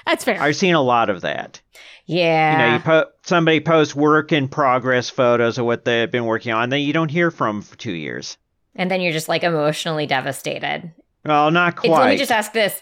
That's 0.06 0.24
fair. 0.24 0.42
I've 0.42 0.56
seen 0.56 0.74
a 0.74 0.82
lot 0.82 1.10
of 1.10 1.20
that. 1.20 1.60
yeah. 2.06 2.52
You 2.52 2.58
know, 2.58 2.74
you 2.74 2.80
po- 2.80 3.10
somebody 3.22 3.60
posts 3.60 3.94
work 3.94 4.32
in 4.32 4.48
progress 4.48 5.10
photos 5.10 5.58
of 5.58 5.64
what 5.66 5.84
they've 5.84 6.10
been 6.10 6.24
working 6.24 6.52
on, 6.52 6.70
then 6.70 6.80
you 6.80 6.92
don't 6.92 7.10
hear 7.10 7.30
from 7.30 7.62
for 7.62 7.76
two 7.76 7.92
years. 7.92 8.36
And 8.74 8.90
then 8.90 9.00
you're 9.00 9.12
just 9.12 9.28
like 9.28 9.42
emotionally 9.42 10.06
devastated. 10.06 10.92
Well, 11.24 11.50
not 11.50 11.76
It's, 11.84 11.88
let 11.88 12.08
me 12.08 12.16
just 12.16 12.32
ask 12.32 12.52
this. 12.52 12.80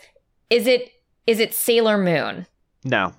Is 0.51 0.67
it 0.67 0.91
is 1.27 1.41
it 1.41 1.55
Sailor 1.55 1.99
Moon? 1.99 2.47
no. 2.85 3.13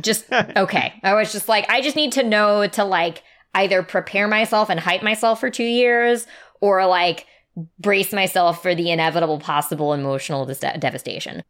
Just 0.00 0.32
okay. 0.56 0.94
I 1.02 1.14
was 1.14 1.32
just 1.32 1.48
like, 1.48 1.68
I 1.68 1.82
just 1.82 1.96
need 1.96 2.12
to 2.12 2.22
know 2.22 2.66
to 2.66 2.84
like 2.84 3.22
either 3.54 3.82
prepare 3.82 4.26
myself 4.26 4.70
and 4.70 4.80
hype 4.80 5.02
myself 5.02 5.40
for 5.40 5.50
two 5.50 5.64
years 5.64 6.26
or 6.60 6.86
like 6.86 7.26
brace 7.78 8.12
myself 8.12 8.62
for 8.62 8.74
the 8.74 8.90
inevitable 8.90 9.38
possible 9.38 9.92
emotional 9.92 10.46
dis- 10.46 10.60
devastation. 10.60 11.42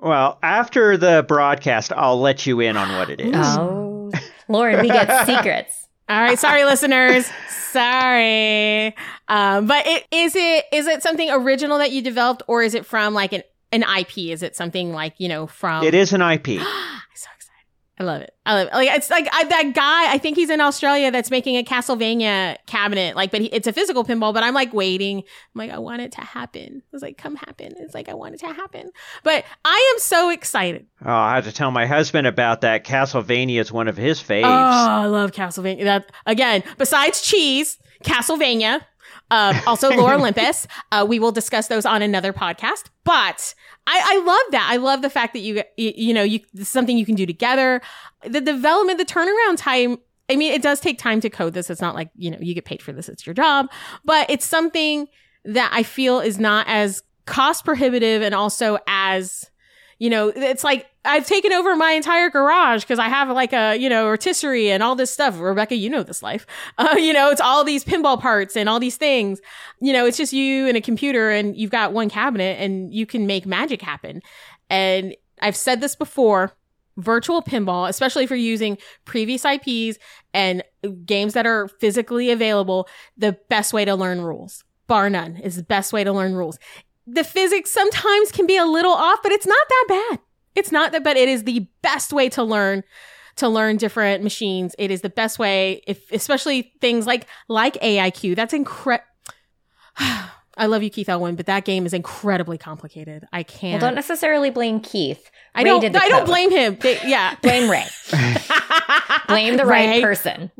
Well, 0.00 0.38
after 0.42 0.96
the 0.96 1.24
broadcast, 1.26 1.92
I'll 1.92 2.20
let 2.20 2.46
you 2.46 2.60
in 2.60 2.76
on 2.76 2.98
what 2.98 3.08
it 3.08 3.20
is. 3.20 3.34
Oh, 3.34 4.10
Lauren, 4.48 4.80
we 4.80 4.88
get 4.88 5.26
secrets. 5.26 5.85
All 6.08 6.20
right, 6.20 6.38
sorry, 6.38 6.64
listeners. 6.72 7.30
Sorry. 7.48 8.94
Um, 9.28 9.66
but 9.66 9.86
it, 9.86 10.06
is 10.10 10.36
it 10.36 10.64
is 10.72 10.86
it 10.86 11.02
something 11.02 11.30
original 11.30 11.78
that 11.78 11.90
you 11.90 12.02
developed, 12.02 12.42
or 12.46 12.62
is 12.62 12.74
it 12.74 12.86
from 12.86 13.12
like 13.14 13.32
an 13.32 13.42
an 13.72 13.82
IP? 13.82 14.18
Is 14.18 14.42
it 14.42 14.54
something 14.56 14.92
like 14.92 15.14
you 15.18 15.28
know 15.28 15.46
from? 15.46 15.84
It 15.84 15.94
is 15.94 16.12
an 16.12 16.22
IP. 16.22 16.48
I'm 16.60 16.66
so 17.14 17.28
excited. 17.35 17.35
I 17.98 18.04
love 18.04 18.20
it. 18.20 18.34
I 18.44 18.54
love 18.54 18.68
it. 18.68 18.74
Like 18.74 18.90
it's 18.90 19.08
like 19.08 19.26
I, 19.32 19.44
that 19.44 19.72
guy. 19.74 20.12
I 20.12 20.18
think 20.18 20.36
he's 20.36 20.50
in 20.50 20.60
Australia 20.60 21.10
that's 21.10 21.30
making 21.30 21.56
a 21.56 21.64
Castlevania 21.64 22.56
cabinet. 22.66 23.16
Like, 23.16 23.30
but 23.30 23.40
he, 23.40 23.46
it's 23.46 23.66
a 23.66 23.72
physical 23.72 24.04
pinball. 24.04 24.34
But 24.34 24.42
I'm 24.42 24.52
like 24.52 24.74
waiting. 24.74 25.18
I'm 25.18 25.24
like, 25.54 25.70
I 25.70 25.78
want 25.78 26.02
it 26.02 26.12
to 26.12 26.20
happen. 26.20 26.82
It's 26.92 27.02
like, 27.02 27.16
come 27.16 27.36
happen. 27.36 27.74
It's 27.78 27.94
like 27.94 28.10
I 28.10 28.14
want 28.14 28.34
it 28.34 28.40
to 28.40 28.52
happen. 28.52 28.90
But 29.22 29.44
I 29.64 29.92
am 29.94 30.00
so 30.00 30.28
excited. 30.28 30.86
Oh, 31.04 31.10
I 31.10 31.36
have 31.36 31.44
to 31.44 31.52
tell 31.52 31.70
my 31.70 31.86
husband 31.86 32.26
about 32.26 32.60
that. 32.60 32.84
Castlevania 32.84 33.60
is 33.60 33.72
one 33.72 33.88
of 33.88 33.96
his 33.96 34.22
faves. 34.22 34.44
Oh, 34.44 34.46
I 34.46 35.06
love 35.06 35.32
Castlevania. 35.32 35.84
That 35.84 36.12
again, 36.26 36.64
besides 36.76 37.22
cheese, 37.22 37.78
Castlevania, 38.04 38.82
um, 39.30 39.56
also 39.66 39.90
Lore 39.90 40.14
Olympus. 40.14 40.66
Uh, 40.92 41.04
we 41.08 41.18
will 41.18 41.32
discuss 41.32 41.68
those 41.68 41.86
on 41.86 42.02
another 42.02 42.32
podcast. 42.32 42.84
But 43.04 43.54
I, 43.86 44.00
I 44.04 44.18
love 44.24 44.52
that. 44.52 44.68
I 44.70 44.76
love 44.76 45.02
the 45.02 45.10
fact 45.10 45.32
that 45.34 45.40
you, 45.40 45.62
you, 45.76 45.92
you 45.96 46.14
know, 46.14 46.22
you 46.22 46.40
this 46.52 46.66
is 46.66 46.68
something 46.68 46.98
you 46.98 47.06
can 47.06 47.14
do 47.14 47.26
together. 47.26 47.80
The 48.26 48.40
development, 48.40 48.98
the 48.98 49.04
turnaround 49.04 49.56
time. 49.56 49.98
I 50.28 50.34
mean, 50.34 50.52
it 50.52 50.62
does 50.62 50.80
take 50.80 50.98
time 50.98 51.20
to 51.20 51.30
code 51.30 51.54
this. 51.54 51.70
It's 51.70 51.80
not 51.80 51.94
like 51.94 52.10
you 52.16 52.30
know 52.30 52.38
you 52.40 52.54
get 52.54 52.64
paid 52.64 52.82
for 52.82 52.92
this. 52.92 53.08
It's 53.08 53.26
your 53.26 53.34
job, 53.34 53.70
but 54.04 54.28
it's 54.28 54.44
something 54.44 55.06
that 55.44 55.70
I 55.72 55.84
feel 55.84 56.18
is 56.18 56.40
not 56.40 56.66
as 56.68 57.02
cost 57.26 57.64
prohibitive 57.64 58.22
and 58.22 58.34
also 58.34 58.78
as 58.88 59.48
you 59.98 60.10
know, 60.10 60.28
it's 60.28 60.64
like 60.64 60.86
I've 61.06 61.26
taken 61.26 61.52
over 61.52 61.76
my 61.76 61.92
entire 61.92 62.28
garage 62.30 62.82
because 62.82 62.98
I 62.98 63.08
have 63.08 63.28
like 63.30 63.52
a, 63.52 63.76
you 63.76 63.88
know, 63.88 64.08
rotisserie 64.08 64.70
and 64.70 64.82
all 64.82 64.94
this 64.94 65.10
stuff. 65.10 65.38
Rebecca, 65.38 65.76
you 65.76 65.88
know 65.88 66.02
this 66.02 66.22
life. 66.22 66.46
Uh, 66.78 66.94
you 66.98 67.12
know, 67.12 67.30
it's 67.30 67.40
all 67.40 67.64
these 67.64 67.84
pinball 67.84 68.20
parts 68.20 68.54
and 68.54 68.68
all 68.68 68.78
these 68.78 68.96
things. 68.96 69.40
You 69.80 69.92
know, 69.92 70.04
it's 70.04 70.18
just 70.18 70.32
you 70.32 70.66
and 70.68 70.76
a 70.76 70.80
computer 70.80 71.30
and 71.30 71.56
you've 71.56 71.70
got 71.70 71.92
one 71.92 72.10
cabinet 72.10 72.60
and 72.60 72.92
you 72.92 73.06
can 73.06 73.26
make 73.26 73.46
magic 73.46 73.80
happen. 73.80 74.20
And 74.68 75.14
I've 75.40 75.56
said 75.56 75.80
this 75.80 75.96
before 75.96 76.52
virtual 76.98 77.40
pinball, 77.40 77.88
especially 77.88 78.24
if 78.24 78.30
you're 78.30 78.38
using 78.38 78.76
previous 79.06 79.44
IPs 79.44 79.98
and 80.34 80.62
games 81.06 81.32
that 81.32 81.46
are 81.46 81.68
physically 81.68 82.30
available, 82.30 82.88
the 83.16 83.38
best 83.48 83.72
way 83.72 83.84
to 83.86 83.94
learn 83.94 84.20
rules, 84.20 84.64
bar 84.86 85.08
none, 85.08 85.36
is 85.36 85.56
the 85.56 85.62
best 85.62 85.94
way 85.94 86.04
to 86.04 86.12
learn 86.12 86.34
rules 86.34 86.58
the 87.06 87.24
physics 87.24 87.70
sometimes 87.70 88.32
can 88.32 88.46
be 88.46 88.56
a 88.56 88.64
little 88.64 88.92
off, 88.92 89.20
but 89.22 89.32
it's 89.32 89.46
not 89.46 89.68
that 89.68 89.84
bad. 89.88 90.18
It's 90.56 90.72
not 90.72 90.92
that, 90.92 91.04
but 91.04 91.16
it 91.16 91.28
is 91.28 91.44
the 91.44 91.66
best 91.82 92.12
way 92.12 92.28
to 92.30 92.42
learn 92.42 92.82
to 93.36 93.48
learn 93.48 93.76
different 93.76 94.24
machines. 94.24 94.74
It 94.78 94.90
is 94.90 95.02
the 95.02 95.10
best 95.10 95.38
way, 95.38 95.82
if 95.86 96.10
especially 96.10 96.72
things 96.80 97.06
like 97.06 97.26
like 97.48 97.74
AIQ. 97.74 98.34
That's 98.34 98.54
incredible. 98.54 99.04
I 100.58 100.64
love 100.64 100.82
you, 100.82 100.88
Keith 100.88 101.10
Elwin, 101.10 101.36
but 101.36 101.44
that 101.46 101.66
game 101.66 101.84
is 101.84 101.92
incredibly 101.92 102.56
complicated. 102.56 103.26
I 103.30 103.42
can't. 103.42 103.82
Well, 103.82 103.90
don't 103.90 103.94
necessarily 103.94 104.48
blame 104.48 104.80
Keith. 104.80 105.30
I 105.54 105.60
Ray 105.62 105.68
don't. 105.68 105.80
did 105.82 105.92
the 105.92 105.98
I 106.02 106.08
don't 106.08 106.20
code. 106.20 106.28
blame 106.28 106.50
him. 106.50 106.78
They- 106.80 106.98
yeah, 107.04 107.34
Blame 107.42 107.70
Ray. 107.70 107.84
Blame 109.28 109.56
the 109.58 109.66
right 109.66 110.02
person. 110.02 110.50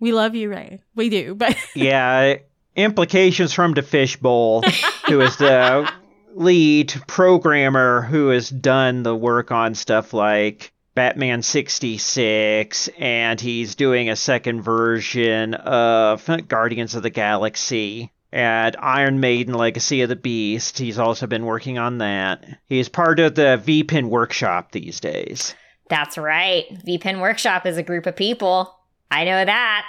We 0.00 0.12
love 0.12 0.34
you, 0.34 0.50
Ray. 0.50 0.80
We 0.94 1.08
do, 1.08 1.34
but 1.34 1.56
yeah, 1.74 2.34
implications 2.76 3.54
from 3.54 3.72
the 3.72 3.80
Fishbowl, 3.82 4.62
who 5.06 5.20
is 5.22 5.36
the 5.38 5.90
lead 6.34 6.94
programmer 7.06 8.02
who 8.02 8.28
has 8.28 8.48
done 8.50 9.02
the 9.02 9.16
work 9.16 9.50
on 9.50 9.74
stuff 9.74 10.12
like 10.12 10.72
Batman 10.94 11.42
66, 11.42 12.88
and 12.98 13.40
he's 13.40 13.74
doing 13.74 14.10
a 14.10 14.16
second 14.16 14.62
version 14.62 15.54
of 15.54 16.28
Guardians 16.48 16.94
of 16.94 17.02
the 17.02 17.10
Galaxy. 17.10 18.12
And 18.34 18.74
Iron 18.80 19.20
Maiden 19.20 19.52
Legacy 19.52 20.00
of 20.00 20.08
the 20.08 20.16
Beast. 20.16 20.78
He's 20.78 20.98
also 20.98 21.26
been 21.26 21.44
working 21.44 21.76
on 21.76 21.98
that. 21.98 22.42
He's 22.66 22.88
part 22.88 23.20
of 23.20 23.34
the 23.34 23.62
VPin 23.62 24.08
workshop 24.08 24.72
these 24.72 25.00
days. 25.00 25.54
That's 25.90 26.16
right. 26.16 26.64
VPin 26.86 27.20
Workshop 27.20 27.66
is 27.66 27.76
a 27.76 27.82
group 27.82 28.06
of 28.06 28.16
people. 28.16 28.74
I 29.10 29.24
know 29.24 29.44
that. 29.44 29.84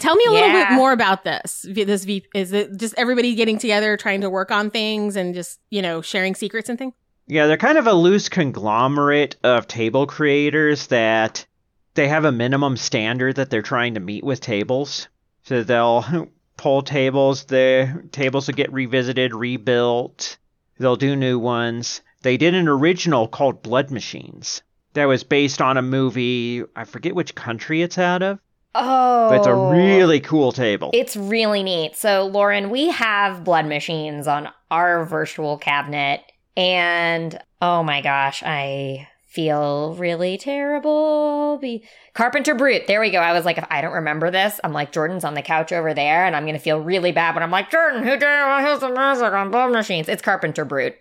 Tell 0.00 0.14
me 0.14 0.24
a 0.26 0.30
little 0.30 0.50
bit 0.50 0.72
more 0.72 0.92
about 0.92 1.24
this. 1.24 1.66
This 1.68 2.04
V 2.04 2.24
is 2.34 2.52
it 2.52 2.76
just 2.76 2.94
everybody 2.96 3.34
getting 3.34 3.58
together, 3.58 3.96
trying 3.96 4.20
to 4.20 4.30
work 4.30 4.50
on 4.50 4.70
things, 4.70 5.16
and 5.16 5.34
just 5.34 5.60
you 5.70 5.82
know 5.82 6.00
sharing 6.00 6.34
secrets 6.34 6.68
and 6.68 6.78
things. 6.78 6.94
Yeah, 7.26 7.46
they're 7.46 7.56
kind 7.56 7.78
of 7.78 7.86
a 7.86 7.92
loose 7.92 8.28
conglomerate 8.28 9.36
of 9.44 9.68
table 9.68 10.06
creators 10.06 10.86
that 10.86 11.46
they 11.94 12.08
have 12.08 12.24
a 12.24 12.32
minimum 12.32 12.76
standard 12.76 13.36
that 13.36 13.50
they're 13.50 13.60
trying 13.60 13.94
to 13.94 14.00
meet 14.00 14.24
with 14.24 14.40
tables. 14.40 15.08
So 15.42 15.62
they'll 15.62 16.28
pull 16.56 16.82
tables, 16.82 17.44
the 17.44 18.04
tables 18.12 18.46
will 18.46 18.54
get 18.54 18.72
revisited, 18.72 19.34
rebuilt, 19.34 20.38
they'll 20.78 20.96
do 20.96 21.16
new 21.16 21.38
ones. 21.38 22.02
They 22.22 22.36
did 22.36 22.54
an 22.54 22.66
original 22.66 23.28
called 23.28 23.62
Blood 23.62 23.90
Machines 23.90 24.62
that 24.94 25.06
was 25.06 25.22
based 25.22 25.60
on 25.62 25.76
a 25.76 25.82
movie, 25.82 26.64
I 26.74 26.84
forget 26.84 27.14
which 27.14 27.34
country 27.34 27.82
it's 27.82 27.98
out 27.98 28.22
of, 28.22 28.38
Oh. 28.74 29.30
but 29.30 29.38
it's 29.38 29.46
a 29.46 29.50
oh. 29.50 29.70
really 29.70 30.20
cool 30.20 30.52
table. 30.52 30.90
It's 30.92 31.16
really 31.16 31.62
neat. 31.62 31.96
So, 31.96 32.26
Lauren, 32.26 32.70
we 32.70 32.90
have 32.90 33.44
blood 33.44 33.66
machines 33.66 34.26
on 34.26 34.48
our 34.70 35.04
virtual 35.04 35.58
cabinet, 35.58 36.22
and 36.56 37.38
oh 37.60 37.82
my 37.82 38.00
gosh, 38.00 38.42
I 38.44 39.08
feel 39.38 39.94
really 39.94 40.36
terrible. 40.36 41.58
Be- 41.62 41.84
Carpenter 42.12 42.56
Brut. 42.56 42.88
There 42.88 42.98
we 43.00 43.12
go. 43.12 43.20
I 43.20 43.32
was 43.32 43.44
like, 43.44 43.56
if 43.56 43.64
I 43.70 43.80
don't 43.80 43.92
remember 43.92 44.32
this, 44.32 44.58
I'm 44.64 44.72
like, 44.72 44.90
Jordan's 44.90 45.22
on 45.22 45.34
the 45.34 45.42
couch 45.42 45.70
over 45.70 45.94
there, 45.94 46.26
and 46.26 46.34
I'm 46.34 46.44
gonna 46.44 46.58
feel 46.58 46.80
really 46.80 47.12
bad 47.12 47.36
when 47.36 47.44
I'm 47.44 47.50
like, 47.52 47.70
Jordan, 47.70 48.02
who 48.02 48.16
did 48.16 48.22
who's 48.22 48.80
the 48.80 48.88
music 48.88 49.32
on 49.32 49.52
blood 49.52 49.70
machines? 49.70 50.08
It's 50.08 50.22
Carpenter 50.22 50.64
Brut. 50.64 50.96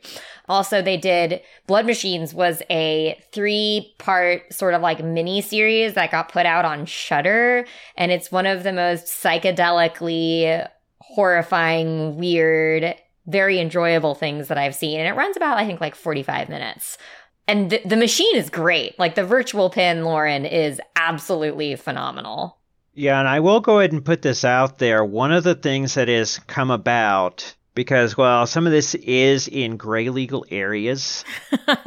Also, 0.48 0.84
they 0.84 0.98
did 0.98 1.42
Blood 1.66 1.88
Machines 1.88 2.32
was 2.32 2.62
a 2.70 3.20
three 3.34 3.96
part 3.98 4.54
sort 4.54 4.76
of 4.76 4.84
like 4.84 5.04
mini 5.04 5.42
series 5.42 5.96
that 5.96 6.12
got 6.12 6.32
put 6.32 6.46
out 6.46 6.64
on 6.64 6.86
Shudder, 6.86 7.66
and 7.96 8.12
it's 8.12 8.32
one 8.32 8.46
of 8.46 8.62
the 8.62 8.72
most 8.72 9.08
psychedelically 9.08 10.68
horrifying, 11.00 12.18
weird, 12.18 12.94
very 13.26 13.60
enjoyable 13.60 14.14
things 14.14 14.48
that 14.48 14.60
I've 14.60 14.76
seen. 14.76 15.00
And 15.00 15.10
it 15.10 15.18
runs 15.18 15.36
about, 15.36 15.58
I 15.58 15.66
think, 15.66 15.82
like 15.82 15.96
45 15.96 16.50
minutes. 16.50 17.00
And 17.48 17.70
th- 17.70 17.84
the 17.84 17.96
machine 17.96 18.36
is 18.36 18.50
great. 18.50 18.98
Like 19.00 19.16
the 19.16 19.24
virtual 19.24 19.70
pin, 19.70 20.04
Lauren, 20.04 20.46
is 20.46 20.82
absolutely 20.96 21.76
phenomenal. 21.76 22.58
Yeah, 22.94 23.20
and 23.20 23.28
I 23.28 23.40
will 23.40 23.60
go 23.60 23.80
ahead 23.80 23.92
and 23.92 24.04
put 24.04 24.22
this 24.22 24.44
out 24.44 24.80
there. 24.80 25.06
One 25.06 25.32
of 25.32 25.44
the 25.44 25.56
things 25.56 25.94
that 25.94 26.08
has 26.08 26.40
come 26.40 26.72
about 26.72 27.56
because, 27.78 28.18
well, 28.18 28.48
some 28.48 28.66
of 28.66 28.72
this 28.72 28.96
is 28.96 29.48
in 29.48 29.78
gray 29.78 30.10
legal 30.10 30.44
areas 30.50 31.24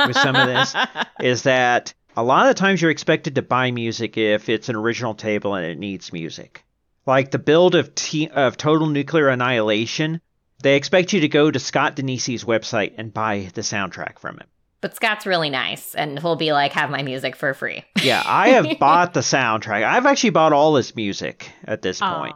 with 0.06 0.16
some 0.16 0.36
of 0.36 0.46
this, 0.46 0.72
is 1.20 1.42
that 1.42 1.92
a 2.16 2.22
lot 2.22 2.46
of 2.46 2.54
the 2.54 2.60
times 2.60 2.80
you're 2.80 2.92
expected 2.92 3.34
to 3.34 3.42
buy 3.42 3.72
music 3.72 4.16
if 4.16 4.48
it's 4.48 4.68
an 4.68 4.76
original 4.76 5.14
table 5.14 5.56
and 5.56 5.66
it 5.66 5.78
needs 5.78 6.12
music. 6.12 6.64
Like 7.06 7.32
the 7.32 7.40
build 7.40 7.74
of, 7.74 7.92
T- 7.96 8.28
of 8.28 8.56
Total 8.56 8.86
Nuclear 8.86 9.30
Annihilation, 9.30 10.20
they 10.62 10.76
expect 10.76 11.12
you 11.12 11.22
to 11.22 11.28
go 11.28 11.50
to 11.50 11.58
Scott 11.58 11.96
Danesi's 11.96 12.44
website 12.44 12.94
and 12.96 13.12
buy 13.12 13.50
the 13.54 13.62
soundtrack 13.62 14.20
from 14.20 14.38
him. 14.38 14.46
But 14.80 14.96
Scott's 14.96 15.26
really 15.26 15.50
nice, 15.50 15.94
and 15.94 16.18
he'll 16.18 16.36
be 16.36 16.52
like, 16.52 16.72
have 16.72 16.88
my 16.90 17.02
music 17.02 17.36
for 17.36 17.52
free. 17.54 17.84
Yeah, 18.02 18.22
I 18.24 18.50
have 18.50 18.66
bought 18.80 19.12
the 19.12 19.20
soundtrack. 19.20 19.84
I've 19.84 20.06
actually 20.06 20.30
bought 20.30 20.52
all 20.54 20.76
his 20.76 20.96
music 20.96 21.52
at 21.64 21.82
this 21.82 22.00
point. 22.00 22.34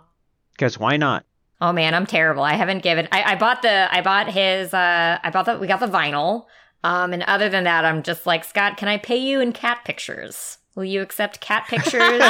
Because 0.53 0.78
why 0.78 0.99
not? 0.99 1.24
Oh 1.61 1.72
man, 1.72 1.95
I'm 1.95 2.05
terrible. 2.05 2.42
I 2.42 2.55
haven't 2.55 2.82
given. 2.82 3.09
I, 3.11 3.32
I 3.32 3.34
bought 3.36 3.62
the. 3.62 3.88
I 3.90 4.03
bought 4.03 4.30
his. 4.30 4.74
Uh, 4.74 5.18
I 5.22 5.30
bought 5.30 5.47
the. 5.47 5.59
We 5.59 5.66
got 5.66 5.80
the 5.80 5.86
vinyl. 5.86 6.45
Um, 6.82 7.14
and 7.14 7.22
other 7.22 7.49
than 7.49 7.64
that, 7.64 7.86
I'm 7.86 8.03
just 8.03 8.26
like 8.26 8.45
Scott. 8.45 8.76
Can 8.76 8.88
I 8.88 8.99
pay 8.99 9.16
you 9.16 9.40
in 9.40 9.53
cat 9.53 9.80
pictures? 9.86 10.59
Will 10.74 10.84
you 10.84 11.01
accept 11.01 11.40
cat 11.40 11.66
pictures 11.68 12.20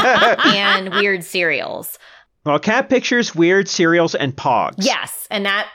and 0.45 0.91
weird 0.95 1.25
cereals? 1.25 1.99
Well, 2.45 2.59
cat 2.61 2.89
pictures, 2.89 3.35
weird 3.35 3.69
cereals, 3.69 4.15
and 4.15 4.37
pogs. 4.37 4.75
Yes, 4.79 5.27
and 5.31 5.45
that 5.47 5.69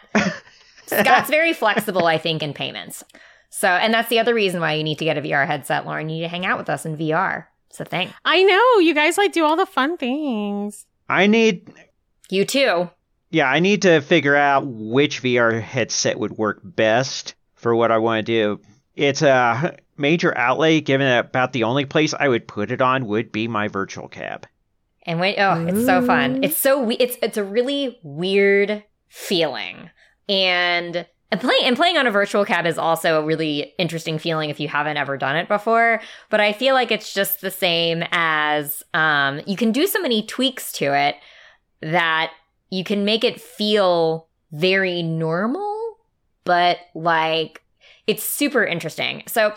Scott's 0.85 1.29
very 1.29 1.51
flexible, 1.51 2.05
I 2.05 2.17
think, 2.17 2.41
in 2.41 2.53
payments. 2.53 3.03
So, 3.49 3.67
and 3.67 3.93
that's 3.93 4.09
the 4.09 4.19
other 4.19 4.33
reason 4.33 4.61
why 4.61 4.73
you 4.73 4.83
need 4.83 4.99
to 4.99 5.05
get 5.05 5.17
a 5.17 5.21
VR 5.21 5.45
headset, 5.47 5.85
Lauren. 5.85 6.09
You 6.09 6.17
need 6.17 6.21
to 6.23 6.27
hang 6.27 6.45
out 6.45 6.57
with 6.59 6.69
us 6.69 6.85
in 6.85 6.95
VR. 6.97 7.45
It's 7.69 7.79
a 7.79 7.85
thing. 7.85 8.13
I 8.25 8.43
know 8.43 8.79
you 8.79 8.93
guys 8.93 9.17
like 9.17 9.31
do 9.31 9.43
all 9.43 9.55
the 9.55 9.65
fun 9.65 9.97
things. 9.97 10.85
I 11.07 11.27
need 11.27 11.71
You 12.29 12.45
too. 12.45 12.89
Yeah, 13.31 13.45
I 13.49 13.59
need 13.59 13.83
to 13.83 14.01
figure 14.01 14.35
out 14.35 14.65
which 14.65 15.21
VR 15.21 15.61
headset 15.61 16.19
would 16.19 16.31
work 16.37 16.61
best 16.63 17.35
for 17.55 17.75
what 17.75 17.91
I 17.91 17.97
want 17.99 18.25
to 18.25 18.31
do. 18.31 18.61
It's 18.95 19.21
a 19.21 19.77
major 19.97 20.35
outlay, 20.37 20.81
given 20.81 21.05
that 21.07 21.25
about 21.25 21.53
the 21.53 21.63
only 21.63 21.85
place 21.85 22.13
I 22.17 22.27
would 22.27 22.47
put 22.47 22.71
it 22.71 22.81
on 22.81 23.05
would 23.07 23.31
be 23.31 23.47
my 23.47 23.67
virtual 23.67 24.07
cab. 24.07 24.47
And 25.03 25.19
wait, 25.19 25.37
oh, 25.37 25.65
it's 25.67 25.85
so 25.85 26.05
fun. 26.05 26.43
It's 26.43 26.57
so 26.57 26.81
we- 26.83 26.97
it's 26.97 27.17
it's 27.21 27.37
a 27.37 27.43
really 27.43 27.99
weird 28.03 28.83
feeling, 29.07 29.89
and 30.27 31.05
and 31.31 31.39
playing 31.39 31.63
and 31.65 31.75
playing 31.75 31.97
on 31.97 32.07
a 32.07 32.11
virtual 32.11 32.43
cab 32.43 32.65
is 32.65 32.77
also 32.77 33.21
a 33.21 33.25
really 33.25 33.73
interesting 33.77 34.17
feeling 34.17 34.49
if 34.49 34.59
you 34.59 34.67
haven't 34.67 34.97
ever 34.97 35.15
done 35.17 35.35
it 35.35 35.47
before. 35.47 36.01
But 36.29 36.39
I 36.39 36.53
feel 36.53 36.73
like 36.73 36.91
it's 36.91 37.13
just 37.13 37.41
the 37.41 37.51
same 37.51 38.03
as 38.11 38.83
um, 38.93 39.41
you 39.45 39.55
can 39.55 39.71
do 39.71 39.85
so 39.85 40.01
many 40.01 40.25
tweaks 40.25 40.71
to 40.73 40.85
it 40.97 41.15
that 41.81 42.31
you 42.71 42.83
can 42.83 43.05
make 43.05 43.23
it 43.23 43.39
feel 43.39 44.27
very 44.51 45.03
normal, 45.03 45.97
but 46.45 46.79
like 46.95 47.61
it's 48.07 48.23
super 48.23 48.65
interesting. 48.65 49.21
So, 49.27 49.53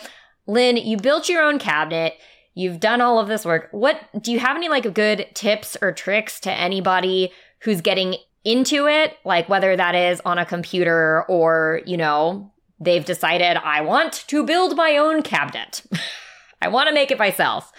Lynn, 0.47 0.77
you 0.77 0.99
built 0.99 1.29
your 1.29 1.43
own 1.43 1.59
cabinet. 1.59 2.15
You've 2.55 2.81
done 2.81 3.01
all 3.01 3.19
of 3.19 3.29
this 3.29 3.47
work. 3.47 3.69
What 3.71 3.99
do 4.21 4.31
you 4.31 4.39
have 4.41 4.57
any 4.57 4.69
like 4.69 4.93
good 4.93 5.27
tips 5.33 5.75
or 5.81 5.93
tricks 5.93 6.39
to 6.41 6.53
anybody 6.53 7.33
who's 7.61 7.81
getting 7.81 8.17
into 8.45 8.87
it? 8.87 9.17
Like 9.25 9.49
whether 9.49 9.77
that 9.77 9.95
is 9.95 10.21
on 10.25 10.39
a 10.39 10.45
computer 10.47 11.25
or, 11.29 11.81
you 11.87 11.97
know, 11.97 12.51
they've 12.81 13.05
decided 13.05 13.57
I 13.57 13.81
want 13.83 14.25
to 14.29 14.45
build 14.45 14.77
my 14.77 14.97
own 14.97 15.23
cabinet. 15.23 15.83
I 16.63 16.69
want 16.69 16.89
to 16.89 16.95
make 16.95 17.11
it 17.11 17.19
myself 17.19 17.73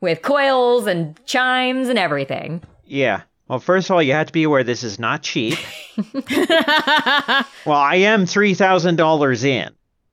with 0.00 0.22
coils 0.22 0.86
and 0.86 1.18
chimes 1.26 1.88
and 1.88 1.98
everything. 1.98 2.62
Yeah. 2.84 3.22
Well, 3.48 3.58
first 3.58 3.90
of 3.90 3.94
all, 3.94 4.02
you 4.02 4.12
have 4.12 4.28
to 4.28 4.32
be 4.32 4.44
aware 4.44 4.62
this 4.62 4.84
is 4.84 5.00
not 5.00 5.22
cheap. 5.22 5.58
well, 6.36 7.76
I 7.76 7.96
am 7.96 8.24
$3,000 8.24 9.44
in 9.44 9.70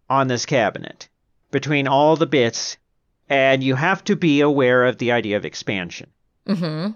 on 0.09 0.27
this 0.27 0.45
cabinet 0.45 1.07
between 1.51 1.87
all 1.87 2.15
the 2.15 2.25
bits, 2.25 2.77
and 3.29 3.63
you 3.63 3.75
have 3.75 4.03
to 4.05 4.15
be 4.15 4.41
aware 4.41 4.85
of 4.85 4.97
the 4.97 5.11
idea 5.11 5.37
of 5.37 5.45
expansion. 5.45 6.09
Mhm. 6.47 6.95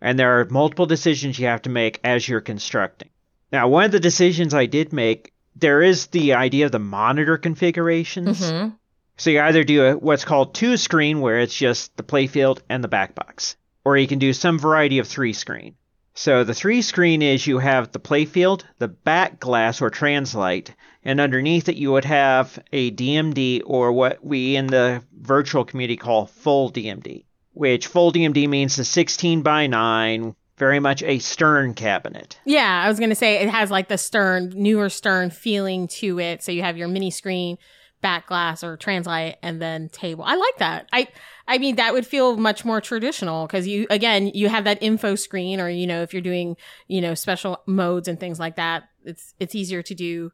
And 0.00 0.18
there 0.18 0.40
are 0.40 0.44
multiple 0.46 0.86
decisions 0.86 1.38
you 1.38 1.46
have 1.46 1.62
to 1.62 1.70
make 1.70 2.00
as 2.04 2.28
you're 2.28 2.40
constructing. 2.40 3.08
Now, 3.52 3.68
one 3.68 3.84
of 3.84 3.92
the 3.92 4.00
decisions 4.00 4.52
I 4.54 4.66
did 4.66 4.92
make, 4.92 5.32
there 5.54 5.82
is 5.82 6.08
the 6.08 6.34
idea 6.34 6.66
of 6.66 6.72
the 6.72 6.78
monitor 6.78 7.38
configurations. 7.38 8.42
Mhm. 8.42 8.74
So 9.16 9.30
you 9.30 9.40
either 9.40 9.64
do 9.64 9.84
a, 9.84 9.96
what's 9.96 10.24
called 10.26 10.54
two 10.54 10.76
screen, 10.76 11.20
where 11.20 11.38
it's 11.38 11.56
just 11.56 11.96
the 11.96 12.02
playfield 12.02 12.60
and 12.68 12.84
the 12.84 12.88
back 12.88 13.14
box, 13.14 13.56
or 13.84 13.96
you 13.96 14.06
can 14.06 14.18
do 14.18 14.32
some 14.34 14.58
variety 14.58 14.98
of 14.98 15.08
three 15.08 15.32
screen. 15.32 15.74
So 16.12 16.44
the 16.44 16.54
three 16.54 16.82
screen 16.82 17.22
is 17.22 17.46
you 17.46 17.58
have 17.58 17.92
the 17.92 18.00
playfield, 18.00 18.62
the 18.78 18.88
back 18.88 19.38
glass 19.40 19.80
or 19.80 19.90
translite, 19.90 20.74
and 21.04 21.20
underneath 21.20 21.68
it 21.68 21.76
you 21.76 21.92
would 21.92 22.04
have 22.06 22.58
a 22.72 22.90
DMD 22.90 23.62
or 23.64 23.92
what 23.92 24.24
we 24.24 24.56
in 24.56 24.66
the 24.66 25.02
virtual 25.18 25.64
community 25.64 25.96
call 25.96 26.26
full 26.26 26.70
DMD, 26.70 27.24
which 27.56 27.86
full 27.86 28.12
DMD 28.12 28.48
means 28.48 28.76
the 28.76 28.84
16 28.84 29.40
by 29.42 29.66
9, 29.66 30.36
very 30.58 30.78
much 30.78 31.02
a 31.02 31.18
stern 31.18 31.72
cabinet. 31.74 32.38
yeah, 32.44 32.82
I 32.84 32.88
was 32.88 33.00
gonna 33.00 33.14
say 33.14 33.36
it 33.36 33.48
has 33.48 33.70
like 33.70 33.88
the 33.88 33.98
stern, 33.98 34.52
newer 34.54 34.88
stern 34.88 35.30
feeling 35.30 35.88
to 35.88 36.18
it. 36.20 36.42
So 36.42 36.52
you 36.52 36.62
have 36.62 36.76
your 36.76 36.88
mini 36.88 37.10
screen, 37.10 37.58
back 38.02 38.26
glass 38.26 38.62
or 38.62 38.76
translite, 38.76 39.36
and 39.42 39.60
then 39.60 39.88
table. 39.88 40.24
I 40.24 40.36
like 40.36 40.58
that. 40.58 40.88
I 40.92 41.08
I 41.48 41.58
mean 41.58 41.76
that 41.76 41.92
would 41.92 42.06
feel 42.06 42.36
much 42.36 42.64
more 42.64 42.80
traditional 42.80 43.46
because 43.46 43.66
you 43.66 43.86
again 43.90 44.28
you 44.34 44.48
have 44.48 44.64
that 44.64 44.82
info 44.82 45.14
screen, 45.14 45.60
or 45.60 45.68
you 45.68 45.86
know 45.86 46.02
if 46.02 46.12
you're 46.12 46.22
doing 46.22 46.56
you 46.88 47.00
know 47.00 47.14
special 47.14 47.62
modes 47.66 48.06
and 48.08 48.20
things 48.20 48.38
like 48.38 48.56
that, 48.56 48.84
it's 49.04 49.34
it's 49.40 49.54
easier 49.54 49.82
to 49.82 49.94
do 49.94 50.32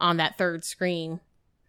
on 0.00 0.16
that 0.16 0.38
third 0.38 0.64
screen. 0.64 1.20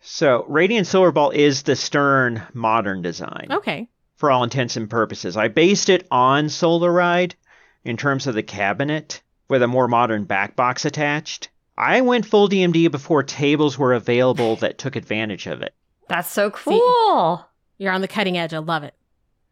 So 0.01 0.45
Radiant 0.47 0.87
Silver 0.87 1.11
Ball 1.11 1.31
is 1.31 1.63
the 1.63 1.75
stern 1.75 2.43
modern 2.53 3.01
design. 3.01 3.47
Okay. 3.51 3.89
For 4.17 4.31
all 4.31 4.43
intents 4.43 4.77
and 4.77 4.89
purposes. 4.89 5.35
I 5.37 5.47
based 5.47 5.89
it 5.89 6.07
on 6.11 6.49
Solar 6.49 6.91
Ride 6.91 7.35
in 7.83 7.97
terms 7.97 8.27
of 8.27 8.35
the 8.35 8.43
cabinet 8.43 9.21
with 9.49 9.61
a 9.61 9.67
more 9.67 9.87
modern 9.87 10.23
back 10.25 10.55
box 10.55 10.85
attached. 10.85 11.49
I 11.77 12.01
went 12.01 12.25
full 12.25 12.47
DMD 12.47 12.89
before 12.89 13.21
tables 13.23 13.77
were 13.77 13.93
available 13.93 14.55
that 14.57 14.77
took 14.77 14.95
advantage 14.95 15.45
of 15.47 15.61
it. 15.61 15.73
That's 16.07 16.31
so 16.31 16.49
cool. 16.51 17.45
You're 17.77 17.91
on 17.91 18.01
the 18.01 18.07
cutting 18.07 18.37
edge. 18.37 18.53
I 18.53 18.59
love 18.59 18.83
it. 18.83 18.93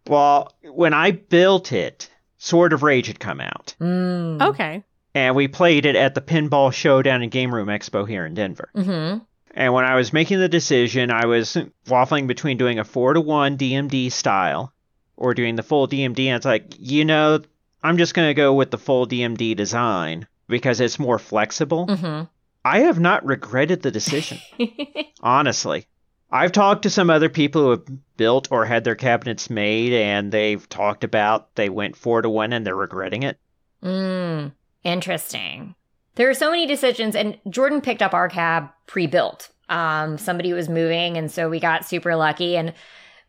Well, 0.08 0.54
when 0.64 0.94
I 0.94 1.12
built 1.12 1.72
it, 1.72 2.10
Sword 2.38 2.74
of 2.74 2.84
Rage 2.84 3.08
had 3.08 3.20
come 3.20 3.40
out, 3.42 3.76
Mm. 3.80 4.42
Okay. 4.42 4.84
and 5.16 5.36
we 5.36 5.48
played 5.48 5.86
it 5.86 5.96
at 5.96 6.14
the 6.16 6.22
Pinball 6.22 6.74
Showdown 6.74 7.22
and 7.22 7.32
Game 7.32 7.54
Room 7.54 7.68
Expo 7.68 8.08
here 8.08 8.26
in 8.26 8.34
Denver. 8.34 8.70
Mhm. 8.76 9.22
And 9.54 9.74
when 9.74 9.86
I 9.86 9.96
was 9.96 10.14
making 10.14 10.40
the 10.40 10.50
decision, 10.50 11.12
I 11.12 11.26
was 11.26 11.58
waffling 11.86 12.28
between 12.28 12.58
doing 12.58 12.80
a 12.80 12.84
4 12.84 13.14
to 13.14 13.22
1 13.22 13.58
DMD 13.58 14.12
style 14.12 14.74
or 15.16 15.34
doing 15.34 15.56
the 15.56 15.64
full 15.64 15.88
DMD. 15.88 16.26
And 16.26 16.38
it's 16.38 16.46
like, 16.46 16.74
you 16.80 17.06
know, 17.06 17.40
I'm 17.84 17.98
just 17.98 18.14
going 18.14 18.30
to 18.30 18.34
go 18.34 18.54
with 18.54 18.72
the 18.72 18.78
full 18.78 19.08
DMD 19.08 19.56
design 19.56 20.28
because 20.48 20.80
it's 20.80 20.98
more 20.98 21.20
flexible. 21.20 21.88
Mm-hmm. 21.88 22.24
I 22.66 22.80
have 22.80 23.00
not 23.00 23.26
regretted 23.26 23.82
the 23.82 23.92
decision, 23.92 24.40
honestly. 25.22 25.86
I've 26.32 26.52
talked 26.52 26.84
to 26.84 26.90
some 26.90 27.10
other 27.10 27.30
people 27.30 27.62
who 27.62 27.70
have 27.72 28.18
built 28.18 28.48
or 28.52 28.66
had 28.66 28.84
their 28.84 28.96
cabinets 28.96 29.50
made, 29.50 29.94
and 29.94 30.32
they've 30.32 30.68
talked 30.68 31.04
about 31.04 31.54
they 31.56 31.70
went 31.70 31.96
four 31.96 32.22
to 32.22 32.30
one 32.30 32.54
and 32.54 32.66
they're 32.66 32.76
regretting 32.76 33.22
it. 33.24 33.38
mm, 33.84 34.52
interesting. 34.84 35.76
There 36.16 36.30
are 36.30 36.34
so 36.34 36.52
many 36.52 36.68
decisions, 36.68 37.16
and 37.16 37.38
Jordan 37.50 37.82
picked 37.82 38.02
up 38.02 38.14
our 38.14 38.30
cab 38.30 38.70
pre-built. 38.88 39.50
Um, 39.70 40.18
somebody 40.18 40.54
was 40.54 40.70
moving, 40.70 41.18
and 41.18 41.32
so 41.32 41.50
we 41.50 41.60
got 41.60 41.86
super 41.86 42.16
lucky, 42.16 42.56
and 42.56 42.74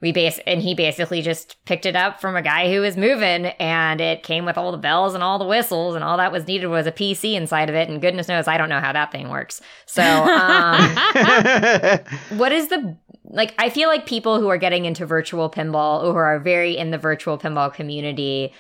we 0.01 0.13
base 0.13 0.39
and 0.47 0.61
he 0.61 0.75
basically 0.75 1.23
just 1.23 1.57
picked 1.65 1.87
it 1.87 1.97
up 1.97 2.21
from 2.21 2.37
a 2.37 2.43
guy 2.43 2.71
who 2.71 2.83
was 2.83 2.97
moving, 2.97 3.47
and 3.47 4.01
it 4.01 4.23
came 4.23 4.45
with 4.45 4.59
all 4.59 4.71
the 4.71 4.79
bells 4.79 5.15
and 5.15 5.23
all 5.23 5.39
the 5.39 5.47
whistles, 5.47 5.95
and 5.95 6.05
all 6.05 6.19
that 6.19 6.33
was 6.33 6.47
needed 6.47 6.67
was 6.67 6.87
a 6.87 6.93
PC 6.93 7.35
inside 7.35 7.71
of 7.71 7.75
it, 7.75 7.89
and 7.89 8.03
goodness 8.03 8.29
knows 8.29 8.47
I 8.47 8.59
don't 8.59 8.69
know 8.69 8.81
how 8.81 8.93
that 8.93 9.13
thing 9.13 9.31
works. 9.31 9.63
So, 9.87 10.03
um, 10.03 10.95
what 12.39 12.53
is 12.53 12.69
the 12.69 12.97
like 13.35 13.55
i 13.59 13.69
feel 13.69 13.89
like 13.89 14.07
people 14.07 14.39
who 14.39 14.49
are 14.49 14.59
getting 14.59 14.85
into 14.85 15.05
virtual 15.05 15.51
pinball 15.51 16.03
or 16.03 16.13
who 16.13 16.19
are 16.19 16.39
very 16.39 16.77
in 16.77 16.91
the 16.91 16.99
virtual 16.99 17.37
pinball 17.39 17.73
community 17.73 18.53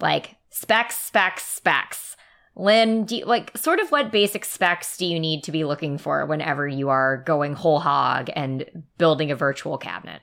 like 0.00 0.36
specs 0.50 0.98
specs 0.98 1.44
specs 1.44 2.13
lynn 2.56 3.04
do 3.04 3.16
you, 3.16 3.24
like 3.24 3.56
sort 3.56 3.80
of 3.80 3.90
what 3.90 4.12
basic 4.12 4.44
specs 4.44 4.96
do 4.96 5.06
you 5.06 5.18
need 5.18 5.42
to 5.42 5.52
be 5.52 5.64
looking 5.64 5.98
for 5.98 6.24
whenever 6.26 6.66
you 6.66 6.88
are 6.88 7.18
going 7.18 7.54
whole 7.54 7.80
hog 7.80 8.30
and 8.34 8.84
building 8.98 9.30
a 9.30 9.36
virtual 9.36 9.78
cabinet 9.78 10.20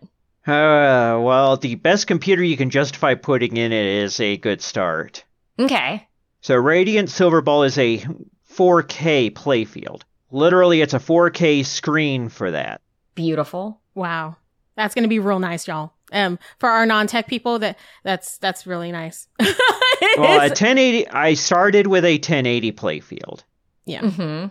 uh, 0.48 1.22
well, 1.22 1.56
the 1.56 1.76
best 1.76 2.08
computer 2.08 2.44
you 2.44 2.58
can 2.58 2.72
justify 2.72 3.14
putting 3.14 3.58
in 3.58 3.72
it 3.72 3.86
is 3.86 4.20
a 4.20 4.38
good 4.38 4.60
start. 4.60 5.24
okay 5.60 6.08
So 6.42 6.56
Radiant 6.56 7.10
Silverball 7.10 7.66
is 7.68 7.78
a 7.78 8.00
4K 8.52 9.34
playfield. 9.34 10.02
Literally, 10.32 10.82
it's 10.82 10.96
a 10.96 11.00
4K 11.00 11.64
screen 11.64 12.30
for 12.30 12.50
that. 12.50 12.82
beautiful 13.14 13.82
Wow. 13.94 14.38
That's 14.76 14.96
going 14.96 15.04
to 15.04 15.10
be 15.10 15.20
real 15.20 15.40
nice, 15.40 15.68
y'all. 15.68 15.94
Um, 16.12 16.40
for 16.60 16.70
our 16.70 16.86
non-tech 16.86 17.28
people, 17.28 17.60
that 17.60 17.78
that's 18.04 18.38
that's 18.38 18.68
really 18.68 18.92
nice. 18.92 19.28
It 20.02 20.20
Well, 20.20 20.40
a 20.40 20.50
1080, 20.50 21.10
I 21.10 21.36
started 21.36 21.86
with 21.86 22.04
a 22.04 22.14
1080 22.16 22.72
playfield. 22.72 23.44
yeah. 23.86 24.02
mm-hmm. 24.02 24.48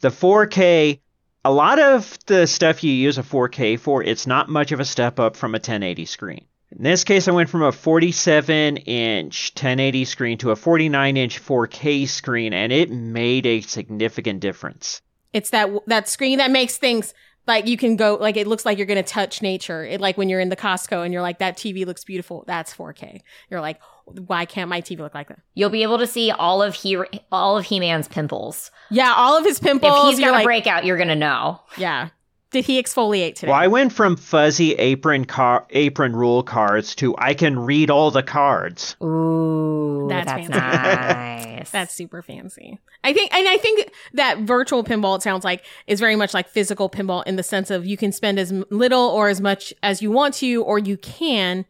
The 0.00 0.08
4K, 0.08 1.00
a 1.44 1.52
lot 1.52 1.80
of 1.80 2.16
the 2.26 2.46
stuff 2.46 2.84
you 2.84 2.92
use 2.92 3.18
a 3.18 3.22
4K 3.22 3.80
for, 3.80 4.02
it's 4.02 4.26
not 4.28 4.48
much 4.48 4.70
of 4.70 4.78
a 4.78 4.84
step 4.84 5.18
up 5.18 5.34
from 5.34 5.54
a 5.54 5.58
1080 5.58 6.04
screen. 6.04 6.44
In 6.70 6.82
this 6.82 7.04
case, 7.04 7.26
I 7.26 7.32
went 7.32 7.48
from 7.48 7.62
a 7.62 7.72
47 7.72 8.76
inch 8.76 9.52
1080 9.54 10.04
screen 10.04 10.38
to 10.38 10.50
a 10.50 10.56
49 10.56 11.16
inch 11.16 11.42
4K 11.42 12.08
screen, 12.08 12.52
and 12.52 12.72
it 12.72 12.90
made 12.90 13.46
a 13.46 13.60
significant 13.62 14.40
difference. 14.40 15.00
It's 15.32 15.50
that 15.50 15.70
that 15.86 16.08
screen 16.08 16.38
that 16.38 16.50
makes 16.50 16.78
things 16.78 17.14
like 17.46 17.66
you 17.66 17.76
can 17.76 17.96
go 17.96 18.16
like 18.20 18.36
it 18.36 18.46
looks 18.46 18.64
like 18.64 18.76
you're 18.78 18.86
going 18.86 19.02
to 19.02 19.08
touch 19.08 19.42
nature. 19.42 19.84
It 19.84 20.00
like 20.00 20.16
when 20.18 20.28
you're 20.28 20.40
in 20.40 20.48
the 20.48 20.56
Costco 20.56 21.04
and 21.04 21.12
you're 21.12 21.22
like 21.22 21.38
that 21.38 21.56
TV 21.56 21.86
looks 21.86 22.04
beautiful. 22.04 22.44
That's 22.46 22.74
4K. 22.74 23.20
You're 23.50 23.60
like, 23.60 23.80
why 24.04 24.44
can't 24.44 24.68
my 24.70 24.80
TV 24.80 24.98
look 24.98 25.14
like 25.14 25.28
that? 25.28 25.38
you'll 25.54 25.70
be 25.70 25.82
able 25.82 25.98
to 25.98 26.06
see 26.06 26.30
all 26.30 26.62
of 26.62 26.74
he 26.74 26.96
all 27.32 27.56
of 27.58 27.64
he-man's 27.64 28.06
pimples 28.08 28.70
Yeah, 28.90 29.12
all 29.16 29.36
of 29.38 29.44
his 29.44 29.58
pimples. 29.58 29.92
if 30.04 30.10
he's 30.10 30.20
got 30.20 30.28
a 30.30 30.32
like, 30.32 30.44
breakout 30.44 30.84
you're 30.84 30.98
gonna 30.98 31.16
know 31.16 31.60
Yeah. 31.76 32.08
Did 32.56 32.64
he 32.64 32.82
exfoliate 32.82 33.34
today? 33.34 33.52
Well, 33.52 33.60
I 33.60 33.66
went 33.66 33.92
from 33.92 34.16
fuzzy 34.16 34.72
apron 34.76 35.26
car- 35.26 35.66
apron 35.68 36.16
rule 36.16 36.42
cards 36.42 36.94
to 36.94 37.14
I 37.18 37.34
can 37.34 37.58
read 37.58 37.90
all 37.90 38.10
the 38.10 38.22
cards. 38.22 38.96
Ooh, 39.02 40.06
That's 40.08 40.24
that's, 40.24 40.48
fancy. 40.48 41.54
nice. 41.56 41.70
That's 41.70 41.92
super 41.92 42.22
fancy. 42.22 42.78
I 43.04 43.12
think, 43.12 43.34
and 43.34 43.46
I 43.46 43.58
think 43.58 43.90
that 44.14 44.38
virtual 44.38 44.84
pinball, 44.84 45.16
it 45.16 45.22
sounds 45.22 45.44
like, 45.44 45.66
is 45.86 46.00
very 46.00 46.16
much 46.16 46.32
like 46.32 46.48
physical 46.48 46.88
pinball 46.88 47.22
in 47.26 47.36
the 47.36 47.42
sense 47.42 47.70
of 47.70 47.84
you 47.84 47.98
can 47.98 48.10
spend 48.10 48.38
as 48.38 48.50
little 48.70 49.06
or 49.10 49.28
as 49.28 49.42
much 49.42 49.74
as 49.82 50.00
you 50.00 50.10
want 50.10 50.32
to, 50.36 50.62
or 50.62 50.78
you 50.78 50.96
can. 50.96 51.66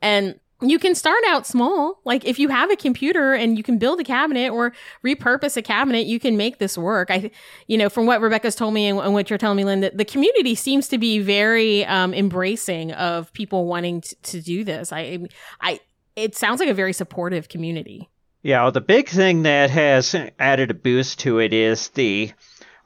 And 0.00 0.40
you 0.62 0.78
can 0.78 0.94
start 0.94 1.22
out 1.28 1.46
small. 1.46 2.00
Like 2.04 2.24
if 2.24 2.38
you 2.38 2.48
have 2.48 2.70
a 2.70 2.76
computer 2.76 3.34
and 3.34 3.56
you 3.56 3.62
can 3.62 3.78
build 3.78 4.00
a 4.00 4.04
cabinet 4.04 4.50
or 4.50 4.72
repurpose 5.04 5.56
a 5.56 5.62
cabinet, 5.62 6.06
you 6.06 6.20
can 6.20 6.36
make 6.36 6.58
this 6.58 6.78
work. 6.78 7.10
I, 7.10 7.30
you 7.66 7.76
know, 7.76 7.88
from 7.88 8.06
what 8.06 8.20
Rebecca's 8.20 8.54
told 8.54 8.74
me 8.74 8.86
and, 8.86 8.98
and 8.98 9.12
what 9.12 9.30
you're 9.30 9.38
telling 9.38 9.56
me, 9.56 9.64
Lynn, 9.64 9.80
that 9.80 9.98
the 9.98 10.04
community 10.04 10.54
seems 10.54 10.88
to 10.88 10.98
be 10.98 11.18
very 11.18 11.84
um, 11.86 12.14
embracing 12.14 12.92
of 12.92 13.32
people 13.32 13.66
wanting 13.66 14.02
t- 14.02 14.16
to 14.22 14.40
do 14.40 14.64
this. 14.64 14.92
I, 14.92 15.18
I, 15.60 15.80
it 16.16 16.36
sounds 16.36 16.60
like 16.60 16.68
a 16.68 16.74
very 16.74 16.92
supportive 16.92 17.48
community. 17.48 18.08
Yeah, 18.42 18.62
well, 18.62 18.72
the 18.72 18.80
big 18.80 19.08
thing 19.08 19.44
that 19.44 19.70
has 19.70 20.16
added 20.38 20.70
a 20.70 20.74
boost 20.74 21.20
to 21.20 21.38
it 21.38 21.52
is 21.52 21.88
the 21.90 22.32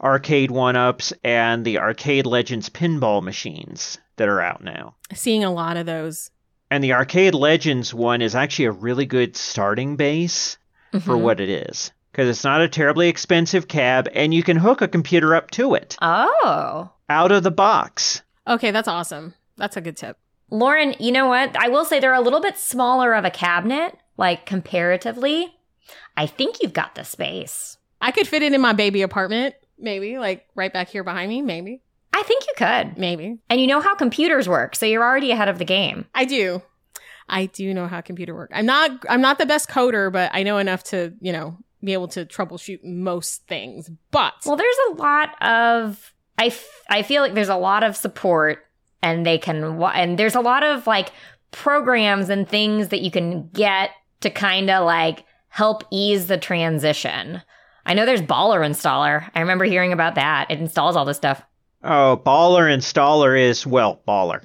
arcade 0.00 0.50
one 0.50 0.76
ups 0.76 1.12
and 1.24 1.64
the 1.64 1.78
arcade 1.78 2.26
legends 2.26 2.68
pinball 2.68 3.22
machines 3.22 3.98
that 4.16 4.28
are 4.28 4.40
out 4.40 4.62
now. 4.62 4.94
Seeing 5.14 5.44
a 5.44 5.52
lot 5.52 5.76
of 5.76 5.86
those. 5.86 6.30
And 6.70 6.82
the 6.82 6.92
arcade 6.94 7.34
legends 7.34 7.94
one 7.94 8.22
is 8.22 8.34
actually 8.34 8.64
a 8.66 8.72
really 8.72 9.06
good 9.06 9.36
starting 9.36 9.96
base 9.96 10.58
for 10.92 11.16
Mhm. 11.16 11.20
what 11.20 11.40
it 11.40 11.48
is. 11.48 11.92
Because 12.12 12.28
it's 12.28 12.44
not 12.44 12.62
a 12.62 12.68
terribly 12.68 13.08
expensive 13.08 13.68
cab, 13.68 14.08
and 14.14 14.32
you 14.32 14.42
can 14.42 14.56
hook 14.56 14.80
a 14.80 14.88
computer 14.88 15.34
up 15.34 15.50
to 15.52 15.74
it 15.74 15.96
Oh. 16.00 16.90
out 17.10 17.30
of 17.30 17.42
the 17.42 17.50
box. 17.50 18.22
Okay, 18.48 18.70
that's 18.70 18.88
awesome. 18.88 19.34
That's 19.56 19.76
a 19.76 19.80
good 19.80 19.96
tip. 19.96 20.16
Lauren, 20.50 20.94
you 20.98 21.12
know 21.12 21.26
what? 21.28 21.54
I 21.56 21.68
will 21.68 21.84
say 21.84 22.00
they're 22.00 22.14
a 22.14 22.20
little 22.20 22.40
bit 22.40 22.56
smaller 22.56 23.12
of 23.14 23.24
a 23.24 23.30
cabinet, 23.30 23.96
like 24.16 24.46
comparatively. 24.46 25.54
I 26.16 26.26
think 26.26 26.62
you've 26.62 26.72
got 26.72 26.94
the 26.94 27.04
space. 27.04 27.76
I 28.00 28.12
could 28.12 28.26
fit 28.28 28.42
it 28.42 28.52
in 28.52 28.60
my 28.60 28.72
baby 28.72 29.02
apartment, 29.02 29.54
maybe, 29.78 30.18
like 30.18 30.46
right 30.54 30.72
back 30.72 30.88
here 30.88 31.04
behind 31.04 31.28
me, 31.28 31.42
maybe. 31.42 31.82
I 32.18 32.22
think 32.22 32.44
you 32.46 32.54
could. 32.56 32.96
Maybe. 32.96 33.38
And 33.50 33.60
you 33.60 33.66
know 33.66 33.80
how 33.80 33.94
computers 33.94 34.48
work, 34.48 34.74
so 34.74 34.86
you're 34.86 35.04
already 35.04 35.30
ahead 35.32 35.48
of 35.48 35.58
the 35.58 35.64
game. 35.66 36.06
I 36.14 36.24
do. 36.24 36.62
I 37.28 37.46
do 37.46 37.74
know 37.74 37.86
how 37.88 38.00
computer 38.00 38.34
work. 38.34 38.50
I'm 38.54 38.66
not 38.66 38.90
I'm 39.08 39.20
not 39.20 39.38
the 39.38 39.46
best 39.46 39.68
coder, 39.68 40.10
but 40.10 40.30
I 40.32 40.42
know 40.42 40.58
enough 40.58 40.82
to, 40.84 41.12
you 41.20 41.32
know, 41.32 41.58
be 41.84 41.92
able 41.92 42.08
to 42.08 42.24
troubleshoot 42.24 42.82
most 42.84 43.46
things. 43.46 43.90
But 44.10 44.32
Well, 44.46 44.56
there's 44.56 44.76
a 44.90 44.92
lot 44.94 45.42
of 45.42 46.12
I, 46.38 46.46
f- 46.46 46.82
I 46.88 47.02
feel 47.02 47.22
like 47.22 47.34
there's 47.34 47.48
a 47.48 47.56
lot 47.56 47.82
of 47.82 47.96
support 47.96 48.64
and 49.02 49.26
they 49.26 49.38
can 49.38 49.76
wa- 49.76 49.92
and 49.94 50.18
there's 50.18 50.34
a 50.34 50.40
lot 50.40 50.62
of 50.62 50.86
like 50.86 51.10
programs 51.50 52.28
and 52.30 52.48
things 52.48 52.88
that 52.88 53.00
you 53.02 53.10
can 53.10 53.48
get 53.48 53.90
to 54.20 54.30
kind 54.30 54.70
of 54.70 54.84
like 54.84 55.24
help 55.48 55.84
ease 55.90 56.26
the 56.28 56.38
transition. 56.38 57.42
I 57.84 57.94
know 57.94 58.04
there's 58.06 58.22
Baller 58.22 58.66
Installer. 58.66 59.30
I 59.34 59.40
remember 59.40 59.64
hearing 59.64 59.92
about 59.92 60.14
that. 60.16 60.50
It 60.50 60.58
installs 60.60 60.96
all 60.96 61.04
this 61.04 61.16
stuff. 61.16 61.42
Oh, 61.82 62.20
baller 62.24 62.74
installer 62.74 63.38
is, 63.38 63.66
well, 63.66 64.00
baller. 64.06 64.42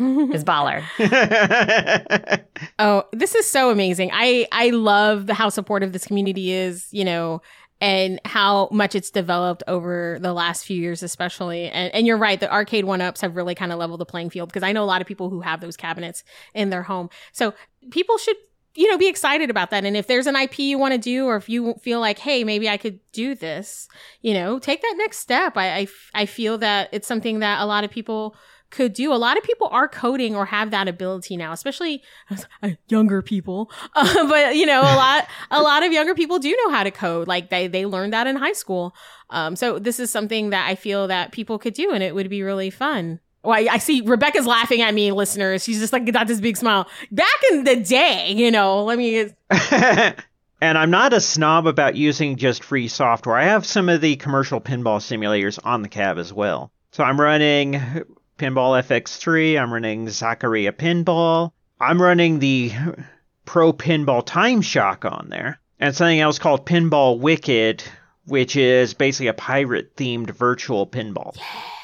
is 0.32 0.44
Baller. 0.44 0.82
Oh, 2.78 3.04
this 3.12 3.34
is 3.34 3.50
so 3.50 3.70
amazing. 3.70 4.10
I 4.12 4.46
I 4.52 4.70
love 4.70 5.28
how 5.28 5.50
supportive 5.50 5.92
this 5.92 6.06
community 6.06 6.52
is, 6.52 6.88
you 6.90 7.04
know, 7.04 7.42
and 7.80 8.20
how 8.24 8.68
much 8.70 8.94
it's 8.94 9.10
developed 9.10 9.62
over 9.68 10.18
the 10.20 10.32
last 10.32 10.64
few 10.64 10.80
years 10.80 11.02
especially. 11.02 11.68
And 11.68 11.92
and 11.94 12.06
you're 12.06 12.16
right, 12.16 12.40
the 12.40 12.50
arcade 12.50 12.86
one-ups 12.86 13.20
have 13.20 13.36
really 13.36 13.54
kind 13.54 13.72
of 13.72 13.78
leveled 13.78 14.00
the 14.00 14.06
playing 14.06 14.30
field 14.30 14.48
because 14.48 14.62
I 14.62 14.72
know 14.72 14.82
a 14.82 14.86
lot 14.86 15.02
of 15.02 15.06
people 15.06 15.28
who 15.28 15.40
have 15.42 15.60
those 15.60 15.76
cabinets 15.76 16.24
in 16.54 16.70
their 16.70 16.82
home. 16.82 17.10
So, 17.32 17.52
people 17.90 18.16
should 18.16 18.36
you 18.74 18.88
know, 18.88 18.98
be 18.98 19.08
excited 19.08 19.50
about 19.50 19.70
that. 19.70 19.84
And 19.84 19.96
if 19.96 20.06
there's 20.06 20.26
an 20.26 20.36
IP 20.36 20.60
you 20.60 20.78
want 20.78 20.92
to 20.92 20.98
do, 20.98 21.26
or 21.26 21.36
if 21.36 21.48
you 21.48 21.74
feel 21.82 22.00
like, 22.00 22.18
hey, 22.18 22.44
maybe 22.44 22.68
I 22.68 22.76
could 22.76 23.00
do 23.12 23.34
this, 23.34 23.88
you 24.22 24.32
know, 24.32 24.58
take 24.58 24.80
that 24.82 24.94
next 24.96 25.18
step. 25.18 25.54
I 25.56 25.88
I 26.14 26.26
feel 26.26 26.58
that 26.58 26.88
it's 26.92 27.08
something 27.08 27.40
that 27.40 27.60
a 27.60 27.66
lot 27.66 27.84
of 27.84 27.90
people 27.90 28.36
could 28.70 28.92
do. 28.92 29.12
A 29.12 29.16
lot 29.16 29.36
of 29.36 29.42
people 29.42 29.68
are 29.70 29.88
coding 29.88 30.34
or 30.36 30.46
have 30.46 30.70
that 30.70 30.88
ability 30.88 31.36
now, 31.36 31.52
especially 31.52 32.02
younger 32.88 33.22
people. 33.22 33.70
Uh, 33.96 34.28
but 34.28 34.54
you 34.56 34.64
know, 34.64 34.80
a 34.80 34.96
lot, 34.96 35.26
a 35.50 35.60
lot 35.60 35.82
of 35.82 35.92
younger 35.92 36.14
people 36.14 36.38
do 36.38 36.56
know 36.64 36.70
how 36.70 36.84
to 36.84 36.90
code. 36.90 37.26
Like 37.26 37.50
they, 37.50 37.66
they 37.66 37.84
learned 37.86 38.12
that 38.12 38.26
in 38.26 38.36
high 38.36 38.52
school. 38.52 38.94
Um, 39.30 39.56
so 39.56 39.78
this 39.78 39.98
is 39.98 40.10
something 40.10 40.50
that 40.50 40.68
I 40.68 40.74
feel 40.76 41.08
that 41.08 41.32
people 41.32 41.58
could 41.58 41.74
do, 41.74 41.90
and 41.90 42.02
it 42.02 42.14
would 42.14 42.30
be 42.30 42.42
really 42.42 42.70
fun. 42.70 43.20
Well, 43.42 43.54
I, 43.54 43.68
I 43.72 43.78
see 43.78 44.02
Rebecca's 44.02 44.46
laughing 44.46 44.82
at 44.82 44.92
me, 44.92 45.12
listeners. 45.12 45.64
She's 45.64 45.80
just 45.80 45.92
like 45.92 46.10
got 46.12 46.26
this 46.26 46.40
big 46.40 46.56
smile. 46.56 46.88
Back 47.10 47.28
in 47.50 47.64
the 47.64 47.76
day, 47.76 48.32
you 48.32 48.50
know, 48.50 48.84
let 48.84 48.98
me. 48.98 49.30
and 49.50 50.78
I'm 50.78 50.90
not 50.90 51.12
a 51.12 51.20
snob 51.20 51.66
about 51.66 51.96
using 51.96 52.36
just 52.36 52.62
free 52.62 52.88
software. 52.88 53.36
I 53.36 53.44
have 53.44 53.64
some 53.64 53.88
of 53.88 54.00
the 54.00 54.16
commercial 54.16 54.60
pinball 54.60 54.98
simulators 54.98 55.58
on 55.64 55.82
the 55.82 55.88
cab 55.88 56.18
as 56.18 56.32
well. 56.32 56.70
So 56.92 57.02
I'm 57.04 57.20
running 57.20 57.72
Pinball 58.36 58.82
FX3, 58.82 59.60
I'm 59.60 59.72
running 59.72 60.06
Zaccaria 60.06 60.72
Pinball, 60.72 61.52
I'm 61.78 62.00
running 62.00 62.40
the 62.40 62.72
Pro 63.44 63.72
Pinball 63.72 64.24
Time 64.24 64.60
Shock 64.60 65.04
on 65.04 65.28
there, 65.30 65.60
and 65.78 65.94
something 65.94 66.20
else 66.20 66.38
called 66.38 66.66
Pinball 66.66 67.18
Wicked, 67.18 67.82
which 68.26 68.56
is 68.56 68.92
basically 68.92 69.28
a 69.28 69.34
pirate 69.34 69.96
themed 69.96 70.30
virtual 70.30 70.86
pinball. 70.86 71.36
Yes. 71.36 71.79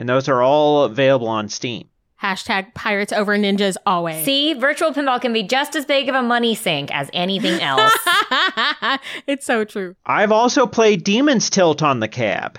And 0.00 0.08
those 0.08 0.30
are 0.30 0.40
all 0.40 0.84
available 0.84 1.28
on 1.28 1.50
Steam. 1.50 1.86
Hashtag 2.22 2.72
pirates 2.72 3.12
over 3.12 3.36
ninjas 3.36 3.76
always. 3.84 4.24
See, 4.24 4.54
virtual 4.54 4.94
pinball 4.94 5.20
can 5.20 5.34
be 5.34 5.42
just 5.42 5.76
as 5.76 5.84
big 5.84 6.08
of 6.08 6.14
a 6.14 6.22
money 6.22 6.54
sink 6.54 6.90
as 6.90 7.10
anything 7.12 7.60
else. 7.60 7.92
it's 9.26 9.44
so 9.44 9.66
true. 9.66 9.96
I've 10.06 10.32
also 10.32 10.66
played 10.66 11.04
Demon's 11.04 11.50
Tilt 11.50 11.82
on 11.82 12.00
the 12.00 12.08
cab, 12.08 12.58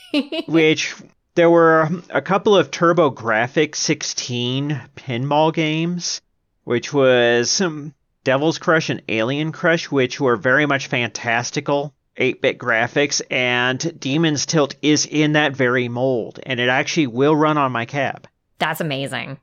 which 0.48 0.94
there 1.34 1.50
were 1.50 1.90
a 2.08 2.22
couple 2.22 2.56
of 2.56 2.70
TurboGrafx 2.70 3.74
16 3.74 4.80
pinball 4.96 5.52
games, 5.52 6.22
which 6.64 6.90
was 6.94 7.60
um, 7.60 7.92
Devil's 8.24 8.56
Crush 8.56 8.88
and 8.88 9.02
Alien 9.10 9.52
Crush, 9.52 9.90
which 9.90 10.22
were 10.22 10.36
very 10.36 10.64
much 10.64 10.86
fantastical 10.86 11.92
8 12.18 12.42
bit 12.42 12.58
graphics, 12.58 13.22
and 13.30 13.98
Demon's 13.98 14.44
Tilt 14.44 14.74
is 14.82 15.06
in 15.06 15.32
that 15.32 15.56
very 15.56 15.88
mold, 15.88 16.40
and 16.44 16.60
it 16.60 16.68
actually 16.68 17.06
will 17.06 17.34
run 17.36 17.56
on 17.56 17.72
my 17.72 17.86
cab. 17.86 18.26
That's 18.58 18.80
amazing. 18.80 19.38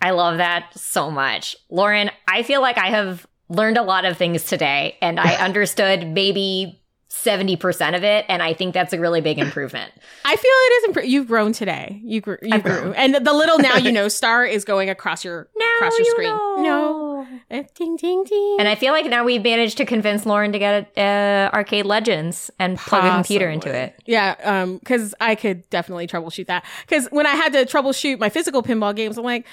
I 0.00 0.10
love 0.10 0.36
that 0.36 0.70
so 0.78 1.10
much. 1.10 1.56
Lauren, 1.70 2.10
I 2.28 2.42
feel 2.44 2.60
like 2.60 2.78
I 2.78 2.88
have 2.90 3.26
learned 3.48 3.78
a 3.78 3.82
lot 3.82 4.04
of 4.04 4.16
things 4.16 4.44
today 4.44 4.96
and 5.00 5.18
I 5.18 5.34
understood 5.44 6.06
maybe 6.06 6.80
70% 7.10 7.96
of 7.96 8.04
it. 8.04 8.24
And 8.28 8.42
I 8.42 8.52
think 8.52 8.74
that's 8.74 8.92
a 8.92 9.00
really 9.00 9.20
big 9.20 9.38
improvement. 9.38 9.90
I 10.24 10.36
feel 10.36 10.50
it 10.52 10.72
is 10.72 10.84
improved. 10.84 11.08
You've 11.08 11.26
grown 11.26 11.52
today. 11.52 12.00
You 12.04 12.20
grew. 12.20 12.36
You 12.42 12.50
I've 12.52 12.62
grew. 12.62 12.80
grown. 12.80 12.94
And 12.94 13.14
the 13.26 13.32
little 13.32 13.58
now 13.58 13.76
you 13.76 13.90
know 13.90 14.06
star 14.20 14.44
is 14.44 14.64
going 14.64 14.90
across 14.90 15.24
your 15.24 15.48
across 15.78 15.98
your 15.98 16.06
you 16.06 16.12
screen. 16.12 16.28
know. 16.28 16.56
No. 16.62 17.07
Eh, 17.50 17.62
Ding 17.74 17.96
ding 17.96 18.24
ding. 18.24 18.56
And 18.58 18.68
I 18.68 18.74
feel 18.74 18.92
like 18.92 19.06
now 19.06 19.24
we've 19.24 19.42
managed 19.42 19.76
to 19.78 19.84
convince 19.84 20.26
Lauren 20.26 20.52
to 20.52 20.58
get 20.58 20.96
uh, 20.96 21.50
Arcade 21.52 21.86
Legends 21.86 22.50
and 22.58 22.78
plug 22.78 23.04
a 23.04 23.10
computer 23.14 23.48
into 23.48 23.72
it. 23.74 23.94
Yeah, 24.06 24.34
um, 24.42 24.78
because 24.78 25.14
I 25.20 25.34
could 25.34 25.68
definitely 25.70 26.06
troubleshoot 26.06 26.46
that. 26.46 26.64
Because 26.86 27.06
when 27.08 27.26
I 27.26 27.34
had 27.34 27.52
to 27.52 27.64
troubleshoot 27.64 28.18
my 28.18 28.28
physical 28.28 28.62
pinball 28.62 28.94
games, 28.94 29.18
I'm 29.18 29.24
like, 29.24 29.46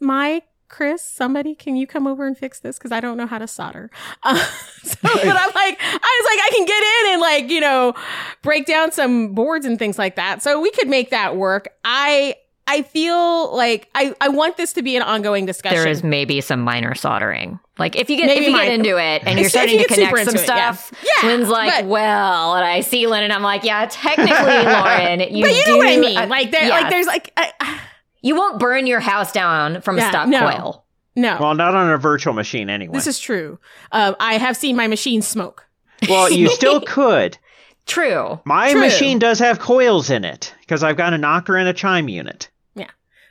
my 0.00 0.42
Chris, 0.68 1.02
somebody, 1.02 1.54
can 1.54 1.76
you 1.76 1.86
come 1.86 2.06
over 2.06 2.26
and 2.26 2.36
fix 2.36 2.60
this? 2.60 2.78
Because 2.78 2.92
I 2.92 3.00
don't 3.00 3.16
know 3.16 3.26
how 3.26 3.38
to 3.38 3.48
solder. 3.48 3.90
Uh, 4.22 4.36
so, 4.82 4.96
but 5.02 5.14
I'm 5.14 5.52
like, 5.54 5.78
I 5.80 6.20
was 6.20 6.28
like, 6.30 6.40
I 6.44 6.50
can 6.54 6.66
get 6.66 6.82
in 6.82 7.12
and 7.12 7.20
like, 7.20 7.50
you 7.50 7.60
know, 7.60 7.94
break 8.42 8.66
down 8.66 8.92
some 8.92 9.34
boards 9.34 9.64
and 9.64 9.78
things 9.78 9.98
like 9.98 10.16
that. 10.16 10.42
So 10.42 10.60
we 10.60 10.70
could 10.70 10.88
make 10.88 11.10
that 11.10 11.36
work. 11.36 11.68
I. 11.84 12.34
I 12.70 12.82
feel 12.82 13.56
like 13.56 13.88
I, 13.94 14.14
I 14.20 14.28
want 14.28 14.56
this 14.58 14.74
to 14.74 14.82
be 14.82 14.94
an 14.96 15.02
ongoing 15.02 15.46
discussion. 15.46 15.78
There 15.78 15.88
is 15.88 16.04
maybe 16.04 16.40
some 16.42 16.60
minor 16.60 16.94
soldering. 16.94 17.58
Like 17.78 17.96
if 17.96 18.10
you 18.10 18.16
get 18.16 18.26
Maybe 18.26 18.46
if 18.46 18.50
you 18.50 18.56
mi- 18.56 18.64
get 18.64 18.72
into 18.72 18.96
it 18.98 19.22
and 19.26 19.38
you're 19.40 19.48
starting 19.48 19.76
you 19.80 19.86
to 19.86 19.94
connect 19.94 20.10
some 20.10 20.28
into 20.28 20.42
it, 20.42 20.46
yeah. 20.48 20.72
stuff, 20.72 20.92
Yeah, 21.22 21.28
Lynn's 21.28 21.48
like, 21.48 21.72
but- 21.72 21.84
well, 21.86 22.54
and 22.56 22.64
I 22.64 22.82
see 22.82 23.06
Lynn 23.06 23.22
and 23.24 23.32
I'm 23.32 23.42
like, 23.42 23.64
yeah, 23.64 23.86
technically, 23.90 24.32
Lauren, 24.36 25.20
you 25.34 25.44
but 25.44 25.54
you 25.56 25.62
do, 25.64 25.70
know 25.72 25.76
what 25.78 25.88
I 25.88 25.96
mean. 25.96 26.16
uh, 26.18 26.26
like 26.26 26.50
there, 26.50 26.64
yeah. 26.64 26.80
like 26.80 26.90
there's 26.90 27.06
like 27.06 27.32
I, 27.36 27.80
you 28.20 28.36
won't 28.36 28.58
burn 28.58 28.86
your 28.86 29.00
house 29.00 29.32
down 29.32 29.80
from 29.80 29.96
Yeah, 29.96 30.06
a 30.06 30.10
stuck 30.10 30.28
no. 30.28 30.40
coil. 30.40 30.84
no. 31.16 31.38
Well, 31.40 31.54
not 31.54 31.74
on 31.74 31.90
a 31.90 31.96
virtual 31.96 32.34
machine 32.34 32.68
anyway. 32.68 32.92
This 32.92 33.06
is 33.06 33.18
true. 33.18 33.58
Uh, 33.92 34.14
I 34.20 34.34
have 34.38 34.56
seen 34.56 34.76
my 34.76 34.88
machine 34.88 35.22
smoke. 35.22 35.64
well, 36.08 36.30
you 36.30 36.48
still 36.54 36.80
could. 36.80 37.38
True. 37.86 38.38
My 38.44 38.72
True. 38.72 38.82
machine 38.82 39.18
does 39.18 39.38
have 39.38 39.58
coils 39.60 40.10
in 40.10 40.22
it 40.22 40.54
because 40.60 40.82
I've 40.82 40.98
got 40.98 41.14
a 41.14 41.18
knocker 41.18 41.56
and 41.56 41.66
a 41.66 41.72
chime 41.72 42.08
unit. 42.10 42.50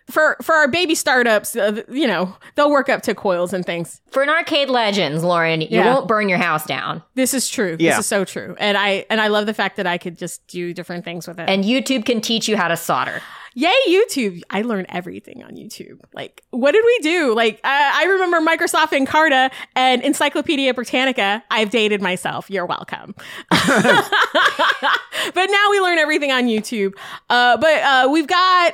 For 0.10 0.38
for 0.42 0.56
our 0.56 0.68
baby 0.70 0.96
startups, 0.96 1.56
uh, 1.56 1.82
you 1.90 2.08
know, 2.08 2.34
they'll 2.56 2.72
work 2.72 2.88
up 2.88 3.02
to 3.04 3.14
coils 3.14 3.52
and 3.52 3.66
things. 3.66 4.00
For 4.10 4.24
an 4.24 4.30
arcade 4.30 4.70
legends, 4.70 5.22
Lauren, 5.24 5.60
you 5.62 5.68
Yeah. 5.70 5.94
won't 5.94 6.08
burn 6.08 6.30
your 6.30 6.38
house 6.38 6.66
down. 6.66 7.04
This 7.16 7.34
is 7.34 7.50
true. 7.50 7.76
Yeah. 7.78 7.92
This 7.92 8.00
is 8.00 8.06
so 8.08 8.24
true. 8.24 8.56
And 8.58 8.78
I 8.78 9.06
and 9.10 9.20
I 9.20 9.28
love 9.28 9.48
the 9.48 9.54
fact 9.54 9.76
that 9.78 9.86
I 9.86 9.98
could 9.98 10.18
just 10.18 10.48
do 10.48 10.74
different 10.74 11.04
things 11.04 11.28
with 11.28 11.40
it. 11.40 11.50
And 11.50 11.66
YouTube 11.66 12.06
can 12.06 12.22
teach 12.22 12.48
you 12.48 12.56
how 12.56 12.70
to 12.70 12.78
solder. 12.78 13.22
Yay, 13.54 13.74
YouTube! 13.90 14.44
I 14.52 14.62
learn 14.62 14.86
everything 14.88 15.44
on 15.44 15.56
YouTube. 15.56 16.00
Like, 16.14 16.44
what 16.52 16.74
did 16.74 16.84
we 16.86 17.00
do? 17.00 17.34
Like, 17.34 17.60
I, 17.64 18.04
I 18.04 18.06
remember 18.06 18.40
Microsoft 18.40 18.90
Encarta 18.90 19.52
and 19.76 20.04
Encyclopedia 20.04 20.76
Britannica. 20.76 21.44
I've 21.50 21.72
dated 21.72 22.00
myself. 22.00 22.52
You're 22.52 22.68
welcome. 22.68 23.16
but 23.50 25.48
now 25.48 25.72
we 25.72 25.80
learn 25.80 25.98
everything 25.98 26.32
on 26.32 26.44
YouTube. 26.46 26.94
Uh, 27.30 27.58
but 27.58 27.82
uh, 27.82 28.08
we've 28.12 28.28
got. 28.28 28.74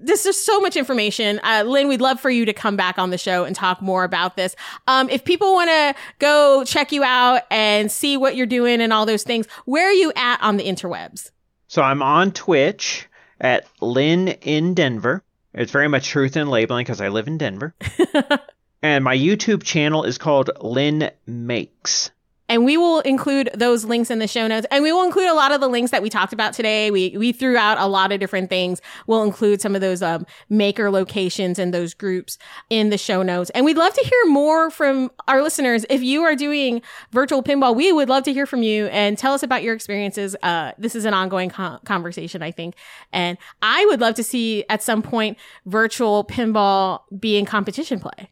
This 0.00 0.26
is 0.26 0.42
so 0.42 0.60
much 0.60 0.76
information. 0.76 1.40
Uh, 1.42 1.64
Lynn, 1.66 1.88
we'd 1.88 2.00
love 2.00 2.20
for 2.20 2.30
you 2.30 2.44
to 2.44 2.52
come 2.52 2.76
back 2.76 2.98
on 2.98 3.10
the 3.10 3.18
show 3.18 3.44
and 3.44 3.54
talk 3.54 3.80
more 3.80 4.04
about 4.04 4.36
this. 4.36 4.56
Um, 4.86 5.08
if 5.10 5.24
people 5.24 5.52
want 5.52 5.70
to 5.70 5.94
go 6.18 6.64
check 6.64 6.92
you 6.92 7.04
out 7.04 7.42
and 7.50 7.90
see 7.90 8.16
what 8.16 8.36
you're 8.36 8.46
doing 8.46 8.80
and 8.80 8.92
all 8.92 9.06
those 9.06 9.22
things, 9.22 9.46
where 9.64 9.88
are 9.88 9.92
you 9.92 10.12
at 10.16 10.40
on 10.42 10.56
the 10.56 10.64
interwebs? 10.64 11.30
So 11.68 11.82
I'm 11.82 12.02
on 12.02 12.32
Twitch 12.32 13.06
at 13.40 13.66
Lynn 13.80 14.28
in 14.28 14.74
Denver. 14.74 15.22
It's 15.54 15.72
very 15.72 15.88
much 15.88 16.08
truth 16.08 16.36
in 16.36 16.48
labeling 16.48 16.84
because 16.84 17.00
I 17.00 17.08
live 17.08 17.26
in 17.26 17.38
Denver. 17.38 17.74
and 18.82 19.04
my 19.04 19.16
YouTube 19.16 19.62
channel 19.62 20.04
is 20.04 20.18
called 20.18 20.50
Lynn 20.60 21.10
Makes. 21.26 22.10
And 22.48 22.64
we 22.64 22.76
will 22.76 23.00
include 23.00 23.50
those 23.54 23.84
links 23.84 24.10
in 24.10 24.18
the 24.18 24.26
show 24.26 24.46
notes. 24.46 24.66
And 24.70 24.82
we 24.82 24.92
will 24.92 25.04
include 25.04 25.28
a 25.28 25.34
lot 25.34 25.52
of 25.52 25.60
the 25.60 25.68
links 25.68 25.90
that 25.90 26.02
we 26.02 26.10
talked 26.10 26.32
about 26.32 26.52
today. 26.52 26.90
We 26.90 27.16
we 27.16 27.32
threw 27.32 27.56
out 27.56 27.78
a 27.78 27.86
lot 27.86 28.12
of 28.12 28.20
different 28.20 28.48
things. 28.48 28.80
We'll 29.06 29.22
include 29.22 29.60
some 29.60 29.74
of 29.74 29.80
those 29.80 30.02
um, 30.02 30.26
maker 30.48 30.90
locations 30.90 31.58
and 31.58 31.72
those 31.74 31.94
groups 31.94 32.38
in 32.70 32.90
the 32.90 32.98
show 32.98 33.22
notes. 33.22 33.50
And 33.50 33.64
we'd 33.64 33.76
love 33.76 33.94
to 33.94 34.04
hear 34.04 34.32
more 34.32 34.70
from 34.70 35.10
our 35.26 35.42
listeners. 35.42 35.84
If 35.90 36.02
you 36.02 36.22
are 36.22 36.34
doing 36.34 36.82
virtual 37.12 37.42
pinball, 37.42 37.74
we 37.74 37.92
would 37.92 38.08
love 38.08 38.24
to 38.24 38.32
hear 38.32 38.46
from 38.46 38.62
you 38.62 38.86
and 38.86 39.18
tell 39.18 39.34
us 39.34 39.42
about 39.42 39.62
your 39.62 39.74
experiences. 39.74 40.36
Uh, 40.42 40.72
this 40.78 40.94
is 40.94 41.04
an 41.04 41.14
ongoing 41.14 41.50
con- 41.50 41.80
conversation, 41.84 42.42
I 42.42 42.50
think. 42.50 42.74
And 43.12 43.38
I 43.62 43.84
would 43.86 44.00
love 44.00 44.14
to 44.14 44.22
see 44.22 44.64
at 44.68 44.82
some 44.82 45.02
point 45.02 45.38
virtual 45.66 46.24
pinball 46.24 47.00
be 47.18 47.36
in 47.36 47.44
competition 47.44 48.00
play. 48.00 48.30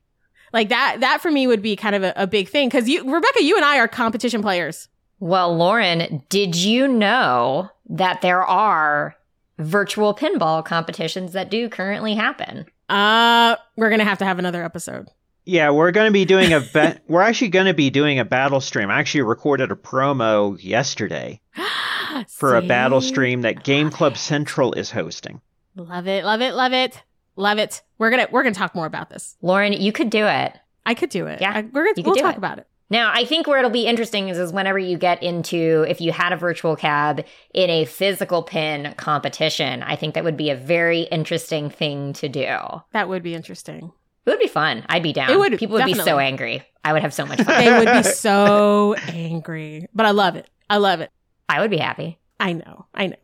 Like 0.56 0.70
that, 0.70 1.00
that 1.00 1.20
for 1.20 1.30
me 1.30 1.46
would 1.46 1.60
be 1.60 1.76
kind 1.76 1.94
of 1.94 2.02
a, 2.02 2.14
a 2.16 2.26
big 2.26 2.48
thing. 2.48 2.70
Cause 2.70 2.88
you, 2.88 3.04
Rebecca, 3.04 3.44
you 3.44 3.56
and 3.56 3.64
I 3.64 3.76
are 3.78 3.86
competition 3.86 4.40
players. 4.40 4.88
Well, 5.20 5.54
Lauren, 5.54 6.22
did 6.30 6.56
you 6.56 6.88
know 6.88 7.68
that 7.90 8.22
there 8.22 8.42
are 8.42 9.14
virtual 9.58 10.14
pinball 10.14 10.64
competitions 10.64 11.34
that 11.34 11.50
do 11.50 11.68
currently 11.68 12.14
happen? 12.14 12.64
Uh, 12.88 13.56
we're 13.76 13.90
going 13.90 13.98
to 13.98 14.06
have 14.06 14.16
to 14.20 14.24
have 14.24 14.38
another 14.38 14.64
episode. 14.64 15.10
Yeah, 15.44 15.72
we're 15.72 15.90
going 15.90 16.06
to 16.08 16.12
be 16.12 16.24
doing 16.24 16.54
a 16.54 16.60
ba- 16.60 17.00
we're 17.06 17.20
actually 17.20 17.50
going 17.50 17.66
to 17.66 17.74
be 17.74 17.90
doing 17.90 18.18
a 18.18 18.24
battle 18.24 18.62
stream. 18.62 18.88
I 18.88 18.98
actually 18.98 19.22
recorded 19.24 19.70
a 19.70 19.76
promo 19.76 20.56
yesterday 20.58 21.42
for 22.28 22.56
a 22.56 22.62
battle 22.62 23.02
stream 23.02 23.42
that 23.42 23.62
Game 23.62 23.90
Club 23.90 24.16
Central 24.16 24.72
is 24.72 24.90
hosting. 24.90 25.42
Love 25.74 26.08
it. 26.08 26.24
Love 26.24 26.40
it. 26.40 26.54
Love 26.54 26.72
it. 26.72 27.02
Love 27.36 27.58
it. 27.58 27.82
We're 27.98 28.10
going 28.10 28.26
to, 28.26 28.32
we're 28.32 28.42
to 28.42 28.50
talk 28.52 28.74
more 28.74 28.86
about 28.86 29.10
this. 29.10 29.36
Lauren, 29.42 29.72
you 29.72 29.92
could 29.92 30.10
do 30.10 30.26
it. 30.26 30.54
I 30.84 30.94
could 30.94 31.10
do 31.10 31.26
it. 31.26 31.40
Yeah, 31.40 31.52
I, 31.54 31.62
we're 31.62 31.92
to, 31.94 32.02
we'll 32.02 32.14
talk 32.14 32.34
it. 32.34 32.38
about 32.38 32.58
it. 32.58 32.66
Now, 32.88 33.10
I 33.12 33.24
think 33.24 33.48
where 33.48 33.58
it'll 33.58 33.70
be 33.70 33.86
interesting 33.86 34.28
is, 34.28 34.38
is 34.38 34.52
whenever 34.52 34.78
you 34.78 34.96
get 34.96 35.22
into 35.22 35.84
if 35.88 36.00
you 36.00 36.12
had 36.12 36.32
a 36.32 36.36
virtual 36.36 36.76
cab 36.76 37.24
in 37.52 37.68
a 37.68 37.84
physical 37.84 38.42
pin 38.44 38.94
competition, 38.96 39.82
I 39.82 39.96
think 39.96 40.14
that 40.14 40.22
would 40.22 40.36
be 40.36 40.50
a 40.50 40.56
very 40.56 41.02
interesting 41.02 41.68
thing 41.68 42.12
to 42.14 42.28
do. 42.28 42.56
That 42.92 43.08
would 43.08 43.24
be 43.24 43.34
interesting. 43.34 43.92
It 44.24 44.30
would 44.30 44.38
be 44.38 44.46
fun. 44.46 44.84
I'd 44.88 45.02
be 45.02 45.12
down. 45.12 45.30
It 45.30 45.38
would, 45.38 45.58
People 45.58 45.74
would 45.74 45.84
be 45.84 45.94
so 45.94 46.18
angry. 46.18 46.62
I 46.84 46.92
would 46.92 47.02
have 47.02 47.14
so 47.14 47.26
much 47.26 47.42
fun. 47.42 47.64
They 47.64 47.72
would 47.72 48.02
be 48.02 48.02
so 48.10 48.94
angry, 49.08 49.88
but 49.92 50.06
I 50.06 50.10
love 50.10 50.36
it. 50.36 50.48
I 50.70 50.76
love 50.76 51.00
it. 51.00 51.10
I 51.48 51.60
would 51.60 51.70
be 51.70 51.78
happy. 51.78 52.18
I 52.38 52.52
know. 52.52 52.86
I 52.94 53.08
know. 53.08 53.16